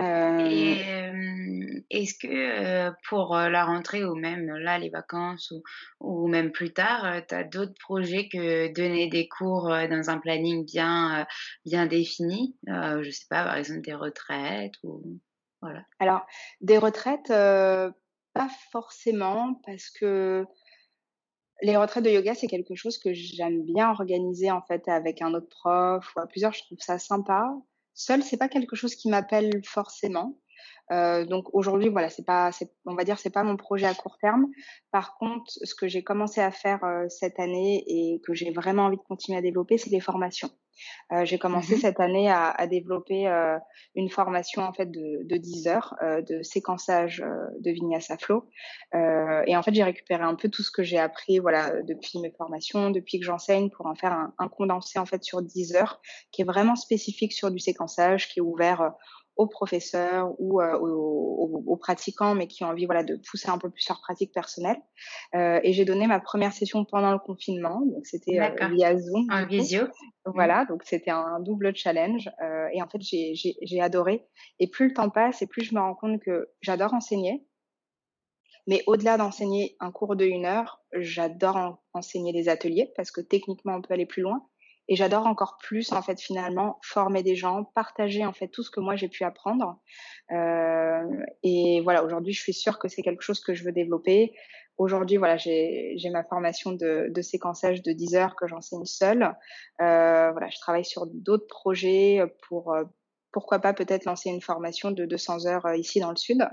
Euh, 0.00 0.04
euh, 0.04 1.82
est-ce 1.90 2.14
que 2.14 2.26
euh, 2.26 2.90
pour 3.08 3.36
euh, 3.36 3.48
la 3.50 3.64
rentrée 3.64 4.04
ou 4.04 4.14
même 4.16 4.46
là, 4.46 4.78
les 4.78 4.88
vacances 4.88 5.52
ou, 5.52 5.62
ou 6.00 6.28
même 6.28 6.50
plus 6.50 6.72
tard, 6.72 7.20
tu 7.28 7.34
as 7.34 7.44
d'autres 7.44 7.74
projets 7.78 8.28
que 8.28 8.72
donner 8.72 9.08
des 9.08 9.28
cours 9.28 9.68
dans 9.68 10.10
un 10.10 10.18
planning 10.18 10.64
bien, 10.64 11.26
bien 11.66 11.86
défini? 11.86 12.56
Je 12.66 13.10
sais 13.10 13.26
pas, 13.28 13.44
par 13.44 13.56
exemple 13.56 13.82
des 13.82 13.94
retraites 13.94 14.74
ou 14.82 15.20
voilà. 15.60 15.84
Alors, 16.00 16.26
des 16.60 16.78
retraites, 16.78 17.30
euh, 17.30 17.90
pas 18.34 18.48
forcément, 18.72 19.60
parce 19.64 19.90
que 19.90 20.44
les 21.62 21.76
retraites 21.76 22.04
de 22.04 22.10
yoga, 22.10 22.34
c'est 22.34 22.48
quelque 22.48 22.74
chose 22.74 22.98
que 22.98 23.12
j'aime 23.12 23.62
bien 23.62 23.90
organiser 23.90 24.50
en 24.50 24.62
fait 24.62 24.86
avec 24.88 25.22
un 25.22 25.32
autre 25.34 25.48
prof 25.48 26.12
ou 26.16 26.20
à 26.20 26.26
plusieurs. 26.26 26.52
Je 26.52 26.62
trouve 26.64 26.78
ça 26.80 26.98
sympa. 26.98 27.48
Seul, 27.94 28.22
c'est 28.22 28.36
pas 28.36 28.48
quelque 28.48 28.76
chose 28.76 28.94
qui 28.94 29.08
m'appelle 29.08 29.62
forcément. 29.64 30.38
Euh, 30.90 31.24
donc 31.24 31.46
aujourd'hui, 31.54 31.88
voilà, 31.88 32.10
c'est 32.10 32.24
pas, 32.24 32.50
on 32.86 32.94
va 32.94 33.04
dire, 33.04 33.18
c'est 33.18 33.30
pas 33.30 33.44
mon 33.44 33.56
projet 33.56 33.86
à 33.86 33.94
court 33.94 34.18
terme. 34.18 34.46
Par 34.90 35.16
contre, 35.16 35.44
ce 35.46 35.74
que 35.74 35.88
j'ai 35.88 36.02
commencé 36.02 36.40
à 36.40 36.50
faire 36.50 36.82
euh, 36.84 37.08
cette 37.08 37.38
année 37.38 37.84
et 37.86 38.20
que 38.26 38.34
j'ai 38.34 38.50
vraiment 38.50 38.84
envie 38.84 38.96
de 38.96 39.02
continuer 39.02 39.38
à 39.38 39.42
développer, 39.42 39.78
c'est 39.78 39.90
les 39.90 40.00
formations. 40.00 40.50
Euh, 41.12 41.24
j'ai 41.24 41.38
commencé 41.38 41.74
Mhm. 41.74 41.80
cette 41.80 42.00
année 42.00 42.28
à, 42.30 42.50
à 42.50 42.66
développer 42.66 43.28
euh, 43.28 43.58
une 43.94 44.08
formation 44.10 44.62
en 44.62 44.72
fait 44.72 44.86
de, 44.90 45.22
de 45.24 45.36
10 45.36 45.66
heures 45.68 45.94
euh, 46.02 46.22
de 46.22 46.42
séquençage 46.42 47.22
de 47.60 47.70
Vinyasa 47.70 48.16
Flow. 48.18 48.48
Et 48.94 49.56
en 49.56 49.62
fait, 49.62 49.74
j'ai 49.74 49.84
récupéré 49.84 50.22
un 50.22 50.34
peu 50.34 50.48
tout 50.48 50.62
ce 50.62 50.70
que 50.70 50.82
j'ai 50.82 50.98
appris, 50.98 51.38
voilà, 51.38 51.82
depuis 51.82 52.18
mes 52.20 52.30
formations, 52.30 52.90
depuis 52.90 53.18
que 53.18 53.24
j'enseigne, 53.24 53.70
pour 53.70 53.86
en 53.86 53.94
faire 53.94 54.12
un, 54.12 54.34
un 54.38 54.48
condensé 54.48 54.98
en 54.98 55.06
fait 55.06 55.22
sur 55.24 55.42
10 55.42 55.74
heures, 55.74 56.00
qui 56.30 56.42
est 56.42 56.44
vraiment 56.44 56.76
spécifique 56.76 57.32
sur 57.32 57.50
du 57.50 57.58
séquençage, 57.58 58.28
qui 58.28 58.40
est 58.40 58.42
ouvert 58.42 58.92
aux 59.36 59.46
professeurs 59.46 60.34
ou 60.38 60.60
euh, 60.60 60.78
aux, 60.78 61.76
pratiquants, 61.76 62.34
mais 62.34 62.46
qui 62.46 62.64
ont 62.64 62.68
envie, 62.68 62.86
voilà, 62.86 63.02
de 63.02 63.16
pousser 63.28 63.48
un 63.48 63.58
peu 63.58 63.70
plus 63.70 63.88
leur 63.88 64.00
pratique 64.00 64.32
personnelle. 64.32 64.76
Euh, 65.34 65.58
et 65.62 65.72
j'ai 65.72 65.84
donné 65.84 66.06
ma 66.06 66.20
première 66.20 66.52
session 66.52 66.84
pendant 66.84 67.12
le 67.12 67.18
confinement, 67.18 67.80
donc 67.86 68.06
c'était 68.06 68.38
euh, 68.40 68.68
via 68.68 68.96
Zoom. 68.96 69.26
En 69.30 69.46
visio? 69.46 69.84
Voilà, 70.24 70.64
donc 70.66 70.82
c'était 70.84 71.10
un 71.10 71.40
double 71.40 71.74
challenge 71.74 72.30
euh, 72.42 72.68
et 72.72 72.82
en 72.82 72.88
fait 72.88 73.00
j'ai 73.00 73.34
j'ai 73.34 73.56
j'ai 73.62 73.80
adoré. 73.80 74.26
Et 74.60 74.68
plus 74.68 74.88
le 74.88 74.94
temps 74.94 75.10
passe 75.10 75.42
et 75.42 75.46
plus 75.46 75.64
je 75.64 75.74
me 75.74 75.80
rends 75.80 75.94
compte 75.94 76.20
que 76.22 76.48
j'adore 76.60 76.94
enseigner, 76.94 77.44
mais 78.66 78.82
au-delà 78.86 79.16
d'enseigner 79.16 79.76
un 79.80 79.90
cours 79.90 80.14
de 80.14 80.24
une 80.24 80.46
heure, 80.46 80.82
j'adore 80.92 81.56
en- 81.56 81.78
enseigner 81.94 82.32
des 82.32 82.48
ateliers 82.48 82.92
parce 82.96 83.10
que 83.10 83.20
techniquement 83.20 83.74
on 83.74 83.82
peut 83.82 83.94
aller 83.94 84.06
plus 84.06 84.22
loin. 84.22 84.46
Et 84.88 84.96
j'adore 84.96 85.26
encore 85.26 85.58
plus 85.58 85.92
en 85.92 86.02
fait 86.02 86.20
finalement 86.20 86.78
former 86.82 87.22
des 87.22 87.36
gens, 87.36 87.64
partager 87.74 88.24
en 88.26 88.32
fait 88.32 88.48
tout 88.48 88.62
ce 88.62 88.70
que 88.70 88.80
moi 88.80 88.96
j'ai 88.96 89.08
pu 89.08 89.24
apprendre. 89.24 89.78
Euh, 90.32 91.02
et 91.42 91.80
voilà, 91.82 92.04
aujourd'hui 92.04 92.32
je 92.32 92.40
suis 92.40 92.54
sûre 92.54 92.78
que 92.78 92.88
c'est 92.88 93.02
quelque 93.02 93.22
chose 93.22 93.40
que 93.40 93.54
je 93.54 93.64
veux 93.64 93.72
développer. 93.72 94.32
Aujourd'hui 94.78 95.18
voilà, 95.18 95.36
j'ai 95.36 95.96
ma 96.12 96.24
formation 96.24 96.72
de, 96.72 97.08
de 97.10 97.22
séquençage 97.22 97.82
de 97.82 97.92
10 97.92 98.16
heures 98.16 98.36
que 98.36 98.46
j'enseigne 98.46 98.84
seule. 98.84 99.22
Euh, 99.80 100.32
voilà, 100.32 100.48
je 100.48 100.58
travaille 100.58 100.84
sur 100.84 101.06
d'autres 101.06 101.46
projets 101.46 102.20
pour 102.48 102.72
euh, 102.72 102.84
pourquoi 103.32 103.58
pas 103.58 103.72
peut-être 103.72 104.04
lancer 104.04 104.28
une 104.28 104.42
formation 104.42 104.90
de 104.90 105.04
200 105.06 105.46
heures 105.46 105.66
euh, 105.66 105.76
ici 105.76 106.00
dans 106.00 106.10
le 106.10 106.16
sud. 106.16 106.46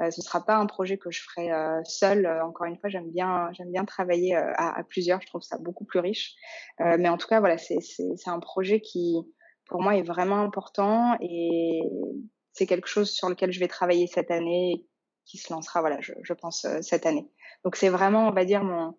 Euh, 0.00 0.10
ce 0.10 0.22
sera 0.22 0.44
pas 0.44 0.56
un 0.56 0.66
projet 0.66 0.96
que 0.96 1.10
je 1.10 1.22
ferai 1.22 1.52
euh, 1.52 1.80
seule. 1.84 2.24
Euh, 2.24 2.44
encore 2.44 2.66
une 2.66 2.78
fois, 2.78 2.88
j'aime 2.88 3.10
bien 3.10 3.50
j'aime 3.52 3.70
bien 3.70 3.84
travailler 3.84 4.36
euh, 4.36 4.52
à, 4.56 4.78
à 4.78 4.84
plusieurs. 4.84 5.20
Je 5.20 5.26
trouve 5.26 5.42
ça 5.42 5.58
beaucoup 5.58 5.84
plus 5.84 5.98
riche. 5.98 6.34
Euh, 6.80 6.96
mais 6.98 7.08
en 7.08 7.18
tout 7.18 7.26
cas, 7.26 7.40
voilà, 7.40 7.58
c'est 7.58 7.78
un 8.26 8.40
projet 8.40 8.80
qui 8.80 9.16
pour 9.68 9.82
moi 9.82 9.96
est 9.96 10.02
vraiment 10.02 10.40
important 10.40 11.16
et 11.20 11.80
c'est 12.52 12.66
quelque 12.66 12.88
chose 12.88 13.10
sur 13.10 13.28
lequel 13.28 13.52
je 13.52 13.60
vais 13.60 13.68
travailler 13.68 14.06
cette 14.06 14.30
année 14.30 14.72
et 14.72 14.86
qui 15.26 15.38
se 15.38 15.52
lancera 15.52 15.80
voilà, 15.80 16.00
je, 16.00 16.12
je 16.22 16.32
pense 16.32 16.66
cette 16.80 17.06
année. 17.06 17.30
Donc 17.64 17.76
c'est 17.76 17.88
vraiment 17.88 18.28
on 18.28 18.32
va 18.32 18.44
dire 18.44 18.64
mon 18.64 18.96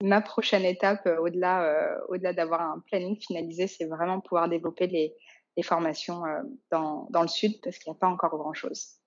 ma 0.00 0.20
prochaine 0.20 0.64
étape 0.64 1.08
au-delà 1.20 1.96
au-delà 2.08 2.32
d'avoir 2.32 2.60
un 2.60 2.80
planning 2.86 3.16
finalisé, 3.20 3.66
c'est 3.66 3.86
vraiment 3.86 4.20
pouvoir 4.20 4.48
développer 4.48 4.86
les 4.86 5.12
les 5.56 5.62
formations 5.62 6.24
euh, 6.24 6.42
dans, 6.70 7.06
dans 7.10 7.22
le 7.22 7.28
sud 7.28 7.60
parce 7.62 7.78
qu'il 7.78 7.90
n'y 7.92 7.96
a 7.96 8.00
pas 8.00 8.08
encore 8.08 8.36
grand 8.36 8.54
chose. 8.54 8.98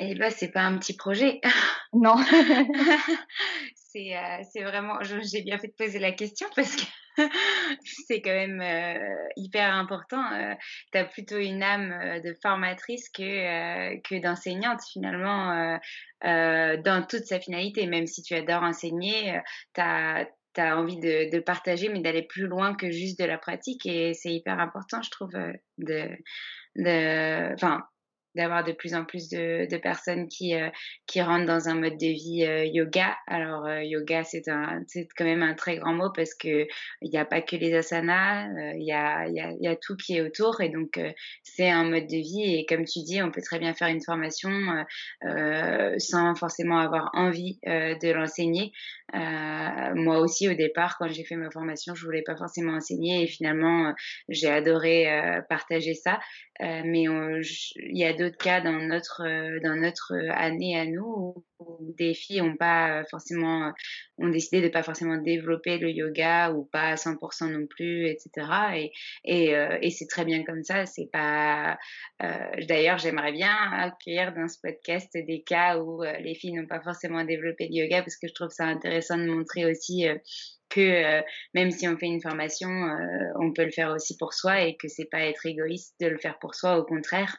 Et 0.00 0.14
là, 0.14 0.30
c'est 0.30 0.52
pas 0.52 0.62
un 0.62 0.78
petit 0.78 0.96
projet. 0.96 1.40
Non. 1.94 2.16
c'est 3.74 4.14
euh, 4.14 4.42
c'est 4.52 4.62
vraiment, 4.62 4.98
j'ai 5.02 5.40
bien 5.40 5.56
fait 5.56 5.68
de 5.68 5.72
poser 5.72 5.98
la 5.98 6.12
question 6.12 6.46
parce 6.54 6.76
que 6.76 6.82
c'est 8.06 8.20
quand 8.20 8.30
même 8.30 8.60
euh, 8.60 9.28
hyper 9.36 9.74
important. 9.74 10.22
Euh, 10.32 10.54
tu 10.92 10.98
as 10.98 11.04
plutôt 11.04 11.38
une 11.38 11.62
âme 11.62 11.92
euh, 11.92 12.20
de 12.20 12.34
formatrice 12.42 13.08
que, 13.08 13.96
que 14.00 14.20
d'enseignante 14.20 14.80
finalement 14.90 15.78
dans 16.22 17.06
toute 17.08 17.24
sa 17.24 17.40
finalité. 17.40 17.86
Même 17.86 18.06
si 18.06 18.22
tu 18.22 18.34
adores 18.34 18.62
enseigner, 18.62 19.40
tu 19.74 19.80
as 19.80 20.26
as 20.56 20.76
envie 20.76 20.98
de, 20.98 21.30
de 21.30 21.40
partager, 21.40 21.88
mais 21.88 22.00
d'aller 22.00 22.22
plus 22.22 22.46
loin 22.46 22.74
que 22.74 22.90
juste 22.90 23.18
de 23.20 23.24
la 23.24 23.38
pratique. 23.38 23.86
Et 23.86 24.14
c'est 24.14 24.32
hyper 24.32 24.58
important, 24.58 25.02
je 25.02 25.10
trouve, 25.10 25.34
euh, 25.34 25.52
de, 25.78 26.08
de, 26.76 27.54
enfin, 27.54 27.82
d'avoir 28.38 28.62
de 28.62 28.72
plus 28.72 28.94
en 28.94 29.04
plus 29.04 29.28
de, 29.28 29.76
personnes 29.78 30.28
qui, 30.28 30.54
euh, 30.54 30.68
qui 31.06 31.20
rentrent 31.20 31.46
dans 31.46 31.68
un 31.68 31.74
mode 31.74 31.98
de 31.98 32.06
vie 32.06 32.44
euh, 32.44 32.64
yoga. 32.64 33.16
Alors, 33.26 33.66
euh, 33.66 33.82
yoga, 33.82 34.22
c'est 34.22 34.42
quand 34.46 35.24
même 35.24 35.42
un 35.42 35.54
très 35.54 35.76
grand 35.76 35.92
mot 35.92 36.10
parce 36.14 36.34
que 36.34 36.66
il 37.02 37.10
n'y 37.10 37.18
a 37.18 37.24
pas 37.24 37.42
que 37.42 37.56
les 37.56 37.74
asanas, 37.74 38.46
il 38.76 38.84
y, 38.84 38.92
a, 38.92 39.26
y, 39.28 39.56
y, 39.60 39.66
a, 39.66 39.76
tout 39.76 39.96
qui 39.96 40.16
est 40.16 40.22
autour. 40.22 40.60
Et 40.60 40.68
donc, 40.68 41.00
c'est 41.42 41.68
un 41.68 41.84
mode 41.84 42.06
de 42.06 42.16
vie. 42.16 42.54
Et 42.54 42.66
comme 42.66 42.84
tu 42.84 43.00
dis, 43.04 43.20
on 43.22 43.30
peut 43.30 43.42
très 43.42 43.58
bien 43.58 43.74
faire 43.74 43.88
une 43.88 44.02
formation 44.02 44.50
sans 45.98 46.34
forcément 46.36 46.78
avoir 46.78 47.10
envie 47.14 47.58
de 47.64 48.12
l'enseigner. 48.12 48.72
moi 49.14 50.20
aussi, 50.20 50.48
au 50.48 50.54
départ, 50.54 50.96
quand 50.98 51.08
j'ai 51.08 51.24
fait 51.24 51.36
ma 51.36 51.50
formation, 51.50 51.94
je 51.94 52.04
voulais 52.04 52.22
pas 52.22 52.36
forcément 52.36 52.74
enseigner. 52.74 53.24
Et 53.24 53.26
finalement, 53.26 53.94
j'ai 54.28 54.48
adoré 54.48 55.06
partager 55.48 55.94
ça. 55.94 56.20
mais 56.60 57.04
il 57.04 57.98
y 57.98 58.04
a 58.04 58.12
d'autres 58.12 58.27
cas 58.36 58.60
dans 58.60 58.72
notre 58.72 59.22
euh, 59.26 59.60
dans 59.62 59.76
notre 59.76 60.14
année 60.32 60.78
à 60.78 60.84
nous 60.84 61.44
où, 61.58 61.94
des 61.96 62.14
filles 62.14 62.42
ont 62.42 62.56
pas 62.56 63.04
forcément 63.10 63.72
ont 64.18 64.28
décidé 64.28 64.60
de 64.60 64.68
pas 64.68 64.82
forcément 64.82 65.16
développer 65.16 65.78
le 65.78 65.90
yoga 65.90 66.52
ou 66.52 66.64
pas 66.64 66.88
à 66.90 66.94
100% 66.94 67.50
non 67.50 67.66
plus 67.66 68.06
etc 68.06 68.46
et 68.74 68.92
et, 69.24 69.54
euh, 69.56 69.78
et 69.80 69.90
c'est 69.90 70.06
très 70.06 70.24
bien 70.24 70.44
comme 70.44 70.62
ça 70.62 70.86
c'est 70.86 71.08
pas 71.12 71.78
euh, 72.22 72.26
d'ailleurs 72.68 72.98
j'aimerais 72.98 73.32
bien 73.32 73.54
accueillir 73.72 74.34
dans 74.34 74.48
ce 74.48 74.58
podcast 74.62 75.10
des 75.14 75.42
cas 75.42 75.78
où 75.78 76.02
les 76.02 76.34
filles 76.34 76.54
n'ont 76.54 76.66
pas 76.66 76.80
forcément 76.80 77.24
développé 77.24 77.68
le 77.68 77.74
yoga 77.74 78.02
parce 78.02 78.16
que 78.16 78.28
je 78.28 78.34
trouve 78.34 78.50
ça 78.50 78.64
intéressant 78.64 79.18
de 79.18 79.26
montrer 79.26 79.70
aussi 79.70 80.06
que 80.68 80.80
euh, 80.80 81.22
même 81.54 81.70
si 81.70 81.88
on 81.88 81.96
fait 81.96 82.06
une 82.06 82.20
formation, 82.20 82.68
euh, 82.68 83.32
on 83.40 83.52
peut 83.52 83.64
le 83.64 83.70
faire 83.70 83.92
aussi 83.92 84.16
pour 84.16 84.34
soi 84.34 84.62
et 84.62 84.76
que 84.76 84.88
c'est 84.88 85.08
pas 85.10 85.22
être 85.22 85.46
égoïste 85.46 85.94
de 86.00 86.06
le 86.06 86.18
faire 86.18 86.38
pour 86.38 86.54
soi. 86.54 86.78
Au 86.78 86.84
contraire, 86.84 87.36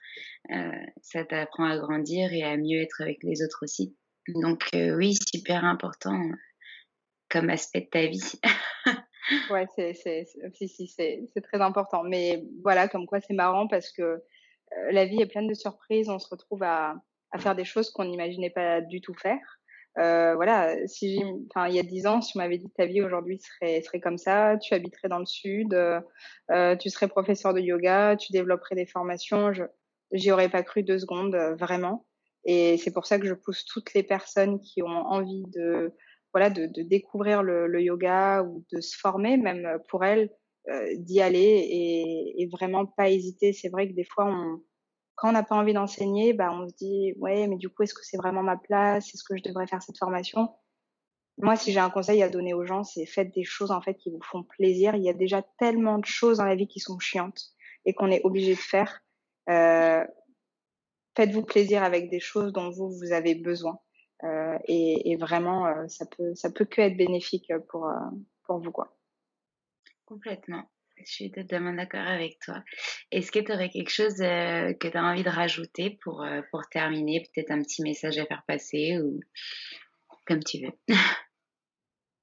euh, 0.51 0.71
ça 1.01 1.23
t'apprend 1.23 1.65
à 1.65 1.77
grandir 1.77 2.33
et 2.33 2.43
à 2.43 2.57
mieux 2.57 2.81
être 2.81 3.01
avec 3.01 3.19
les 3.23 3.43
autres 3.43 3.63
aussi. 3.63 3.95
Donc 4.27 4.69
oui, 4.73 5.15
super 5.33 5.65
important 5.65 6.21
comme 7.29 7.49
aspect 7.49 7.81
de 7.81 7.89
ta 7.89 8.05
vie. 8.07 8.39
ouais, 9.51 9.67
c'est 9.75 9.93
c'est 9.93 10.25
si, 10.53 10.67
si, 10.67 10.87
c'est 10.87 11.41
très 11.41 11.61
important. 11.61 12.03
Mais 12.03 12.43
voilà, 12.63 12.87
comme 12.87 13.05
quoi 13.05 13.19
c'est 13.21 13.33
marrant 13.33 13.67
parce 13.67 13.91
que 13.91 14.21
la 14.91 15.05
vie 15.05 15.21
est 15.21 15.27
pleine 15.27 15.47
de 15.47 15.53
surprises. 15.53 16.09
On 16.09 16.19
se 16.19 16.29
retrouve 16.29 16.63
à, 16.63 16.95
à 17.31 17.39
faire 17.39 17.55
des 17.55 17.65
choses 17.65 17.91
qu'on 17.91 18.05
n'imaginait 18.05 18.49
pas 18.49 18.81
du 18.81 19.01
tout 19.01 19.13
faire. 19.13 19.59
Euh, 19.97 20.35
voilà, 20.35 20.75
si 20.87 21.21
enfin, 21.49 21.67
il 21.67 21.75
y 21.75 21.79
a 21.79 21.83
dix 21.83 22.05
ans, 22.05 22.21
si 22.21 22.33
tu 22.33 22.37
m'avais 22.37 22.57
dit 22.57 22.69
que 22.69 22.75
ta 22.75 22.85
vie 22.85 23.01
aujourd'hui 23.01 23.39
serait, 23.39 23.81
serait 23.81 23.99
comme 23.99 24.17
ça, 24.17 24.57
tu 24.57 24.73
habiterais 24.73 25.09
dans 25.09 25.19
le 25.19 25.25
sud, 25.25 25.73
euh, 25.73 25.99
euh 26.51 26.75
tu 26.75 26.89
serais 26.89 27.07
professeur 27.07 27.53
de 27.53 27.59
yoga, 27.59 28.15
tu 28.15 28.31
développerais 28.31 28.75
des 28.75 28.85
formations, 28.85 29.51
je 29.51 29.63
j'y 30.11 30.31
aurais 30.31 30.49
pas 30.49 30.63
cru 30.63 30.83
deux 30.83 30.99
secondes, 30.99 31.35
euh, 31.35 31.55
vraiment. 31.55 32.05
Et 32.45 32.77
c'est 32.77 32.93
pour 32.93 33.05
ça 33.05 33.19
que 33.19 33.27
je 33.27 33.33
pousse 33.33 33.65
toutes 33.65 33.93
les 33.93 34.03
personnes 34.03 34.59
qui 34.61 34.81
ont 34.81 34.87
envie 34.87 35.43
de, 35.47 35.93
voilà, 36.33 36.49
de, 36.49 36.67
de 36.67 36.83
découvrir 36.83 37.43
le, 37.43 37.67
le, 37.67 37.81
yoga 37.81 38.43
ou 38.43 38.63
de 38.71 38.81
se 38.81 38.97
former, 38.97 39.37
même 39.37 39.79
pour 39.89 40.05
elles, 40.05 40.29
euh, 40.69 40.95
d'y 40.97 41.21
aller 41.21 41.39
et, 41.39 42.41
et, 42.41 42.47
vraiment 42.47 42.85
pas 42.85 43.09
hésiter. 43.09 43.53
C'est 43.53 43.69
vrai 43.69 43.87
que 43.87 43.93
des 43.93 44.03
fois, 44.03 44.25
on, 44.25 44.61
quand 45.15 45.29
on 45.29 45.31
n'a 45.33 45.43
pas 45.43 45.55
envie 45.55 45.73
d'enseigner, 45.73 46.33
bah, 46.33 46.51
on 46.53 46.67
se 46.67 46.75
dit, 46.75 47.13
ouais, 47.17 47.47
mais 47.47 47.57
du 47.57 47.69
coup, 47.69 47.83
est-ce 47.83 47.93
que 47.93 48.03
c'est 48.03 48.17
vraiment 48.17 48.43
ma 48.43 48.57
place? 48.57 49.13
Est-ce 49.13 49.23
que 49.23 49.35
je 49.35 49.43
devrais 49.43 49.67
faire 49.67 49.81
cette 49.81 49.97
formation? 49.97 50.49
Moi, 51.41 51.55
si 51.55 51.71
j'ai 51.71 51.79
un 51.79 51.89
conseil 51.89 52.21
à 52.21 52.29
donner 52.29 52.53
aux 52.53 52.65
gens, 52.65 52.83
c'est 52.83 53.05
faites 53.05 53.33
des 53.33 53.43
choses 53.43 53.71
en 53.71 53.81
fait 53.81 53.95
qui 53.95 54.11
vous 54.11 54.21
font 54.21 54.43
plaisir. 54.43 54.95
Il 54.95 55.03
y 55.03 55.09
a 55.09 55.13
déjà 55.13 55.41
tellement 55.57 55.97
de 55.97 56.05
choses 56.05 56.37
dans 56.37 56.45
la 56.45 56.55
vie 56.55 56.67
qui 56.67 56.79
sont 56.79 56.99
chiantes 56.99 57.41
et 57.85 57.93
qu'on 57.93 58.11
est 58.11 58.21
obligé 58.25 58.53
de 58.53 58.59
faire. 58.59 59.01
Euh, 59.49 60.05
faites-vous 61.15 61.43
plaisir 61.43 61.81
avec 61.83 62.09
des 62.09 62.19
choses 62.19 62.51
dont 62.51 62.69
vous 62.69 62.89
vous 62.89 63.11
avez 63.13 63.35
besoin. 63.35 63.79
Euh, 64.23 64.57
et, 64.65 65.11
et, 65.11 65.15
vraiment, 65.15 65.65
euh, 65.67 65.87
ça 65.87 66.05
peut 66.05 66.35
ça 66.35 66.51
peut 66.51 66.65
que 66.65 66.81
être 66.81 66.97
bénéfique 66.97 67.51
pour 67.69 67.87
euh, 67.87 67.95
pour 68.43 68.59
vous 68.59 68.71
quoi. 68.71 68.93
Complètement. 70.05 70.69
Je 71.05 71.11
suis 71.11 71.31
totalement 71.31 71.73
d'accord 71.73 72.05
avec 72.05 72.39
toi. 72.39 72.63
Est-ce 73.11 73.31
que 73.31 73.39
tu 73.39 73.51
aurais 73.53 73.69
quelque 73.69 73.91
chose 73.91 74.21
euh, 74.21 74.73
que 74.73 74.87
tu 74.87 74.97
as 74.97 75.03
envie 75.03 75.23
de 75.23 75.29
rajouter 75.29 75.97
pour, 76.03 76.23
euh, 76.23 76.41
pour 76.51 76.67
terminer? 76.69 77.21
Peut-être 77.21 77.51
un 77.51 77.61
petit 77.61 77.81
message 77.81 78.17
à 78.17 78.25
faire 78.25 78.43
passer 78.47 78.99
ou 78.99 79.19
comme 80.25 80.43
tu 80.43 80.65
veux. 80.65 80.73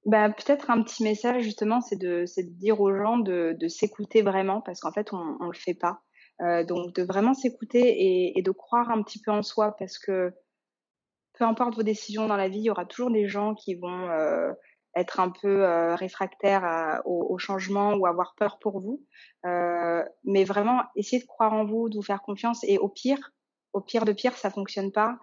bah, 0.05 0.29
peut-être 0.29 0.69
un 0.69 0.83
petit 0.83 1.03
message 1.03 1.43
justement, 1.43 1.81
c'est 1.81 1.97
de, 1.97 2.25
de 2.25 2.59
dire 2.59 2.79
aux 2.79 2.95
gens 2.95 3.17
de, 3.17 3.55
de 3.59 3.67
s'écouter 3.67 4.21
vraiment 4.21 4.61
parce 4.61 4.79
qu'en 4.79 4.91
fait, 4.91 5.11
on 5.11 5.39
ne 5.39 5.51
le 5.51 5.57
fait 5.57 5.73
pas. 5.73 6.01
Euh, 6.41 6.63
donc, 6.63 6.93
de 6.93 7.01
vraiment 7.01 7.33
s'écouter 7.33 7.79
et, 7.79 8.37
et, 8.37 8.43
de 8.43 8.51
croire 8.51 8.91
un 8.91 9.01
petit 9.01 9.19
peu 9.19 9.31
en 9.31 9.41
soi 9.41 9.75
parce 9.79 9.97
que 9.97 10.31
peu 11.37 11.45
importe 11.45 11.75
vos 11.75 11.83
décisions 11.83 12.27
dans 12.27 12.35
la 12.35 12.49
vie, 12.49 12.59
il 12.59 12.65
y 12.65 12.69
aura 12.69 12.85
toujours 12.85 13.11
des 13.11 13.27
gens 13.27 13.53
qui 13.53 13.75
vont 13.75 14.09
euh, 14.09 14.51
être 14.95 15.19
un 15.19 15.29
peu 15.29 15.63
euh, 15.63 15.95
réfractaire 15.95 17.01
au, 17.05 17.27
au, 17.29 17.37
changement 17.37 17.93
ou 17.93 18.07
avoir 18.07 18.33
peur 18.35 18.57
pour 18.59 18.79
vous. 18.79 19.03
Euh, 19.45 20.03
mais 20.23 20.43
vraiment, 20.43 20.81
essayez 20.95 21.21
de 21.21 21.27
croire 21.27 21.53
en 21.53 21.65
vous, 21.65 21.89
de 21.89 21.95
vous 21.95 22.03
faire 22.03 22.21
confiance. 22.21 22.63
Et 22.63 22.77
au 22.77 22.89
pire, 22.89 23.31
au 23.73 23.81
pire 23.81 24.05
de 24.05 24.13
pire, 24.13 24.35
ça 24.35 24.49
fonctionne 24.49 24.91
pas. 24.91 25.17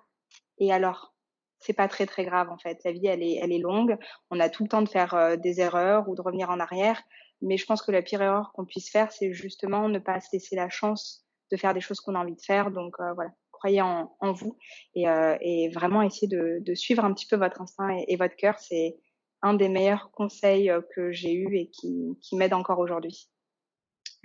Et 0.59 0.73
alors, 0.73 1.15
c'est 1.59 1.73
pas 1.73 1.89
très 1.89 2.07
très 2.07 2.25
grave 2.25 2.51
en 2.51 2.59
fait. 2.59 2.79
La 2.85 2.93
vie, 2.93 3.07
elle 3.07 3.23
est, 3.23 3.39
elle 3.43 3.53
est 3.53 3.59
longue. 3.59 3.97
On 4.31 4.39
a 4.39 4.49
tout 4.49 4.63
le 4.63 4.69
temps 4.69 4.83
de 4.83 4.89
faire 4.89 5.15
euh, 5.15 5.37
des 5.37 5.61
erreurs 5.61 6.09
ou 6.09 6.15
de 6.15 6.21
revenir 6.21 6.51
en 6.51 6.61
arrière. 6.61 7.03
Mais 7.41 7.57
je 7.57 7.67
pense 7.67 7.83
que 7.83 7.91
la 7.91 8.03
pire 8.03 8.23
erreur 8.23 8.53
qu'on 8.53 8.65
puisse 8.65 8.91
faire, 8.91 9.13
c'est 9.13 9.33
justement 9.33 9.89
ne 9.89 9.99
pas 9.99 10.21
se 10.21 10.29
laisser 10.33 10.57
la 10.57 10.69
chance 10.69 11.25
de 11.51 11.57
faire 11.57 11.75
des 11.75 11.81
choses 11.81 12.01
qu'on 12.01 12.15
a 12.15 12.21
envie 12.21 12.37
de 12.37 12.41
faire. 12.41 12.71
Donc 12.71 12.95
euh, 13.01 13.13
voilà, 13.15 13.31
croyez 13.65 13.81
en, 13.81 14.33
vous 14.33 14.59
et, 14.95 15.09
euh, 15.09 15.37
vraiment 15.73 16.03
essayez 16.03 16.29
de, 16.29 16.75
suivre 16.75 17.03
un 17.03 17.15
petit 17.15 17.27
peu 17.27 17.37
votre 17.37 17.63
instinct 17.63 17.97
et, 18.07 18.17
votre 18.17 18.37
cœur. 18.37 18.59
C'est 18.59 18.97
un 19.41 19.55
des 19.55 19.71
meilleurs 19.71 20.11
conseils 20.11 20.71
euh, 20.71 20.83
que 20.95 21.13
j'ai 21.13 21.33
eu 21.33 21.57
et 21.57 21.71
qui, 21.71 22.37
m'aide 22.37 22.53
encore 22.53 22.79
aujourd'hui. 22.79 23.31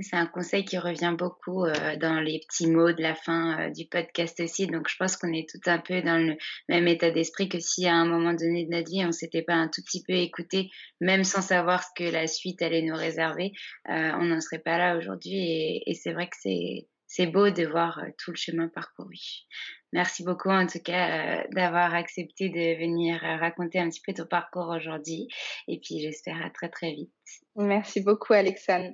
C'est 0.02 0.18
un 0.18 0.26
conseil 0.26 0.66
qui 0.66 0.78
revient 0.78 1.16
beaucoup 1.18 1.66
euh, 1.66 1.96
dans 1.98 2.20
les 2.20 2.42
petits 2.48 2.70
mots 2.70 2.92
de 2.92 3.02
la 3.02 3.16
fin 3.16 3.70
du 3.70 3.86
podcast 3.86 4.42
aussi. 4.42 4.68
Donc, 4.68 4.90
je 4.90 4.96
pense 4.98 5.16
qu'on 5.16 5.32
est 5.32 5.48
tout 5.50 5.70
un 5.70 5.80
peu 5.80 6.02
dans 6.02 6.18
le 6.18 6.36
même 6.68 6.88
état 6.90 7.12
d'esprit 7.12 7.48
que 7.48 7.60
si 7.60 7.88
à 7.88 7.96
un 7.96 8.06
moment 8.06 8.34
donné 8.34 8.66
de 8.66 8.72
notre 8.72 8.92
vie, 8.92 9.06
on 9.06 9.14
s'était 9.14 9.42
pas 9.42 9.56
un 9.56 9.70
tout 9.70 9.82
petit 9.84 10.04
peu 10.04 10.14
écouté, 10.14 10.70
même 11.00 11.24
sans 11.24 11.42
savoir 11.42 11.84
ce 11.84 11.90
que 11.96 12.10
la 12.10 12.28
suite 12.28 12.62
allait 12.62 12.82
nous 12.82 12.96
réserver, 12.96 13.54
on 13.88 14.26
n'en 14.26 14.42
serait 14.42 14.60
pas 14.60 14.78
là 14.78 14.98
aujourd'hui. 14.98 15.82
Et 15.86 15.94
c'est 15.96 16.14
vrai 16.14 16.28
que 16.28 16.38
c'est 16.42 16.88
c'est 17.10 17.28
beau 17.28 17.50
de 17.50 17.66
voir 17.66 18.02
tout 18.18 18.32
le 18.32 18.38
chemin 18.38 18.68
parcouru. 18.70 19.18
Merci 19.92 20.24
beaucoup 20.24 20.50
en 20.50 20.68
tout 20.68 20.80
cas 20.80 21.40
euh, 21.40 21.44
d'avoir 21.52 21.96
accepté 21.96 22.50
de 22.50 22.80
venir 22.80 23.20
raconter 23.20 23.80
un 23.80 23.90
petit 23.90 24.02
peu 24.06 24.14
ton 24.14 24.28
parcours 24.28 24.70
aujourd'hui 24.70 25.28
et 25.68 25.80
puis 25.80 26.00
j'espère 26.00 26.46
à 26.46 26.52
très 26.52 26.70
très 26.70 26.94
vite. 26.94 27.12
Merci 27.56 28.02
beaucoup 28.02 28.34
Alexandre. 28.34 28.94